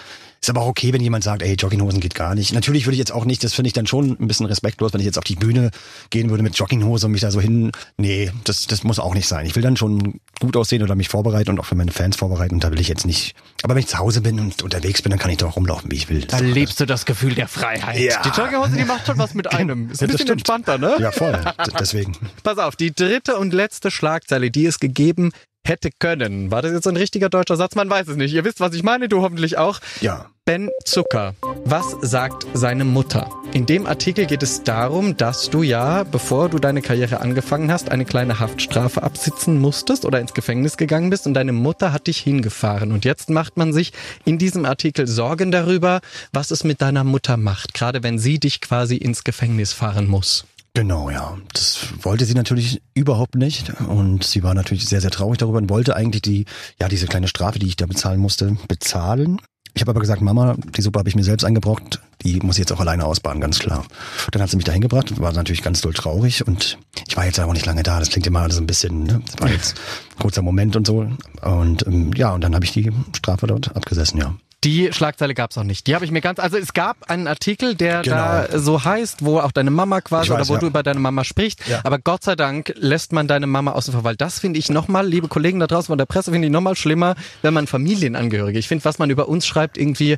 ist 0.46 0.50
aber 0.50 0.60
auch 0.62 0.68
okay, 0.68 0.92
wenn 0.92 1.00
jemand 1.00 1.24
sagt, 1.24 1.42
ey, 1.42 1.54
Jogginghosen 1.54 1.98
geht 2.00 2.14
gar 2.14 2.34
nicht. 2.36 2.52
Natürlich 2.52 2.86
würde 2.86 2.92
ich 2.94 2.98
jetzt 3.00 3.12
auch 3.12 3.24
nicht, 3.24 3.42
das 3.42 3.52
finde 3.52 3.66
ich 3.66 3.72
dann 3.72 3.86
schon 3.86 4.16
ein 4.20 4.28
bisschen 4.28 4.46
respektlos, 4.46 4.92
wenn 4.92 5.00
ich 5.00 5.06
jetzt 5.06 5.18
auf 5.18 5.24
die 5.24 5.34
Bühne 5.34 5.70
gehen 6.10 6.30
würde 6.30 6.42
mit 6.44 6.56
Jogginghose 6.56 7.06
und 7.06 7.12
mich 7.12 7.20
da 7.20 7.30
so 7.32 7.40
hin. 7.40 7.72
Nee, 7.96 8.30
das, 8.44 8.66
das 8.68 8.84
muss 8.84 8.98
auch 9.00 9.14
nicht 9.14 9.26
sein. 9.26 9.44
Ich 9.46 9.56
will 9.56 9.62
dann 9.62 9.76
schon 9.76 10.20
gut 10.38 10.56
aussehen 10.56 10.82
oder 10.84 10.94
mich 10.94 11.08
vorbereiten 11.08 11.50
und 11.50 11.58
auch 11.58 11.64
für 11.64 11.74
meine 11.74 11.90
Fans 11.90 12.16
vorbereiten. 12.16 12.54
Und 12.54 12.64
da 12.64 12.70
will 12.70 12.78
ich 12.80 12.86
jetzt 12.88 13.06
nicht. 13.06 13.34
Aber 13.64 13.74
wenn 13.74 13.80
ich 13.80 13.88
zu 13.88 13.98
Hause 13.98 14.20
bin 14.20 14.38
und 14.38 14.62
unterwegs 14.62 15.02
bin, 15.02 15.10
dann 15.10 15.18
kann 15.18 15.30
ich 15.32 15.38
doch 15.38 15.56
rumlaufen, 15.56 15.90
wie 15.90 15.96
ich 15.96 16.08
will. 16.08 16.20
Da 16.26 16.38
lebst 16.38 16.78
du 16.78 16.86
das 16.86 17.04
Gefühl 17.06 17.34
der 17.34 17.48
Freiheit. 17.48 17.98
Ja. 17.98 18.22
Die 18.22 18.28
Jogginghose, 18.28 18.76
die 18.76 18.84
macht 18.84 19.06
schon 19.06 19.18
was 19.18 19.34
mit 19.34 19.46
einem. 19.52 19.90
Ist 19.90 20.00
ein 20.02 20.08
Ja, 20.08 20.12
bisschen 20.12 20.26
stimmt. 20.28 20.30
entspannter, 20.30 20.78
ne? 20.78 20.96
Ja, 21.00 21.10
voll. 21.10 21.38
Deswegen. 21.80 22.12
Pass 22.44 22.58
auf, 22.58 22.76
die 22.76 22.94
dritte 22.94 23.36
und 23.36 23.52
letzte 23.52 23.90
Schlagzeile, 23.90 24.50
die 24.52 24.66
es 24.66 24.78
gegeben 24.78 25.32
hätte 25.66 25.90
können. 25.98 26.52
War 26.52 26.62
das 26.62 26.70
jetzt 26.70 26.86
ein 26.86 26.96
richtiger 26.96 27.28
deutscher 27.28 27.56
Satz? 27.56 27.74
Man 27.74 27.90
weiß 27.90 28.06
es 28.06 28.16
nicht. 28.16 28.32
Ihr 28.32 28.44
wisst, 28.44 28.60
was 28.60 28.72
ich 28.74 28.84
meine, 28.84 29.08
du 29.08 29.22
hoffentlich 29.22 29.58
auch. 29.58 29.80
Ja. 30.00 30.26
Ben 30.46 30.70
Zucker. 30.84 31.34
Was 31.64 31.96
sagt 32.02 32.46
seine 32.54 32.84
Mutter? 32.84 33.28
In 33.52 33.66
dem 33.66 33.84
Artikel 33.84 34.26
geht 34.26 34.44
es 34.44 34.62
darum, 34.62 35.16
dass 35.16 35.50
du 35.50 35.64
ja, 35.64 36.04
bevor 36.04 36.48
du 36.48 36.60
deine 36.60 36.82
Karriere 36.82 37.18
angefangen 37.18 37.72
hast, 37.72 37.90
eine 37.90 38.04
kleine 38.04 38.38
Haftstrafe 38.38 39.02
absitzen 39.02 39.58
musstest 39.60 40.04
oder 40.04 40.20
ins 40.20 40.34
Gefängnis 40.34 40.76
gegangen 40.76 41.10
bist 41.10 41.26
und 41.26 41.34
deine 41.34 41.50
Mutter 41.50 41.92
hat 41.92 42.06
dich 42.06 42.18
hingefahren. 42.18 42.92
Und 42.92 43.04
jetzt 43.04 43.28
macht 43.28 43.56
man 43.56 43.72
sich 43.72 43.92
in 44.24 44.38
diesem 44.38 44.66
Artikel 44.66 45.08
Sorgen 45.08 45.50
darüber, 45.50 46.00
was 46.32 46.52
es 46.52 46.62
mit 46.62 46.80
deiner 46.80 47.02
Mutter 47.02 47.36
macht, 47.36 47.74
gerade 47.74 48.04
wenn 48.04 48.20
sie 48.20 48.38
dich 48.38 48.60
quasi 48.60 48.94
ins 48.94 49.24
Gefängnis 49.24 49.72
fahren 49.72 50.06
muss. 50.06 50.44
Genau, 50.74 51.10
ja. 51.10 51.36
Das 51.54 51.88
wollte 52.02 52.24
sie 52.24 52.34
natürlich 52.34 52.80
überhaupt 52.94 53.34
nicht. 53.34 53.80
Und 53.80 54.22
sie 54.22 54.44
war 54.44 54.54
natürlich 54.54 54.86
sehr, 54.86 55.00
sehr 55.00 55.10
traurig 55.10 55.38
darüber 55.38 55.58
und 55.58 55.70
wollte 55.70 55.96
eigentlich 55.96 56.22
die, 56.22 56.44
ja, 56.80 56.86
diese 56.88 57.08
kleine 57.08 57.26
Strafe, 57.26 57.58
die 57.58 57.66
ich 57.66 57.74
da 57.74 57.86
bezahlen 57.86 58.20
musste, 58.20 58.56
bezahlen. 58.68 59.40
Ich 59.76 59.82
habe 59.82 59.90
aber 59.90 60.00
gesagt, 60.00 60.22
Mama, 60.22 60.56
die 60.74 60.80
Suppe 60.80 60.98
habe 60.98 61.10
ich 61.10 61.16
mir 61.16 61.22
selbst 61.22 61.44
eingebrockt, 61.44 62.00
die 62.22 62.40
muss 62.40 62.56
ich 62.56 62.60
jetzt 62.60 62.72
auch 62.72 62.80
alleine 62.80 63.04
ausbaden, 63.04 63.42
ganz 63.42 63.58
klar. 63.58 63.84
Dann 64.32 64.40
hat 64.40 64.48
sie 64.48 64.56
mich 64.56 64.64
dahin 64.64 64.80
gebracht, 64.80 65.20
war 65.20 65.34
natürlich 65.34 65.62
ganz 65.62 65.82
doll 65.82 65.92
traurig 65.92 66.46
und 66.46 66.78
ich 67.06 67.14
war 67.14 67.26
jetzt 67.26 67.38
auch 67.38 67.52
nicht 67.52 67.66
lange 67.66 67.82
da. 67.82 67.98
Das 67.98 68.08
klingt 68.08 68.26
immer 68.26 68.40
alles 68.40 68.56
ein 68.56 68.66
bisschen, 68.66 69.04
ne? 69.04 69.20
Das 69.26 69.42
war 69.42 69.50
jetzt 69.50 69.76
ein 70.16 70.22
kurzer 70.22 70.40
Moment 70.40 70.76
und 70.76 70.86
so. 70.86 71.06
Und 71.42 71.86
ähm, 71.86 72.10
ja, 72.16 72.32
und 72.32 72.40
dann 72.40 72.54
habe 72.54 72.64
ich 72.64 72.72
die 72.72 72.90
Strafe 73.14 73.46
dort 73.48 73.76
abgesessen, 73.76 74.18
ja. 74.18 74.34
Die 74.66 74.92
Schlagzeile 74.92 75.32
gab 75.34 75.52
es 75.52 75.58
auch 75.58 75.62
nicht. 75.62 75.86
Die 75.86 75.94
habe 75.94 76.04
ich 76.04 76.10
mir 76.10 76.20
ganz. 76.20 76.40
Also 76.40 76.56
es 76.56 76.72
gab 76.74 77.08
einen 77.08 77.28
Artikel, 77.28 77.76
der 77.76 78.02
Genau. 78.02 78.16
da 78.16 78.58
so 78.58 78.84
heißt, 78.84 79.24
wo 79.24 79.38
auch 79.38 79.52
deine 79.52 79.70
Mama 79.70 80.00
quasi 80.00 80.24
Ich 80.24 80.30
weiß, 80.30 80.40
oder 80.40 80.48
wo 80.48 80.54
ja. 80.54 80.58
du 80.60 80.66
über 80.66 80.82
deine 80.82 80.98
Mama 80.98 81.22
sprichst. 81.22 81.60
Ja. 81.68 81.80
Aber 81.84 81.98
Gott 82.00 82.24
sei 82.24 82.34
Dank 82.34 82.72
lässt 82.76 83.12
man 83.12 83.28
deine 83.28 83.46
Mama 83.46 83.72
außen 83.72 83.92
vor, 83.94 84.02
weil 84.02 84.16
das 84.16 84.40
finde 84.40 84.58
ich 84.58 84.68
nochmal, 84.68 85.06
liebe 85.06 85.28
Kollegen 85.28 85.60
da 85.60 85.68
draußen 85.68 85.86
von 85.86 85.98
der 85.98 86.06
Presse, 86.06 86.32
finde 86.32 86.48
ich 86.48 86.52
nochmal 86.52 86.74
schlimmer, 86.74 87.14
wenn 87.42 87.54
man 87.54 87.68
Familienangehörige. 87.68 88.58
Ich 88.58 88.66
finde, 88.66 88.84
was 88.84 88.98
man 88.98 89.08
über 89.08 89.28
uns 89.28 89.46
schreibt, 89.46 89.78
irgendwie, 89.78 90.16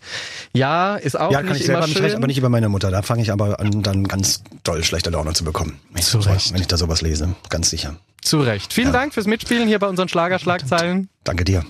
ja, 0.55 0.97
ist 0.97 1.19
auch 1.21 1.31
Ja, 1.31 1.43
nicht 1.43 1.49
kann 1.49 1.57
ich 1.57 1.63
immer 1.65 1.67
selber 1.75 1.87
nicht 1.87 1.97
schön. 1.97 2.05
recht, 2.07 2.17
aber 2.17 2.27
nicht 2.27 2.39
über 2.39 2.49
meine 2.49 2.71
Mutter. 2.71 2.91
Da 2.91 3.03
fange 3.03 3.21
ich 3.23 3.31
aber 3.31 3.61
an, 3.61 3.83
dann 3.83 4.05
ganz 4.09 4.43
doll 4.65 4.83
schlechte 4.83 5.11
Laune 5.11 5.35
zu 5.35 5.45
bekommen. 5.45 5.79
Wenn 5.91 6.01
ich, 6.01 6.07
Zu 6.07 6.23
sowas- 6.23 6.35
Recht. 6.37 6.55
wenn 6.55 6.61
ich 6.63 6.69
da 6.69 6.79
sowas 6.79 7.03
lese, 7.03 7.35
ganz 7.51 7.69
sicher. 7.69 7.97
Zu 8.23 8.41
Recht. 8.41 8.73
Vielen 8.73 8.89
Ja. 8.89 8.93
Dank 8.95 9.13
fürs 9.13 9.27
Mitspielen 9.27 9.69
hier 9.69 9.79
bei 9.79 9.89
unseren 9.89 10.09
Schlagerschlagzeilen. 10.09 11.09
Danke 11.25 11.45
dir. 11.45 11.65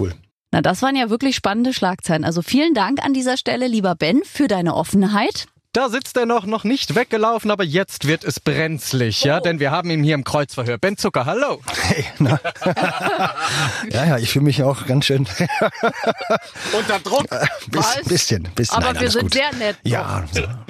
Cool. 0.00 0.14
Na, 0.54 0.62
das 0.62 0.82
waren 0.82 0.94
ja 0.94 1.10
wirklich 1.10 1.34
spannende 1.34 1.72
Schlagzeilen. 1.72 2.24
Also 2.24 2.40
vielen 2.40 2.74
Dank 2.74 3.04
an 3.04 3.12
dieser 3.12 3.36
Stelle, 3.36 3.66
lieber 3.66 3.96
Ben, 3.96 4.22
für 4.22 4.46
deine 4.46 4.76
Offenheit. 4.76 5.48
Da 5.74 5.88
sitzt 5.88 6.16
er 6.16 6.24
noch, 6.24 6.46
noch 6.46 6.62
nicht 6.62 6.94
weggelaufen, 6.94 7.50
aber 7.50 7.64
jetzt 7.64 8.06
wird 8.06 8.22
es 8.22 8.38
brenzlig, 8.38 9.24
ja, 9.24 9.40
denn 9.40 9.58
wir 9.58 9.72
haben 9.72 9.90
ihn 9.90 10.04
hier 10.04 10.14
im 10.14 10.22
Kreuzverhör. 10.22 10.78
Ben 10.78 10.96
Zucker, 10.96 11.26
hallo. 11.26 11.60
Hey, 11.82 12.04
na. 12.20 12.38
ja, 13.90 14.04
ja, 14.06 14.18
ich 14.18 14.30
fühle 14.30 14.44
mich 14.44 14.62
auch 14.62 14.86
ganz 14.86 15.06
schön. 15.06 15.26
Unter 16.78 17.00
Druck. 17.00 17.26
Bis, 17.66 17.80
Was? 17.84 18.02
bisschen, 18.04 18.44
bisschen. 18.54 18.76
Aber 18.76 18.92
Nein, 18.92 19.02
wir 19.02 19.10
sind 19.10 19.22
gut. 19.22 19.34
sehr 19.34 19.52
nett. 19.54 19.76
Ja, 19.82 20.22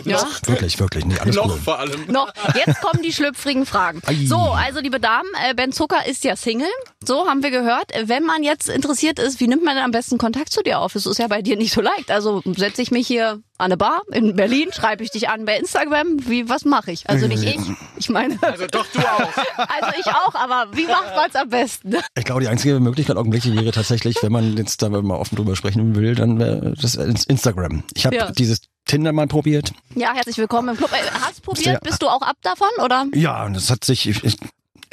Ja? 0.05 0.27
wirklich, 0.47 0.79
wirklich. 0.81 1.05
Nee, 1.05 1.19
alles 1.19 1.37
Noch 1.37 1.51
cool. 1.51 1.61
vor 1.63 1.79
allem. 1.79 2.07
Noch, 2.11 2.33
jetzt 2.55 2.81
kommen 2.81 3.03
die 3.03 3.13
schlüpfrigen 3.13 3.67
Fragen. 3.67 4.01
So, 4.27 4.39
also 4.39 4.81
liebe 4.81 5.01
Damen, 5.01 5.29
äh, 5.47 5.53
Ben 5.53 5.71
Zucker 5.73 6.07
ist 6.07 6.25
ja 6.25 6.35
Single. 6.35 6.67
So 7.05 7.27
haben 7.29 7.43
wir 7.43 7.51
gehört. 7.51 7.91
Wenn 8.07 8.25
man 8.25 8.43
jetzt 8.43 8.71
interessiert 8.71 9.19
ist, 9.19 9.39
wie 9.41 9.49
nimmt 9.49 9.65
man 9.65 9.75
denn 9.77 9.85
am 9.85 9.91
besten 9.91 10.17
Kontakt 10.17 10.51
zu 10.51 10.63
dir 10.63 10.79
auf? 10.79 10.95
Es 10.95 11.05
ist 11.05 11.19
ja 11.19 11.27
bei 11.29 11.43
dir 11.43 11.59
nicht 11.59 11.75
so 11.75 11.83
leicht. 11.83 12.11
Also 12.11 12.43
setze 12.57 12.81
ich 12.81 12.91
mich 12.91 13.07
hier 13.07 13.41
an 13.57 13.67
eine 13.67 13.77
Bar 13.77 14.03
in 14.13 14.35
Berlin, 14.35 14.71
schreibe 14.73 15.05
ich 15.05 15.11
dich 15.11 15.29
an 15.29 15.45
bei 15.45 15.57
Instagram. 15.57 16.29
Wie, 16.29 16.49
was 16.49 16.65
mache 16.65 16.91
ich? 16.91 17.09
Also 17.09 17.29
nicht 17.29 17.45
ich. 17.45 17.61
Ich 17.97 18.09
meine, 18.09 18.37
Also 18.43 18.67
doch 18.67 18.85
du 18.93 18.99
auch. 18.99 19.21
also 19.57 19.99
ich 19.99 20.07
auch, 20.07 20.35
aber 20.35 20.77
wie 20.77 20.87
macht 20.87 21.15
man's 21.15 21.37
am 21.37 21.49
besten? 21.49 21.97
Ich 22.19 22.25
glaube, 22.25 22.41
die 22.41 22.49
einzige 22.49 22.81
Möglichkeit 22.81 23.17
augenblicklich 23.17 23.55
wäre 23.55 23.71
tatsächlich, 23.71 24.17
wenn 24.23 24.33
man 24.33 24.57
jetzt 24.57 24.83
da 24.83 24.89
mal 24.89 25.15
offen 25.17 25.37
drüber 25.37 25.55
sprechen 25.55 25.95
will, 25.95 26.15
dann 26.17 26.39
wäre 26.41 26.75
das 26.81 26.97
ins- 26.97 27.25
Instagram. 27.25 27.85
Ich 27.95 28.07
habe 28.07 28.17
Ja. 28.17 28.31
dieses 28.33 28.61
Tinder 28.87 29.13
mal 29.13 29.29
probiert. 29.29 29.73
Ja, 29.95 30.13
herzlich 30.15 30.37
willkommen 30.37 30.71
im 30.71 30.77
Club. 30.77 30.93
Äh, 30.93 30.97
Hast 31.21 31.43
probiert? 31.43 31.81
Bist 31.85 32.03
du 32.03 32.09
auch 32.09 32.23
ab 32.23 32.37
davon, 32.43 32.69
oder? 32.83 33.07
Ja, 33.15 33.45
und 33.47 33.55
das 33.55 33.71
hat 33.71 33.85
sich 33.85 34.09
ich, 34.09 34.25
ich, 34.25 34.37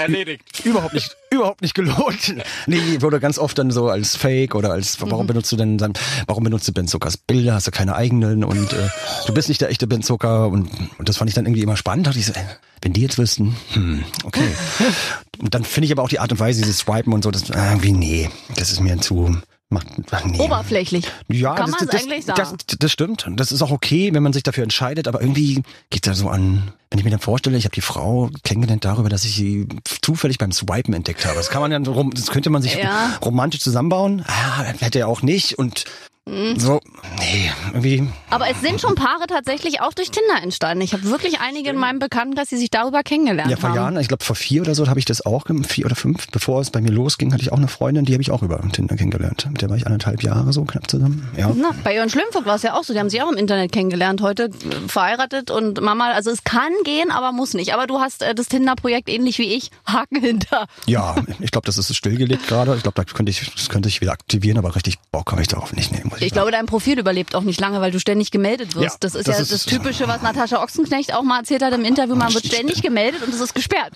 Erledigt. 0.01 0.43
überhaupt 0.65 0.93
nicht, 0.93 1.15
überhaupt 1.29 1.61
nicht 1.61 1.73
gelohnt. 1.73 2.35
Nee, 2.67 3.01
wurde 3.01 3.19
ganz 3.19 3.37
oft 3.37 3.57
dann 3.57 3.71
so 3.71 3.89
als 3.89 4.15
Fake 4.15 4.55
oder 4.55 4.71
als, 4.71 4.99
warum 5.01 5.27
benutzt 5.27 5.51
du 5.51 5.55
denn 5.55 5.77
dann, 5.77 5.93
warum 6.27 6.43
benutzt 6.43 6.67
du 6.67 6.73
Ben 6.73 6.87
Zuckers 6.87 7.17
Bilder, 7.17 7.55
hast 7.55 7.67
du 7.67 7.71
keine 7.71 7.95
eigenen 7.95 8.43
und 8.43 8.73
äh, 8.73 8.89
du 9.25 9.33
bist 9.33 9.49
nicht 9.49 9.61
der 9.61 9.69
echte 9.69 9.87
Ben 9.87 10.01
Zucker 10.01 10.47
und, 10.47 10.69
und 10.97 11.09
das 11.09 11.17
fand 11.17 11.29
ich 11.29 11.35
dann 11.35 11.45
irgendwie 11.45 11.63
immer 11.63 11.77
spannend. 11.77 12.07
Dachte 12.07 12.19
ich 12.19 12.25
so, 12.25 12.33
äh, 12.33 12.45
wenn 12.81 12.93
die 12.93 13.01
jetzt 13.01 13.17
wüssten, 13.17 13.55
hm, 13.73 14.03
okay. 14.23 14.47
und 15.39 15.53
dann 15.53 15.63
finde 15.63 15.85
ich 15.85 15.91
aber 15.91 16.03
auch 16.03 16.09
die 16.09 16.19
Art 16.19 16.31
und 16.31 16.39
Weise, 16.39 16.61
dieses 16.61 16.79
Swipen 16.79 17.13
und 17.13 17.23
so, 17.23 17.31
das, 17.31 17.49
äh, 17.49 17.53
irgendwie, 17.53 17.91
nee, 17.91 18.29
das 18.55 18.71
ist 18.71 18.79
mir 18.79 18.97
zu, 18.99 19.37
macht, 19.69 19.87
ach, 20.11 20.25
nee. 20.25 20.39
Oberflächlich. 20.39 21.05
Ja, 21.27 21.55
Kann 21.55 21.71
das, 21.71 21.87
das, 21.87 22.01
eigentlich 22.01 22.25
das, 22.25 22.37
sagen? 22.37 22.57
das, 22.67 22.77
das 22.77 22.91
stimmt. 22.91 23.25
Das 23.35 23.51
ist 23.51 23.61
auch 23.61 23.71
okay, 23.71 24.13
wenn 24.13 24.23
man 24.23 24.33
sich 24.33 24.43
dafür 24.43 24.63
entscheidet, 24.63 25.07
aber 25.07 25.21
irgendwie 25.21 25.63
geht's 25.89 26.07
da 26.07 26.13
so 26.13 26.29
an, 26.29 26.73
wenn 26.91 26.99
ich 26.99 27.05
mir 27.05 27.09
dann 27.11 27.19
vorstelle, 27.21 27.57
ich 27.57 27.63
habe 27.63 27.73
die 27.73 27.79
Frau 27.81 28.29
kennengelernt 28.43 28.83
darüber, 28.83 29.07
dass 29.07 29.23
ich 29.23 29.33
sie 29.33 29.65
zufällig 30.01 30.37
beim 30.37 30.51
Swipen 30.51 30.93
entdeckt 30.93 31.25
habe. 31.25 31.35
Das 31.35 31.49
kann 31.49 31.61
man 31.61 31.71
ja, 31.71 31.77
rom- 31.91 32.11
das 32.13 32.27
könnte 32.27 32.49
man 32.49 32.61
sich 32.61 32.75
Ja. 32.75 33.17
romantisch 33.23 33.61
zusammenbauen. 33.61 34.23
Ah, 34.27 34.63
hätte 34.79 34.99
er 34.99 35.07
auch 35.07 35.21
nicht 35.21 35.57
und 35.57 35.85
Mhm. 36.29 36.59
so, 36.59 36.79
nee, 37.17 37.51
irgendwie, 37.73 38.07
Aber 38.29 38.47
es 38.47 38.61
sind 38.61 38.79
schon 38.79 38.93
Paare 38.93 39.25
tatsächlich 39.27 39.81
auch 39.81 39.91
durch 39.93 40.11
Tinder 40.11 40.41
entstanden. 40.43 40.81
Ich 40.83 40.93
habe 40.93 41.03
wirklich 41.05 41.39
einige 41.39 41.71
in 41.71 41.77
meinem 41.77 41.97
Bekanntenkreis, 41.97 42.49
die 42.49 42.57
sich 42.57 42.69
darüber 42.69 43.01
kennengelernt 43.01 43.49
ja, 43.49 43.57
vor 43.57 43.69
haben. 43.69 43.75
Jahren, 43.75 43.99
ich 43.99 44.07
glaube 44.07 44.23
vor 44.23 44.35
vier 44.35 44.61
oder 44.61 44.75
so 44.75 44.87
habe 44.87 44.99
ich 44.99 45.05
das 45.05 45.25
auch, 45.25 45.45
vier 45.67 45.85
oder 45.85 45.95
fünf, 45.95 46.27
bevor 46.27 46.61
es 46.61 46.69
bei 46.69 46.79
mir 46.79 46.91
losging, 46.91 47.33
hatte 47.33 47.41
ich 47.41 47.51
auch 47.51 47.57
eine 47.57 47.67
Freundin, 47.67 48.05
die 48.05 48.13
habe 48.13 48.21
ich 48.21 48.29
auch 48.29 48.43
über 48.43 48.61
Tinder 48.71 48.95
kennengelernt. 48.95 49.47
Mit 49.49 49.63
der 49.63 49.69
war 49.69 49.77
ich 49.77 49.87
anderthalb 49.87 50.21
Jahre 50.21 50.53
so 50.53 50.63
knapp 50.63 50.89
zusammen. 50.89 51.27
Ja. 51.37 51.51
Na, 51.55 51.71
bei 51.83 51.95
Jörn 51.95 52.09
Schlümfurt 52.09 52.45
war 52.45 52.55
es 52.55 52.61
ja 52.61 52.75
auch 52.75 52.83
so. 52.83 52.93
Die 52.93 52.99
haben 52.99 53.09
sich 53.09 53.21
auch 53.23 53.31
im 53.31 53.37
Internet 53.37 53.71
kennengelernt. 53.71 54.21
Heute 54.21 54.45
äh, 54.45 54.87
verheiratet 54.87 55.49
und 55.49 55.81
Mama. 55.81 56.11
Also 56.11 56.29
es 56.29 56.43
kann 56.43 56.71
gehen, 56.83 57.09
aber 57.09 57.31
muss 57.31 57.53
nicht. 57.55 57.73
Aber 57.73 57.87
du 57.87 57.99
hast 57.99 58.21
äh, 58.21 58.35
das 58.35 58.47
Tinder-Projekt 58.47 59.09
ähnlich 59.09 59.39
wie 59.39 59.55
ich. 59.55 59.71
Haken 59.85 60.21
hinter. 60.21 60.67
Ja, 60.85 61.15
ich 61.39 61.51
glaube, 61.51 61.65
das 61.65 61.77
ist 61.77 61.95
stillgelegt 61.95 62.47
gerade. 62.47 62.75
Ich 62.75 62.83
glaube, 62.83 62.95
da 62.95 63.03
könnte 63.03 63.31
ich, 63.31 63.51
das 63.53 63.69
könnte 63.69 63.89
ich 63.89 64.01
wieder 64.01 64.11
aktivieren, 64.11 64.57
aber 64.57 64.75
richtig 64.75 64.99
Bock 65.11 65.31
habe 65.31 65.41
ich 65.41 65.47
darauf 65.47 65.73
nicht. 65.73 65.91
Muss 66.05 66.10
ich 66.17 66.27
Ich 66.27 66.31
glaube, 66.33 66.51
dein 66.51 66.65
Profil 66.65 66.99
überlebt 66.99 67.35
auch 67.35 67.41
nicht 67.43 67.59
lange, 67.59 67.81
weil 67.81 67.91
du 67.91 67.99
ständig 67.99 68.31
gemeldet 68.31 68.75
wirst. 68.75 68.83
Ja, 68.85 68.95
das 68.99 69.15
ist 69.15 69.27
das 69.27 69.37
ja 69.37 69.41
ist- 69.43 69.51
das 69.51 69.65
Typische, 69.65 70.07
was 70.07 70.21
Natascha 70.21 70.61
Ochsenknecht 70.61 71.13
auch 71.13 71.23
mal 71.23 71.39
erzählt 71.39 71.61
hat 71.63 71.73
im 71.73 71.83
Interview. 71.85 72.15
Man 72.15 72.33
wird 72.33 72.45
ständig 72.45 72.81
gemeldet 72.81 73.21
und 73.23 73.33
es 73.33 73.39
ist 73.41 73.53
gesperrt. 73.55 73.93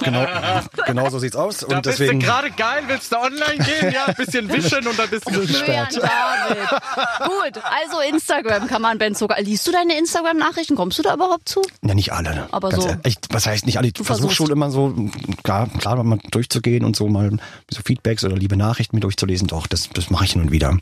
Genau, 0.00 0.26
genau 0.86 1.10
so 1.10 1.18
sieht's 1.18 1.36
aus. 1.36 1.58
Da 1.58 1.66
Und 1.76 1.82
bist 1.82 1.98
deswegen. 1.98 2.20
du 2.20 2.26
gerade 2.26 2.50
geil, 2.50 2.82
willst 2.86 3.12
du 3.12 3.16
online 3.16 3.64
gehen? 3.64 3.92
Ja, 3.92 4.06
ein 4.06 4.14
bisschen 4.14 4.48
wischen 4.52 4.86
und 4.86 4.98
dann 4.98 5.08
bist 5.10 5.26
du 5.26 5.32
David. 5.32 6.00
Gut, 7.24 7.62
also 7.64 8.00
Instagram 8.08 8.66
kann 8.68 8.82
man 8.82 8.98
Ben 8.98 9.14
Zucker. 9.14 9.40
Liest 9.40 9.66
du 9.66 9.72
deine 9.72 9.98
Instagram-Nachrichten? 9.98 10.76
Kommst 10.76 10.98
du 10.98 11.02
da 11.02 11.14
überhaupt 11.14 11.48
zu? 11.48 11.62
Ja, 11.82 11.94
nicht 11.94 12.12
alle. 12.12 12.48
Aber 12.52 12.70
Ganz 12.70 12.82
so. 12.84 12.88
ehrlich. 12.90 13.02
Ich, 13.06 13.16
was 13.30 13.46
heißt 13.46 13.66
nicht 13.66 13.78
alle? 13.78 13.88
Ich 13.88 13.94
versuche 13.94 14.06
versuchst. 14.14 14.36
schon 14.36 14.50
immer 14.50 14.70
so, 14.70 14.94
klar, 15.42 15.68
klar, 15.78 16.02
mal 16.02 16.18
durchzugehen 16.30 16.84
und 16.84 16.96
so 16.96 17.08
mal 17.08 17.30
so 17.70 17.80
Feedbacks 17.84 18.24
oder 18.24 18.36
liebe 18.36 18.56
Nachrichten 18.56 18.96
mir 18.96 19.00
durchzulesen. 19.00 19.48
Doch, 19.48 19.66
das, 19.66 19.88
das 19.92 20.10
mache 20.10 20.24
ich 20.24 20.32
hin 20.32 20.42
und 20.42 20.50
wieder. 20.52 20.76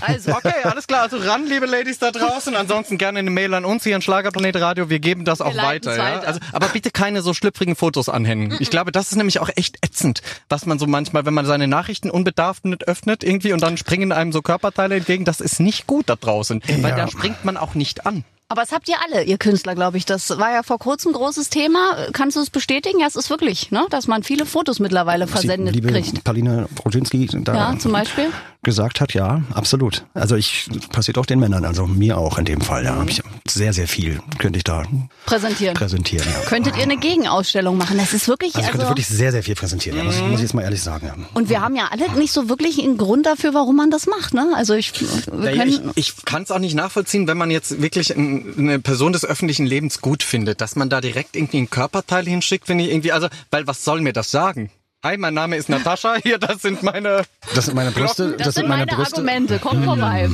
Also, 0.00 0.11
Okay, 0.26 0.52
alles 0.64 0.86
klar. 0.86 1.02
Also 1.02 1.16
ran, 1.18 1.46
liebe 1.46 1.66
Ladies 1.66 1.98
da 1.98 2.10
draußen. 2.10 2.54
Ansonsten 2.54 2.98
gerne 2.98 3.18
eine 3.20 3.30
Mail 3.30 3.54
an 3.54 3.64
uns 3.64 3.84
hier 3.84 3.94
an 3.96 4.02
Schlagerplanet 4.02 4.56
Radio. 4.56 4.88
Wir 4.88 4.98
geben 4.98 5.24
das 5.24 5.40
auch 5.40 5.56
weiter. 5.56 5.96
Ja? 5.96 6.02
weiter. 6.16 6.26
Also, 6.28 6.40
aber 6.52 6.68
bitte 6.68 6.90
keine 6.90 7.22
so 7.22 7.34
schlüpfrigen 7.34 7.76
Fotos 7.76 8.08
anhängen. 8.08 8.56
Ich 8.60 8.70
glaube, 8.70 8.92
das 8.92 9.10
ist 9.10 9.16
nämlich 9.16 9.40
auch 9.40 9.50
echt 9.56 9.78
ätzend, 9.84 10.22
was 10.48 10.66
man 10.66 10.78
so 10.78 10.86
manchmal, 10.86 11.24
wenn 11.26 11.34
man 11.34 11.46
seine 11.46 11.68
Nachrichten 11.68 12.10
unbedarft 12.10 12.64
nicht 12.64 12.86
öffnet 12.88 13.24
irgendwie 13.24 13.52
und 13.52 13.62
dann 13.62 13.76
springen 13.76 14.12
einem 14.12 14.32
so 14.32 14.42
Körperteile 14.42 14.96
entgegen. 14.96 15.24
Das 15.24 15.40
ist 15.40 15.60
nicht 15.60 15.86
gut 15.86 16.08
da 16.08 16.16
draußen, 16.16 16.62
weil 16.80 16.90
Ja. 16.90 16.96
da 16.96 17.08
springt 17.08 17.44
man 17.44 17.56
auch 17.56 17.74
nicht 17.74 18.06
an. 18.06 18.24
Aber 18.52 18.60
das 18.60 18.72
habt 18.72 18.86
ihr 18.88 18.96
alle, 19.06 19.24
ihr 19.24 19.38
Künstler, 19.38 19.74
glaube 19.74 19.96
ich. 19.96 20.04
Das 20.04 20.28
war 20.38 20.52
ja 20.52 20.62
vor 20.62 20.78
kurzem 20.78 21.12
großes 21.12 21.48
Thema. 21.48 21.96
Kannst 22.12 22.36
du 22.36 22.40
es 22.40 22.50
bestätigen? 22.50 23.00
Ja, 23.00 23.06
es 23.06 23.16
ist 23.16 23.30
wirklich, 23.30 23.70
ne? 23.70 23.86
dass 23.90 24.06
man 24.06 24.22
viele 24.22 24.44
Fotos 24.44 24.78
mittlerweile 24.78 25.24
Was 25.24 25.40
die 25.40 25.46
versendet 25.48 25.74
liebe 25.74 25.90
kriegt. 25.90 26.22
Paulina 26.22 26.66
Rodzinski 26.84 27.28
da 27.32 27.54
Ja, 27.54 27.78
zum 27.78 27.92
Beispiel. 27.92 28.26
gesagt 28.62 29.00
hat, 29.00 29.14
ja, 29.14 29.40
absolut. 29.54 30.04
Also 30.14 30.36
ich 30.36 30.68
passiert 30.90 31.16
auch 31.16 31.24
den 31.26 31.40
Männern, 31.40 31.64
also 31.64 31.86
mir 31.86 32.18
auch 32.18 32.36
in 32.38 32.44
dem 32.44 32.60
Fall. 32.60 32.84
Ja, 32.84 32.96
Hab 32.96 33.08
ich 33.08 33.22
sehr, 33.48 33.72
sehr 33.72 33.88
viel 33.88 34.20
könnte 34.38 34.58
ich 34.58 34.64
da 34.64 34.84
Präsentieren. 35.26 35.74
präsentieren. 35.74 36.26
Ja. 36.30 36.48
Könntet 36.48 36.76
ihr 36.76 36.82
eine 36.82 36.98
Gegenausstellung 36.98 37.78
machen? 37.78 37.96
Das 37.96 38.12
ist 38.12 38.28
wirklich, 38.28 38.54
Also 38.54 38.66
ich 38.66 38.70
könnte 38.70 38.86
also, 38.86 38.90
wirklich 38.92 39.08
sehr, 39.08 39.32
sehr 39.32 39.42
viel 39.42 39.54
präsentieren. 39.54 39.96
Ja, 39.98 40.04
muss, 40.04 40.16
ich- 40.16 40.22
muss 40.22 40.34
ich 40.34 40.40
jetzt 40.42 40.54
mal 40.54 40.62
ehrlich 40.62 40.82
sagen. 40.82 41.06
Ja. 41.06 41.14
und 41.34 41.48
wir 41.48 41.60
haben 41.62 41.74
ja 41.74 41.88
alle 41.90 42.08
nicht 42.18 42.32
so 42.32 42.48
wirklich 42.50 42.78
einen 42.82 42.98
Grund 42.98 43.24
dafür, 43.26 43.54
warum 43.54 43.76
man 43.76 43.90
das 43.90 44.06
macht, 44.06 44.34
ne? 44.34 44.52
Also 44.54 44.74
ich, 44.74 44.92
wir 45.00 45.64
ich 45.66 45.80
ich 45.94 46.24
kann 46.24 46.42
es 46.42 46.50
auch 46.50 46.58
nicht 46.58 46.74
nachvollziehen, 46.74 47.26
wenn 47.26 47.38
man 47.38 47.50
jetzt 47.50 47.80
wirklich 47.80 48.14
ein, 48.14 48.41
eine 48.58 48.78
Person 48.78 49.12
des 49.12 49.24
öffentlichen 49.24 49.66
Lebens 49.66 50.00
gut 50.00 50.22
findet, 50.22 50.60
dass 50.60 50.76
man 50.76 50.88
da 50.90 51.00
direkt 51.00 51.36
irgendwie 51.36 51.58
ein 51.58 51.70
Körperteil 51.70 52.24
hinschickt, 52.26 52.68
wenn 52.68 52.78
ich 52.78 52.90
irgendwie, 52.90 53.12
also, 53.12 53.28
weil 53.50 53.66
was 53.66 53.84
soll 53.84 54.00
mir 54.00 54.12
das 54.12 54.30
sagen? 54.30 54.70
Hi, 55.04 55.16
mein 55.16 55.34
Name 55.34 55.56
ist 55.56 55.68
Natascha, 55.68 56.14
hier, 56.22 56.38
das 56.38 56.62
sind 56.62 56.82
meine... 56.84 57.24
Das 57.56 57.64
sind 57.66 57.74
meine 57.74 57.90
Brüste. 57.90 58.36
das, 58.38 58.54
sind 58.54 58.68
meine, 58.68 58.86
Brüste. 58.86 59.16
Argumente. 59.16 59.58
Komm 59.60 59.82
vorbei. 59.82 60.28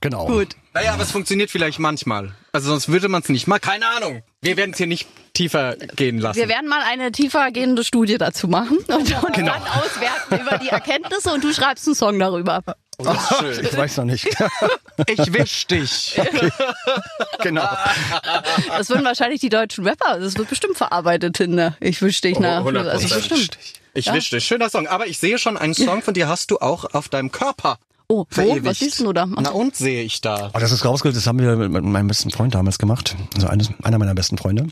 Genau. 0.00 0.26
Gut. 0.26 0.54
Naja, 0.74 0.94
aber 0.94 1.02
es 1.02 1.10
funktioniert 1.10 1.50
vielleicht 1.50 1.78
manchmal. 1.78 2.32
Also 2.52 2.70
sonst 2.70 2.88
würde 2.88 3.08
man 3.08 3.22
es 3.22 3.28
nicht 3.28 3.46
mal. 3.46 3.58
Keine 3.58 3.86
Ahnung. 3.88 4.22
Wir 4.40 4.56
werden 4.56 4.70
es 4.72 4.78
hier 4.78 4.86
nicht 4.86 5.08
tiefer 5.34 5.76
gehen 5.96 6.18
lassen. 6.18 6.38
Wir 6.38 6.48
werden 6.48 6.68
mal 6.68 6.82
eine 6.82 7.10
tiefer 7.12 7.50
gehende 7.50 7.84
Studie 7.84 8.16
dazu 8.18 8.46
machen 8.48 8.78
und, 8.78 8.90
und 8.90 9.08
Genau. 9.34 9.52
dann 9.52 9.62
auswerten 9.62 10.40
über 10.46 10.58
die 10.58 10.68
Erkenntnisse 10.68 11.32
und 11.32 11.42
du 11.42 11.52
schreibst 11.52 11.86
einen 11.88 11.94
Song 11.96 12.18
darüber. 12.18 12.62
Oh, 13.02 13.12
das 13.12 13.30
ist 13.30 13.38
schön. 13.56 13.64
Ich 13.66 13.76
weiß 13.76 13.96
noch 13.98 14.04
nicht. 14.04 14.28
Ich 15.06 15.32
wisch 15.32 15.66
dich. 15.66 16.20
genau. 17.42 17.66
Das 18.68 18.90
würden 18.90 19.04
wahrscheinlich 19.04 19.40
die 19.40 19.48
deutschen 19.48 19.86
Rapper. 19.86 20.18
Das 20.20 20.36
wird 20.36 20.48
bestimmt 20.50 20.76
verarbeitet, 20.76 21.34
Tinder. 21.36 21.76
Ich 21.80 22.00
wünsche 22.02 22.20
dich 22.20 22.38
nach. 22.38 22.62
100%. 22.64 22.88
Also 22.88 23.06
Ich 23.06 23.14
bestimmt. 23.14 23.58
Ich 23.94 24.06
Ja. 24.06 24.14
wisch 24.14 24.30
dich. 24.30 24.44
Schöner 24.44 24.68
Song. 24.70 24.86
Aber 24.86 25.06
ich 25.06 25.18
sehe 25.18 25.38
schon, 25.38 25.56
einen 25.56 25.74
Song 25.74 26.02
von 26.02 26.14
dir 26.14 26.28
hast 26.28 26.50
du 26.50 26.58
auch 26.58 26.84
auf 26.94 27.08
deinem 27.08 27.32
Körper. 27.32 27.78
Oh, 28.12 28.18
wo? 28.18 28.26
verewigt. 28.28 28.64
Was 28.66 28.78
siehst 28.78 29.00
du 29.00 29.12
da? 29.14 29.24
Na 29.24 29.50
und 29.50 29.74
sehe 29.74 30.02
ich 30.02 30.20
da. 30.20 30.50
Oh, 30.52 30.58
das 30.58 30.70
ist 30.70 30.84
rausgeholt, 30.84 31.16
das 31.16 31.26
haben 31.26 31.38
wir 31.38 31.56
mit 31.56 31.82
meinem 31.82 32.08
besten 32.08 32.30
Freund 32.30 32.54
damals 32.54 32.78
gemacht. 32.78 33.16
Also 33.34 33.46
eines, 33.46 33.70
einer 33.82 33.98
meiner 33.98 34.14
besten 34.14 34.36
Freunde. 34.36 34.66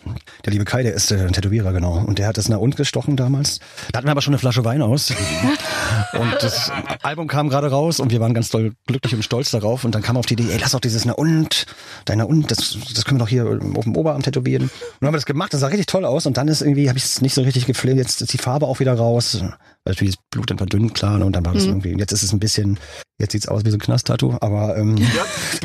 Der 0.45 0.53
liebe 0.53 0.67
Kai, 0.67 0.83
der 0.83 0.93
ist 0.93 1.11
äh, 1.11 1.27
ein 1.27 1.33
Tätowierer, 1.33 1.73
genau. 1.73 2.05
Und 2.05 2.19
der 2.19 2.27
hat 2.27 2.37
das 2.37 2.51
nach 2.51 2.59
uns 2.59 2.77
gestochen 2.77 3.17
damals. 3.17 3.61
Da 3.93 3.99
hatten 3.99 4.09
wir 4.09 4.11
aber 4.11 4.21
schon 4.21 4.35
eine 4.35 4.39
Flasche 4.39 4.63
Wein 4.67 4.83
aus. 4.83 5.11
und 6.13 6.37
das 6.41 6.71
Album 7.03 7.29
kam 7.29 7.49
gerade 7.49 7.71
raus 7.71 7.99
und 7.99 8.11
wir 8.11 8.21
waren 8.21 8.35
ganz 8.35 8.51
doll 8.51 8.75
glücklich 8.87 9.15
und 9.15 9.23
stolz 9.23 9.51
darauf. 9.53 9.85
Und 9.85 9.95
dann 9.95 10.03
kam 10.03 10.19
auf 10.19 10.27
die 10.27 10.35
Idee, 10.35 10.51
ey, 10.53 10.59
lass 10.61 10.73
doch 10.73 10.81
dieses 10.81 11.07
Na 11.07 11.15
und, 11.15 11.65
dein 12.05 12.19
Na 12.19 12.25
und, 12.25 12.51
das, 12.51 12.77
das 12.95 13.07
können 13.07 13.21
wir 13.21 13.25
doch 13.25 13.31
hier 13.31 13.47
auf 13.47 13.85
dem 13.85 13.97
Oberarm 13.97 14.23
tätowieren. 14.23 14.65
Und 14.65 14.71
dann 15.01 15.07
haben 15.07 15.15
wir 15.15 15.19
das 15.19 15.25
gemacht, 15.25 15.55
das 15.55 15.61
sah 15.61 15.69
richtig 15.69 15.87
toll 15.87 16.05
aus. 16.05 16.27
Und 16.27 16.37
dann 16.37 16.49
ist 16.49 16.61
irgendwie, 16.61 16.91
habe 16.91 16.99
ich 16.99 17.07
es 17.07 17.23
nicht 17.23 17.33
so 17.33 17.41
richtig 17.41 17.65
gefilmt. 17.65 17.97
Jetzt 17.97 18.21
ist 18.21 18.35
die 18.35 18.39
Farbe 18.39 18.67
auch 18.67 18.81
wieder 18.81 18.93
raus. 18.93 19.39
Weil 19.41 19.93
natürlich 19.95 20.17
das 20.17 20.25
Blut 20.31 20.51
dann 20.51 20.59
verdünnt, 20.59 20.93
klar. 20.95 21.17
ne, 21.19 21.25
Und 21.25 21.35
dann 21.35 21.47
war 21.47 21.55
das 21.55 21.65
irgendwie, 21.65 21.97
jetzt 21.97 22.13
ist 22.13 22.23
es 22.23 22.35
ein 22.35 22.39
bisschen, 22.39 22.79
jetzt 23.21 23.33
sieht's 23.33 23.47
aus 23.47 23.65
wie 23.65 23.71
so 23.71 23.77
ein 23.77 23.81
Knast-Tattoo. 23.81 24.37
Aber 24.41 24.77
ähm, 24.77 24.97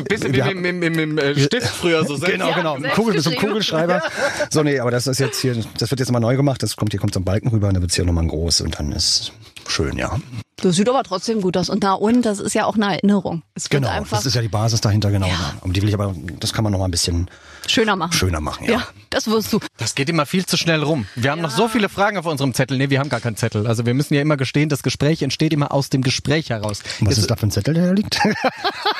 Bisschen 0.08 0.32
Wir 0.34 0.46
wie 0.46 0.54
mit, 0.54 0.76
mit, 0.76 0.94
mit, 0.94 1.12
mit 1.14 1.40
Stift 1.40 1.66
früher 1.68 2.04
so 2.04 2.16
selbst. 2.16 2.32
Genau, 2.34 2.48
Ja, 2.48 2.54
genau. 2.56 2.74
Ein 2.74 2.82
selbst 2.82 2.96
Kugel, 2.96 3.20
so 3.20 3.30
ein 3.30 3.34
geschrieben. 3.34 3.48
Kugelschreiber. 3.48 4.02
So, 4.50 4.62
nee, 4.62 4.78
aber 4.78 4.90
das 4.90 5.06
ist 5.06 5.18
jetzt 5.18 5.40
hier, 5.40 5.56
das 5.78 5.90
wird 5.90 5.98
jetzt 6.00 6.12
mal 6.12 6.20
neu 6.20 6.36
gemacht. 6.36 6.62
Das 6.62 6.76
kommt, 6.76 6.92
hier 6.92 7.00
kommt 7.00 7.14
so 7.14 7.20
ein 7.20 7.24
Balken 7.24 7.48
rüber 7.48 7.68
und 7.68 7.74
dann 7.74 7.82
wird's 7.82 7.96
hier 7.96 8.04
nochmal 8.04 8.26
groß 8.26 8.60
und 8.60 8.78
dann 8.78 8.92
ist 8.92 9.32
schön, 9.66 9.98
ja. 9.98 10.18
Das 10.62 10.74
sieht 10.76 10.88
aber 10.88 11.02
trotzdem 11.02 11.42
gut 11.42 11.54
aus. 11.58 11.68
Und 11.68 11.82
na 11.82 11.92
und, 11.92 12.22
das 12.22 12.40
ist 12.40 12.54
ja 12.54 12.64
auch 12.64 12.76
eine 12.76 12.86
Erinnerung. 12.94 13.42
Es 13.54 13.64
wird 13.64 13.82
Genau, 13.82 13.88
einfach 13.92 14.16
das 14.16 14.24
ist 14.26 14.34
ja 14.34 14.40
die 14.40 14.48
Basis 14.48 14.80
dahinter, 14.80 15.10
genau. 15.10 15.26
Ja. 15.26 15.52
Um 15.60 15.74
die 15.74 15.82
will 15.82 15.88
ich 15.90 15.94
aber, 15.94 16.14
das 16.40 16.54
kann 16.54 16.64
man 16.64 16.72
nochmal 16.72 16.88
ein 16.88 16.92
bisschen 16.92 17.28
schöner 17.66 17.94
machen. 17.94 18.12
schöner 18.14 18.40
machen, 18.40 18.64
ja. 18.64 18.72
Ja, 18.72 18.86
das 19.10 19.26
wirst 19.26 19.52
du. 19.52 19.60
Das 19.76 19.94
geht 19.94 20.08
immer 20.08 20.24
viel 20.24 20.46
zu 20.46 20.56
schnell 20.56 20.82
rum. 20.82 21.06
Wir 21.14 21.30
haben 21.32 21.42
noch 21.42 21.50
so 21.50 21.68
viele 21.68 21.90
Fragen 21.90 22.16
auf 22.16 22.24
unserem 22.24 22.54
Zettel. 22.54 22.78
Nee, 22.78 22.88
wir 22.88 23.00
haben 23.00 23.10
gar 23.10 23.20
keinen 23.20 23.36
Zettel. 23.36 23.66
Also 23.66 23.84
wir 23.84 23.92
müssen 23.92 24.14
ja 24.14 24.22
immer 24.22 24.38
gestehen, 24.38 24.70
das 24.70 24.82
Gespräch 24.82 25.20
entsteht 25.20 25.52
immer 25.52 25.72
aus 25.72 25.90
dem 25.90 26.00
Gespräch 26.00 26.48
heraus. 26.48 26.80
Was 27.00 27.08
Jetzt- 27.10 27.18
ist 27.18 27.30
da 27.30 27.36
für 27.36 27.46
ein 27.48 27.50
Zettel, 27.50 27.74
der 27.74 27.86
da 27.88 27.92
liegt? 27.92 28.18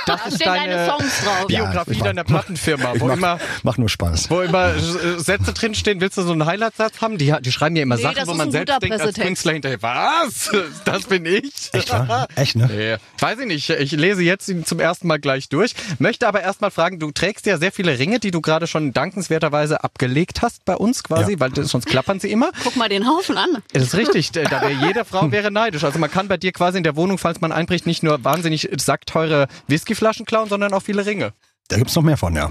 Da 0.06 0.18
stehen 0.30 0.38
deine 0.44 0.86
Songs 0.86 1.20
drauf. 1.24 1.50
Ja, 1.50 1.64
Biografie 1.64 1.98
deiner 1.98 2.22
Plattenfirma, 2.22 2.92
wo 3.00 3.06
mach, 3.08 3.14
immer 3.16 3.38
mach 3.64 3.76
nur 3.76 3.88
Spaß. 3.88 4.30
wo 4.30 4.40
immer 4.40 4.78
Sätze 5.18 5.52
drinstehen, 5.52 6.00
willst 6.00 6.16
du 6.16 6.22
so 6.22 6.30
einen 6.30 6.46
Highlight-Satz 6.46 7.00
haben? 7.00 7.18
Die, 7.18 7.34
die 7.40 7.50
schreiben 7.50 7.74
ja 7.74 7.82
immer 7.82 7.96
Nee, 7.96 8.02
Sachen, 8.02 8.14
das 8.14 8.28
wo 8.28 8.32
ist 8.32 8.38
man 8.38 8.52
selbst 8.52 8.82
denkt 8.82 9.00
als. 9.00 9.16
Künstler 9.16 9.54
hinterher, 9.54 9.82
was? 9.82 10.48
Das 10.84 11.04
bin 11.06 11.26
ich? 11.26 11.45
Echt, 11.72 11.90
wahr? 11.92 12.28
Echt, 12.36 12.56
ne? 12.56 12.68
Nee, 12.70 12.96
weiß 13.22 13.38
ich 13.40 13.46
nicht. 13.46 13.70
Ich 13.70 13.92
lese 13.92 14.22
jetzt 14.22 14.48
ihn 14.48 14.64
zum 14.64 14.80
ersten 14.80 15.06
Mal 15.06 15.18
gleich 15.18 15.48
durch. 15.48 15.74
Möchte 15.98 16.26
aber 16.28 16.42
erstmal 16.42 16.70
fragen, 16.70 16.98
du 16.98 17.10
trägst 17.10 17.46
ja 17.46 17.58
sehr 17.58 17.72
viele 17.72 17.98
Ringe, 17.98 18.18
die 18.20 18.30
du 18.30 18.40
gerade 18.40 18.66
schon 18.66 18.92
dankenswerterweise 18.92 19.82
abgelegt 19.84 20.42
hast 20.42 20.64
bei 20.64 20.74
uns 20.76 21.02
quasi, 21.02 21.32
Ja. 21.32 21.40
weil 21.40 21.54
sonst 21.64 21.86
klappern 21.86 22.20
sie 22.20 22.30
immer. 22.30 22.50
Guck 22.62 22.76
mal 22.76 22.88
den 22.88 23.08
Haufen 23.08 23.36
an. 23.38 23.62
Das 23.72 23.82
ist 23.82 23.94
richtig. 23.94 24.32
Da 24.32 24.42
wäre 24.50 24.70
jede 24.72 25.04
Frau 25.04 25.30
wäre 25.30 25.50
neidisch. 25.50 25.84
Also 25.84 25.98
man 25.98 26.10
kann 26.10 26.28
bei 26.28 26.36
dir 26.36 26.52
quasi 26.52 26.78
in 26.78 26.84
der 26.84 26.96
Wohnung, 26.96 27.18
falls 27.18 27.40
man 27.40 27.52
einbricht, 27.52 27.86
nicht 27.86 28.02
nur 28.02 28.22
wahnsinnig 28.24 28.68
sackteure 28.78 29.48
Whiskyflaschen 29.68 30.26
klauen, 30.26 30.48
sondern 30.48 30.72
auch 30.72 30.82
viele 30.82 31.04
Ringe. 31.06 31.32
Da 31.68 31.76
gibt's 31.78 31.96
noch 31.96 32.02
mehr 32.04 32.16
von, 32.16 32.34
ja. 32.36 32.48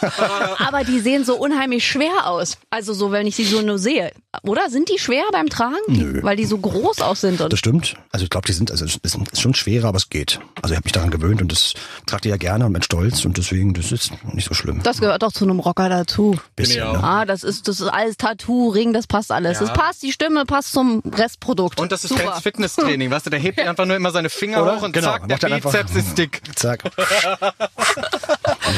Aber 0.66 0.82
die 0.82 0.98
sehen 0.98 1.24
so 1.24 1.36
unheimlich 1.36 1.86
schwer 1.86 2.26
aus. 2.26 2.58
Also 2.70 2.92
so, 2.92 3.12
wenn 3.12 3.26
ich 3.26 3.36
sie 3.36 3.44
so 3.44 3.62
nur 3.62 3.78
sehe. 3.78 4.10
Oder? 4.42 4.68
Sind 4.68 4.88
die 4.88 4.98
schwer 4.98 5.22
beim 5.32 5.48
Tragen? 5.48 5.76
Nö. 5.86 6.20
Weil 6.22 6.36
die 6.36 6.44
so 6.44 6.58
groß 6.58 7.00
aus 7.00 7.20
sind. 7.20 7.40
Und 7.40 7.52
Das 7.52 7.58
stimmt. 7.58 7.94
Also 8.10 8.24
ich 8.24 8.30
glaube, 8.30 8.46
die 8.46 8.52
sind, 8.52 8.70
also 8.72 8.84
es 8.84 8.96
ist, 9.00 9.40
schon 9.40 9.54
schwerer, 9.54 9.88
aber 9.88 9.96
es 9.98 10.10
geht. 10.10 10.40
Also 10.60 10.72
ich 10.72 10.76
habe 10.76 10.84
mich 10.86 10.92
daran 10.92 11.10
gewöhnt 11.10 11.40
und 11.40 11.52
das 11.52 11.74
trage 12.06 12.22
ich 12.28 12.30
ja 12.30 12.36
gerne 12.36 12.66
und 12.66 12.72
mit 12.72 12.84
Stolz 12.84 13.24
und 13.24 13.36
deswegen, 13.38 13.74
das 13.74 13.92
ist 13.92 14.10
nicht 14.32 14.48
so 14.48 14.54
schlimm. 14.54 14.82
das 14.82 15.00
gehört 15.00 15.22
doch 15.22 15.32
zu 15.32 15.44
einem 15.44 15.60
Rocker 15.60 15.88
dazu. 15.88 16.38
Bisschen, 16.56 16.78
ich 16.78 16.82
auch. 16.82 16.94
ne? 16.94 17.04
Ah, 17.04 17.24
das 17.24 17.44
ist, 17.44 17.68
das 17.68 17.80
ist 17.80 17.86
alles 17.88 18.16
Tattoo, 18.16 18.70
Ring, 18.70 18.92
das 18.92 19.06
passt 19.06 19.30
alles. 19.30 19.60
Das 19.60 19.72
passt, 19.72 20.02
die 20.02 20.10
Stimme 20.12 20.44
passt 20.46 20.72
zum 20.72 21.00
Restprodukt. 21.06 21.80
Und 21.80 21.92
das 21.92 22.02
ist 22.04 22.10
Super. 22.10 22.32
kein 22.32 22.42
Fitnesstraining, 22.42 23.10
weißt 23.10 23.26
du, 23.26 23.30
der 23.30 23.38
hebt 23.40 23.60
einfach 23.66 23.86
nur 23.86 23.94
immer 23.96 24.10
seine 24.10 24.30
Finger 24.30 24.62
Oder? 24.62 24.76
hoch 24.78 24.82
und 24.82 24.92
Genau, 24.92 25.12
zack, 25.12 25.28
der 25.28 25.34
macht 25.36 25.42
dann 25.44 25.52
einfach- 25.52 25.70
Bizeps 25.72 25.94
ist 25.94 26.18
dick. 26.18 26.42
Zack. 26.56 26.82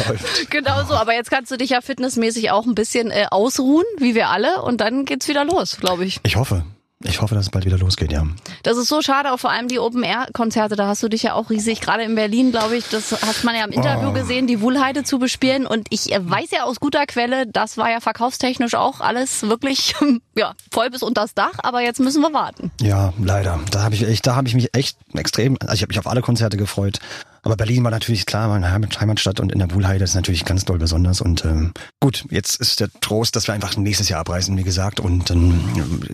Läuft. 0.08 0.50
Genau 0.50 0.84
so, 0.84 0.94
aber 0.94 1.14
jetzt 1.14 1.30
kannst 1.30 1.50
du 1.50 1.56
dich 1.56 1.70
ja 1.70 1.80
fitnessmäßig 1.80 2.50
auch 2.50 2.66
ein 2.66 2.74
bisschen 2.74 3.10
äh, 3.10 3.26
ausruhen, 3.30 3.84
wie 3.98 4.14
wir 4.14 4.28
alle, 4.30 4.62
und 4.62 4.80
dann 4.80 5.04
geht's 5.04 5.28
wieder 5.28 5.44
los, 5.44 5.76
glaube 5.78 6.04
ich. 6.04 6.20
Ich 6.22 6.36
hoffe. 6.36 6.64
Ich 7.02 7.22
hoffe, 7.22 7.34
dass 7.34 7.46
es 7.46 7.50
bald 7.50 7.64
wieder 7.64 7.78
losgeht, 7.78 8.12
ja. 8.12 8.26
Das 8.62 8.76
ist 8.76 8.88
so 8.88 9.00
schade, 9.00 9.32
auch 9.32 9.38
vor 9.40 9.50
allem 9.50 9.68
die 9.68 9.78
Open-Air-Konzerte, 9.78 10.76
da 10.76 10.86
hast 10.86 11.02
du 11.02 11.08
dich 11.08 11.22
ja 11.22 11.32
auch 11.32 11.48
riesig, 11.48 11.80
gerade 11.80 12.02
in 12.02 12.14
Berlin, 12.14 12.50
glaube 12.50 12.76
ich, 12.76 12.90
das 12.90 13.12
hat 13.12 13.42
man 13.42 13.54
ja 13.56 13.64
im 13.64 13.70
Interview 13.70 14.10
Oh. 14.10 14.12
gesehen, 14.12 14.46
die 14.46 14.60
Wuhlheide 14.60 15.02
zu 15.02 15.18
bespielen 15.18 15.64
und 15.66 15.86
ich 15.88 16.12
äh, 16.12 16.20
weiß 16.22 16.50
ja 16.50 16.64
aus 16.64 16.78
guter 16.78 17.06
Quelle, 17.06 17.46
das 17.46 17.78
war 17.78 17.90
ja 17.90 18.00
verkaufstechnisch 18.00 18.74
auch 18.74 19.00
alles 19.00 19.42
wirklich, 19.48 19.94
ja, 20.36 20.52
voll 20.70 20.90
bis 20.90 21.02
unters 21.02 21.32
Dach, 21.32 21.54
aber 21.62 21.80
jetzt 21.80 22.00
müssen 22.00 22.20
wir 22.20 22.34
warten. 22.34 22.70
Ja, 22.82 23.14
leider. 23.18 23.58
Da 23.70 23.82
habe 23.82 23.94
ich 23.94 24.06
echt, 24.06 24.26
da 24.26 24.36
habe 24.36 24.48
ich 24.48 24.54
mich 24.54 24.74
echt 24.74 24.98
extrem, 25.14 25.56
also 25.62 25.72
ich 25.72 25.80
habe 25.80 25.88
mich 25.92 25.98
auf 25.98 26.06
alle 26.06 26.20
Konzerte 26.20 26.58
gefreut. 26.58 26.98
Aber 27.42 27.56
Berlin 27.56 27.84
war 27.84 27.90
natürlich 27.90 28.26
klar, 28.26 28.48
meine 28.48 28.70
Heimat, 28.70 29.00
Heimatstadt 29.00 29.40
und 29.40 29.52
in 29.52 29.58
der 29.58 29.72
Wuhlheide 29.72 30.04
ist 30.04 30.14
natürlich 30.14 30.44
ganz 30.44 30.64
doll 30.64 30.78
besonders. 30.78 31.20
Und 31.20 31.44
ähm, 31.44 31.72
gut, 32.00 32.24
jetzt 32.30 32.60
ist 32.60 32.80
der 32.80 32.88
Trost, 33.00 33.36
dass 33.36 33.46
wir 33.46 33.54
einfach 33.54 33.76
nächstes 33.76 34.08
Jahr 34.08 34.20
abreisen, 34.20 34.56
wie 34.56 34.62
gesagt. 34.62 35.00
Und 35.00 35.30
ähm, 35.30 35.60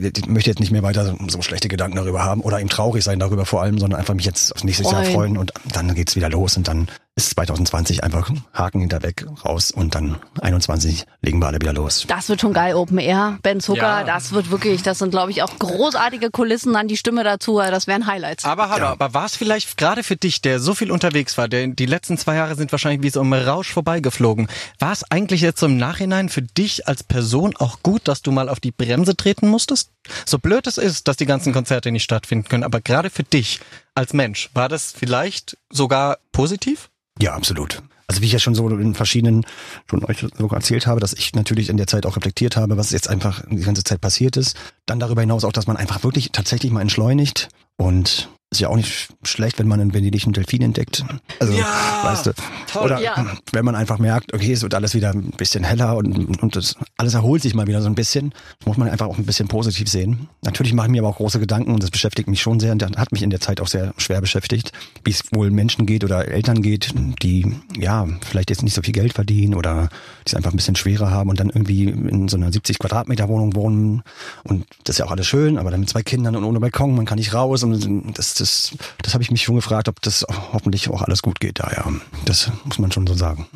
ich 0.01 0.27
möchte 0.27 0.51
jetzt 0.51 0.61
nicht 0.61 0.73
mehr 0.73 0.83
weiter 0.83 1.17
so 1.29 1.43
schlechte 1.43 1.69
Gedanken 1.69 1.97
darüber 1.97 2.25
haben 2.25 2.41
oder 2.43 2.61
eben 2.61 2.69
traurig 2.69 3.03
sein 3.03 3.19
darüber 3.19 3.45
vor 3.45 3.62
allem, 3.62 3.79
sondern 3.79 3.99
einfach 3.99 4.15
mich 4.15 4.27
jetzt 4.27 4.53
aufs 4.53 4.65
nächste 4.65 4.85
Jahr 4.85 5.05
Freuen. 5.05 5.12
freuen 5.12 5.39
und 5.39 5.53
dann 5.73 5.95
geht's 5.95 6.17
wieder 6.17 6.31
los 6.31 6.57
und 6.57 6.69
dann 6.69 6.89
ist 7.16 7.31
2020 7.31 8.05
einfach 8.05 8.31
Haken 8.52 8.81
hinterweg 8.81 9.24
raus 9.42 9.70
und 9.70 9.94
dann 9.94 10.16
21 10.42 11.07
legen 11.22 11.38
wir 11.38 11.46
alle 11.46 11.59
wieder 11.62 11.72
los. 11.72 12.05
Das 12.07 12.29
wird 12.29 12.42
schon 12.42 12.52
geil, 12.52 12.74
Open 12.74 12.98
Air, 12.98 13.38
Ben 13.42 13.59
Zucker, 13.61 14.00
Ja. 14.00 14.05
das 14.05 14.33
wird 14.33 14.50
wirklich, 14.50 14.83
das 14.83 14.98
sind 14.98 15.12
glaube 15.12 15.31
ich 15.31 15.42
auch 15.42 15.59
großartige 15.59 16.31
Kulissen, 16.31 16.74
dann 16.74 16.88
die 16.88 16.98
Stimme 16.98 17.24
dazu, 17.24 17.57
das 17.59 17.87
wären 17.87 18.07
Highlights. 18.07 18.44
Aber 18.44 18.68
hallo, 18.68 18.87
aber 18.88 19.14
war 19.14 19.24
es 19.24 19.35
vielleicht 19.35 19.79
gerade 19.79 20.02
für 20.05 20.16
dich, 20.16 20.42
der 20.42 20.61
so 20.61 20.74
viel 20.74 20.90
unterwegs 20.90 21.38
war, 21.38 21.48
der 21.48 21.66
die 21.68 21.87
letzten 21.87 22.18
zwei 22.18 22.35
Jahre 22.37 22.55
sind 22.55 22.70
wahrscheinlich 22.70 23.02
wie 23.02 23.11
so 23.11 23.22
im 23.22 23.33
Rausch 23.33 23.72
vorbeigeflogen, 23.72 24.48
war 24.79 24.92
es 24.92 25.11
eigentlich 25.11 25.40
jetzt 25.40 25.61
so 25.61 25.66
im 25.66 25.79
Nachhinein 25.79 26.29
für 26.29 26.42
dich 26.42 26.87
als 26.87 27.02
Person 27.02 27.57
auch 27.57 27.83
gut, 27.83 28.09
dass 28.09 28.20
du 28.20 28.31
mal 28.31 28.50
auf 28.50 28.61
die 28.61 28.72
Bremse 28.72 29.16
treten 29.16 29.48
musstest? 29.48 29.90
So 30.26 30.38
blöd 30.38 30.66
es 30.66 30.76
ist, 30.76 31.09
dass 31.09 31.16
die 31.16 31.24
ganzen 31.26 31.55
Konzerte 31.55 31.90
nicht 31.90 32.05
stattfinden 32.05 32.46
können, 32.46 32.62
aber 32.62 32.83
gerade 32.83 33.09
für 33.09 33.22
dich 33.24 33.61
als 33.94 34.12
Mensch, 34.12 34.50
war 34.52 34.68
das 34.68 34.92
vielleicht 34.92 35.57
sogar 35.70 36.18
positiv? 36.33 36.90
Ja, 37.18 37.35
absolut. 37.35 37.83
Also 38.09 38.20
wie 38.20 38.26
ich 38.26 38.33
ja 38.33 38.38
schon 38.38 38.55
so 38.55 38.68
in 38.68 38.94
verschiedenen, 38.94 39.44
schon 39.90 40.05
euch 40.05 40.24
sogar 40.38 40.59
erzählt 40.59 40.87
habe, 40.87 41.00
dass 41.00 41.12
ich 41.12 41.35
natürlich 41.35 41.68
in 41.68 41.76
der 41.76 41.88
Zeit 41.88 42.07
auch 42.07 42.16
reflektiert 42.16 42.57
habe, 42.57 42.76
was 42.76 42.90
jetzt 42.92 43.09
einfach 43.09 43.42
die 43.50 43.57
ganze 43.62 43.83
Zeit 43.83 44.00
passiert 44.00 44.37
ist. 44.37 44.57
Dann 44.87 45.00
darüber 45.00 45.22
hinaus 45.22 45.44
auch, 45.44 45.52
dass 45.52 45.66
man 45.66 45.76
einfach 45.76 46.05
wirklich 46.05 46.31
tatsächlich 46.31 46.70
mal 46.70 46.83
entschleunigt 46.83 47.48
und 47.76 48.29
Ist 48.53 48.61
ja 48.61 48.69
auch 48.69 48.77
nicht 48.77 49.09
schlecht, 49.25 49.59
wenn 49.59 49.67
man 49.67 49.81
in 49.81 49.93
Venedig 49.93 50.23
einen 50.23 50.33
Delfin 50.33 50.63
entdeckt. 50.63 51.05
Also, 51.41 51.53
Ja, 51.53 51.67
weißt 52.05 52.27
du. 52.27 52.33
toll. 52.73 52.85
Oder 52.85 53.01
Ja. 53.01 53.27
wenn 53.51 53.65
man 53.65 53.75
einfach 53.75 53.99
merkt, 53.99 54.33
okay, 54.33 54.53
es 54.53 54.63
wird 54.63 54.73
alles 54.73 54.95
wieder 54.95 55.11
ein 55.11 55.33
bisschen 55.33 55.65
heller 55.65 55.97
und, 55.97 56.41
und 56.41 56.55
das, 56.55 56.77
alles 56.97 57.15
erholt 57.15 57.43
sich 57.43 57.55
mal 57.55 57.67
wieder 57.67 57.83
so 57.83 57.89
ein 57.89 57.97
bisschen. 57.97 58.33
Das 58.61 58.67
muss 58.69 58.77
man 58.77 58.89
einfach 58.89 59.07
auch 59.09 59.19
ein 59.19 59.27
bisschen 59.27 59.49
positiv 59.49 59.89
sehen. 59.89 60.29
Natürlich 60.45 60.75
mache 60.75 60.87
ich 60.87 60.93
mir 60.93 61.01
aber 61.03 61.09
auch 61.09 61.17
große 61.17 61.41
Gedanken 61.41 61.73
und 61.75 61.83
das 61.83 61.91
beschäftigt 61.91 62.29
mich 62.29 62.41
schon 62.41 62.61
sehr 62.61 62.71
und 62.71 62.85
hat 62.97 63.11
mich 63.11 63.23
in 63.23 63.31
der 63.31 63.41
Zeit 63.41 63.61
auch 63.61 63.67
sehr 63.67 63.93
schwer 63.99 64.21
beschäftigt, 64.21 64.71
wie 65.05 65.11
es 65.11 65.23
wohl 65.33 65.51
Menschen 65.51 65.85
geht 65.85 66.05
oder 66.05 66.29
Eltern 66.29 66.63
geht, 66.63 66.95
die 67.25 67.53
ja 67.77 68.07
vielleicht 68.25 68.51
jetzt 68.51 68.63
nicht 68.63 68.75
so 68.75 68.83
viel 68.83 68.95
Geld 68.95 69.13
verdienen 69.15 69.55
oder 69.57 69.89
die 70.21 70.29
es 70.31 70.35
einfach 70.37 70.53
ein 70.53 70.57
bisschen 70.57 70.77
schwerer 70.77 71.11
haben 71.11 71.31
und 71.31 71.41
dann 71.41 71.51
irgendwie 71.51 71.89
in 71.89 72.29
so 72.29 72.37
einer 72.37 72.53
70 72.53 72.79
Quadratmeter 72.79 73.29
Wohnung 73.29 73.57
wohnen 73.57 74.03
und 74.45 74.67
das 74.85 74.95
ist 74.95 74.99
ja 75.01 75.07
auch 75.07 75.11
alles 75.11 75.27
schön, 75.27 75.59
aber 75.59 75.73
dann 75.73 75.81
mit 75.81 75.91
zwei 75.91 76.03
Kindern 76.05 76.37
und 76.37 76.45
ohne 76.45 76.61
Balkon, 76.61 76.95
man 76.95 77.07
kann 77.07 77.19
nicht 77.19 77.35
raus 77.35 77.65
und 77.65 78.17
das, 78.17 78.36
das, 78.40 78.77
das 79.03 79.14
habe 79.14 79.22
ich 79.22 79.31
mich 79.31 79.42
schon 79.42 79.57
gefragt, 79.57 79.88
ob 79.88 80.01
das 80.03 80.25
hoffentlich 80.53 80.88
auch 80.88 81.03
alles 81.03 81.22
gut 81.22 81.40
geht 81.40 81.59
da, 81.61 81.70
ja. 81.70 81.92
Das 82.25 82.51
muss 82.64 82.79
man 82.79 82.92
schon 82.92 83.07
so 83.07 83.14
sagen. 83.14 83.46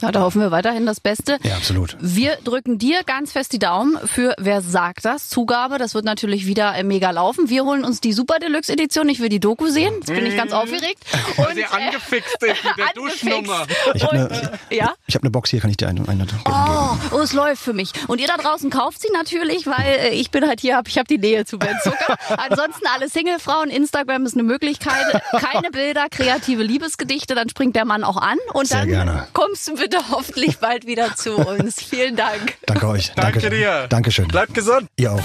Ja, 0.00 0.12
da 0.12 0.22
hoffen 0.22 0.40
wir 0.40 0.50
weiterhin 0.50 0.86
das 0.86 1.00
Beste. 1.00 1.38
Ja, 1.42 1.56
absolut. 1.56 1.96
Wir 2.00 2.36
drücken 2.44 2.78
dir 2.78 3.02
ganz 3.04 3.32
fest 3.32 3.52
die 3.52 3.58
Daumen 3.58 3.98
für 4.04 4.34
Wer 4.38 4.62
sagt 4.62 5.04
das? 5.04 5.28
Zugabe. 5.28 5.78
Das 5.78 5.94
wird 5.94 6.04
natürlich 6.04 6.46
wieder 6.46 6.74
äh, 6.74 6.82
mega 6.82 7.10
laufen. 7.10 7.48
Wir 7.50 7.64
holen 7.64 7.84
uns 7.84 8.00
die 8.00 8.12
Super 8.12 8.38
Deluxe 8.38 8.72
Edition. 8.72 9.08
Ich 9.08 9.20
will 9.20 9.28
die 9.28 9.40
Doku 9.40 9.68
sehen. 9.68 9.92
Jetzt 9.96 10.06
bin 10.06 10.24
ich 10.26 10.36
ganz 10.36 10.52
aufgeregt. 10.52 10.98
Und, 11.36 11.46
Weil 11.46 11.54
sie 11.54 11.64
angefixt 11.64 12.42
ist 12.42 12.64
mit 12.64 12.76
der. 12.78 12.90
Duschnummer. 12.94 13.66
Ich 13.94 14.02
habe 14.02 14.12
eine, 14.12 14.58
äh, 14.70 14.76
ja? 14.76 14.94
ich 15.06 15.14
hab 15.14 15.22
eine 15.22 15.30
Box 15.30 15.50
hier, 15.50 15.60
kann 15.60 15.70
ich 15.70 15.76
dir 15.76 15.88
eine, 15.88 16.06
eine. 16.08 16.26
Oh, 16.46 17.16
oh, 17.16 17.20
es 17.20 17.32
läuft 17.32 17.62
für 17.62 17.72
mich. 17.72 17.92
Und 18.08 18.20
ihr 18.20 18.26
da 18.26 18.36
draußen 18.36 18.70
kauft 18.70 19.00
sie 19.00 19.08
natürlich, 19.12 19.66
weil 19.66 19.84
äh, 19.84 20.08
ich 20.10 20.30
bin 20.30 20.46
halt 20.46 20.60
hier, 20.60 20.76
hab, 20.76 20.88
ich 20.88 20.98
habe 20.98 21.06
die 21.06 21.18
Nähe 21.18 21.44
zu 21.44 21.58
Ben 21.58 21.76
Zucker. 21.82 22.16
Ansonsten 22.36 22.86
alle 22.94 23.08
Singlefrauen, 23.08 23.70
Instagram 23.70 24.26
ist 24.26 24.34
eine 24.34 24.42
Möglichkeit. 24.42 25.22
Keine 25.32 25.70
Bilder, 25.70 26.06
kreative 26.10 26.62
Liebesgedichte, 26.62 27.34
dann 27.34 27.48
springt 27.48 27.76
der 27.76 27.84
Mann 27.84 28.04
auch 28.04 28.16
an. 28.16 28.38
Und 28.52 28.68
Sehr 28.68 28.80
dann 28.80 28.88
gerne. 28.88 29.26
kommst 29.32 29.68
du 29.68 29.76
bitte 29.90 30.10
hoffentlich 30.10 30.58
bald 30.58 30.86
wieder 30.86 31.14
zu 31.16 31.36
uns. 31.36 31.82
Vielen 31.82 32.16
Dank. 32.16 32.56
Danke 32.66 32.88
euch. 32.88 33.12
Danke 33.14 33.50
dir. 33.50 33.86
Dankeschön. 33.88 34.28
Bleibt 34.28 34.54
gesund. 34.54 34.88
Ihr 34.96 35.12
auch. 35.12 35.22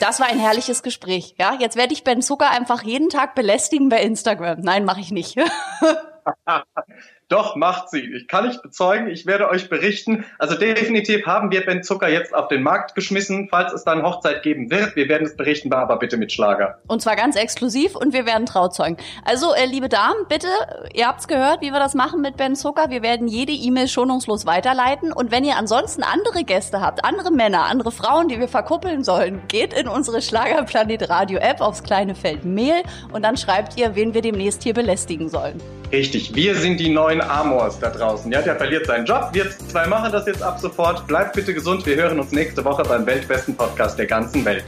Das 0.00 0.20
war 0.20 0.26
ein 0.26 0.38
herrliches 0.38 0.82
Gespräch. 0.82 1.34
Ja, 1.38 1.56
jetzt 1.58 1.76
werde 1.76 1.92
ich 1.92 2.04
Ben 2.04 2.20
Zucker 2.20 2.50
einfach 2.50 2.82
jeden 2.82 3.08
Tag 3.08 3.34
belästigen 3.34 3.88
bei 3.88 4.02
Instagram. 4.02 4.60
Nein, 4.60 4.84
mache 4.84 5.00
ich 5.00 5.10
nicht. 5.10 5.36
Doch, 7.28 7.56
macht 7.56 7.88
sie. 7.88 8.00
Ich 8.00 8.28
kann 8.28 8.46
nicht 8.46 8.60
bezeugen, 8.62 9.08
ich 9.08 9.24
werde 9.24 9.48
euch 9.48 9.70
berichten. 9.70 10.26
Also 10.38 10.56
definitiv 10.56 11.24
haben 11.24 11.50
wir 11.50 11.64
Ben 11.64 11.82
Zucker 11.82 12.08
jetzt 12.08 12.34
auf 12.34 12.48
den 12.48 12.62
Markt 12.62 12.94
geschmissen, 12.94 13.48
falls 13.50 13.72
es 13.72 13.82
dann 13.82 14.02
Hochzeit 14.02 14.42
geben 14.42 14.70
wird. 14.70 14.94
Wir 14.94 15.08
werden 15.08 15.26
es 15.26 15.34
berichten, 15.34 15.72
aber 15.72 15.98
bitte 15.98 16.18
mit 16.18 16.32
Schlager. 16.32 16.78
Und 16.86 17.00
zwar 17.00 17.16
ganz 17.16 17.36
exklusiv 17.36 17.96
und 17.96 18.12
wir 18.12 18.26
werden 18.26 18.44
Trauzeugen. 18.44 18.98
Also, 19.24 19.54
äh, 19.54 19.64
liebe 19.64 19.88
Damen, 19.88 20.26
bitte, 20.28 20.48
ihr 20.92 21.06
habt's 21.06 21.26
gehört, 21.26 21.62
wie 21.62 21.72
wir 21.72 21.78
das 21.78 21.94
machen 21.94 22.20
mit 22.20 22.36
Ben 22.36 22.56
Zucker. 22.56 22.90
Wir 22.90 23.02
werden 23.02 23.26
jede 23.26 23.52
E-Mail 23.52 23.88
schonungslos 23.88 24.44
weiterleiten. 24.44 25.10
Und 25.10 25.30
wenn 25.30 25.44
ihr 25.44 25.56
ansonsten 25.56 26.02
andere 26.02 26.44
Gäste 26.44 26.82
habt, 26.82 27.06
andere 27.06 27.30
Männer, 27.30 27.64
andere 27.64 27.90
Frauen, 27.90 28.28
die 28.28 28.38
wir 28.38 28.48
verkuppeln 28.48 29.02
sollen, 29.02 29.40
geht 29.48 29.72
in 29.72 29.88
unsere 29.88 30.20
Schlagerplanet 30.20 31.08
Radio 31.08 31.38
App 31.38 31.62
aufs 31.62 31.82
kleine 31.82 32.14
Feld 32.14 32.44
Mail 32.44 32.82
und 33.12 33.22
dann 33.22 33.38
schreibt 33.38 33.78
ihr, 33.78 33.94
wen 33.94 34.12
wir 34.12 34.20
demnächst 34.20 34.62
hier 34.62 34.74
belästigen 34.74 35.30
sollen. 35.30 35.60
Richtig, 35.94 36.34
wir 36.34 36.56
sind 36.56 36.80
die 36.80 36.88
neuen 36.88 37.20
Amors 37.28 37.78
da 37.78 37.90
draußen. 37.90 38.30
Ja, 38.30 38.42
der 38.42 38.56
verliert 38.56 38.86
seinen 38.86 39.06
Job. 39.06 39.30
Wir 39.32 39.46
zwei 39.68 39.86
machen 39.86 40.12
das 40.12 40.26
jetzt 40.26 40.42
ab 40.42 40.58
sofort. 40.60 41.06
Bleibt 41.06 41.34
bitte 41.34 41.54
gesund. 41.54 41.86
Wir 41.86 41.96
hören 41.96 42.20
uns 42.20 42.32
nächste 42.32 42.64
Woche 42.64 42.82
beim 42.82 43.06
weltbesten 43.06 43.56
Podcast 43.56 43.98
der 43.98 44.06
ganzen 44.06 44.44
Welt. 44.44 44.64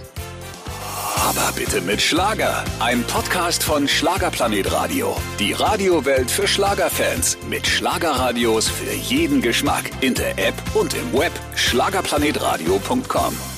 Aber 1.29 1.51
bitte 1.57 1.81
mit 1.81 2.01
Schlager. 2.01 2.62
Ein 2.79 3.03
Podcast 3.05 3.64
von 3.64 3.88
Schlagerplanet 3.88 4.71
Radio. 4.71 5.16
Die 5.40 5.53
Radiowelt 5.53 6.31
für 6.31 6.47
Schlagerfans. 6.47 7.37
Mit 7.49 7.66
Schlagerradios 7.66 8.69
für 8.69 8.92
jeden 8.92 9.42
Geschmack. 9.42 9.90
In 10.03 10.14
der 10.14 10.38
App 10.38 10.55
und 10.75 10.95
im 10.95 11.12
Web. 11.12 11.33
Schlagerplanetradio.com. 11.57 13.56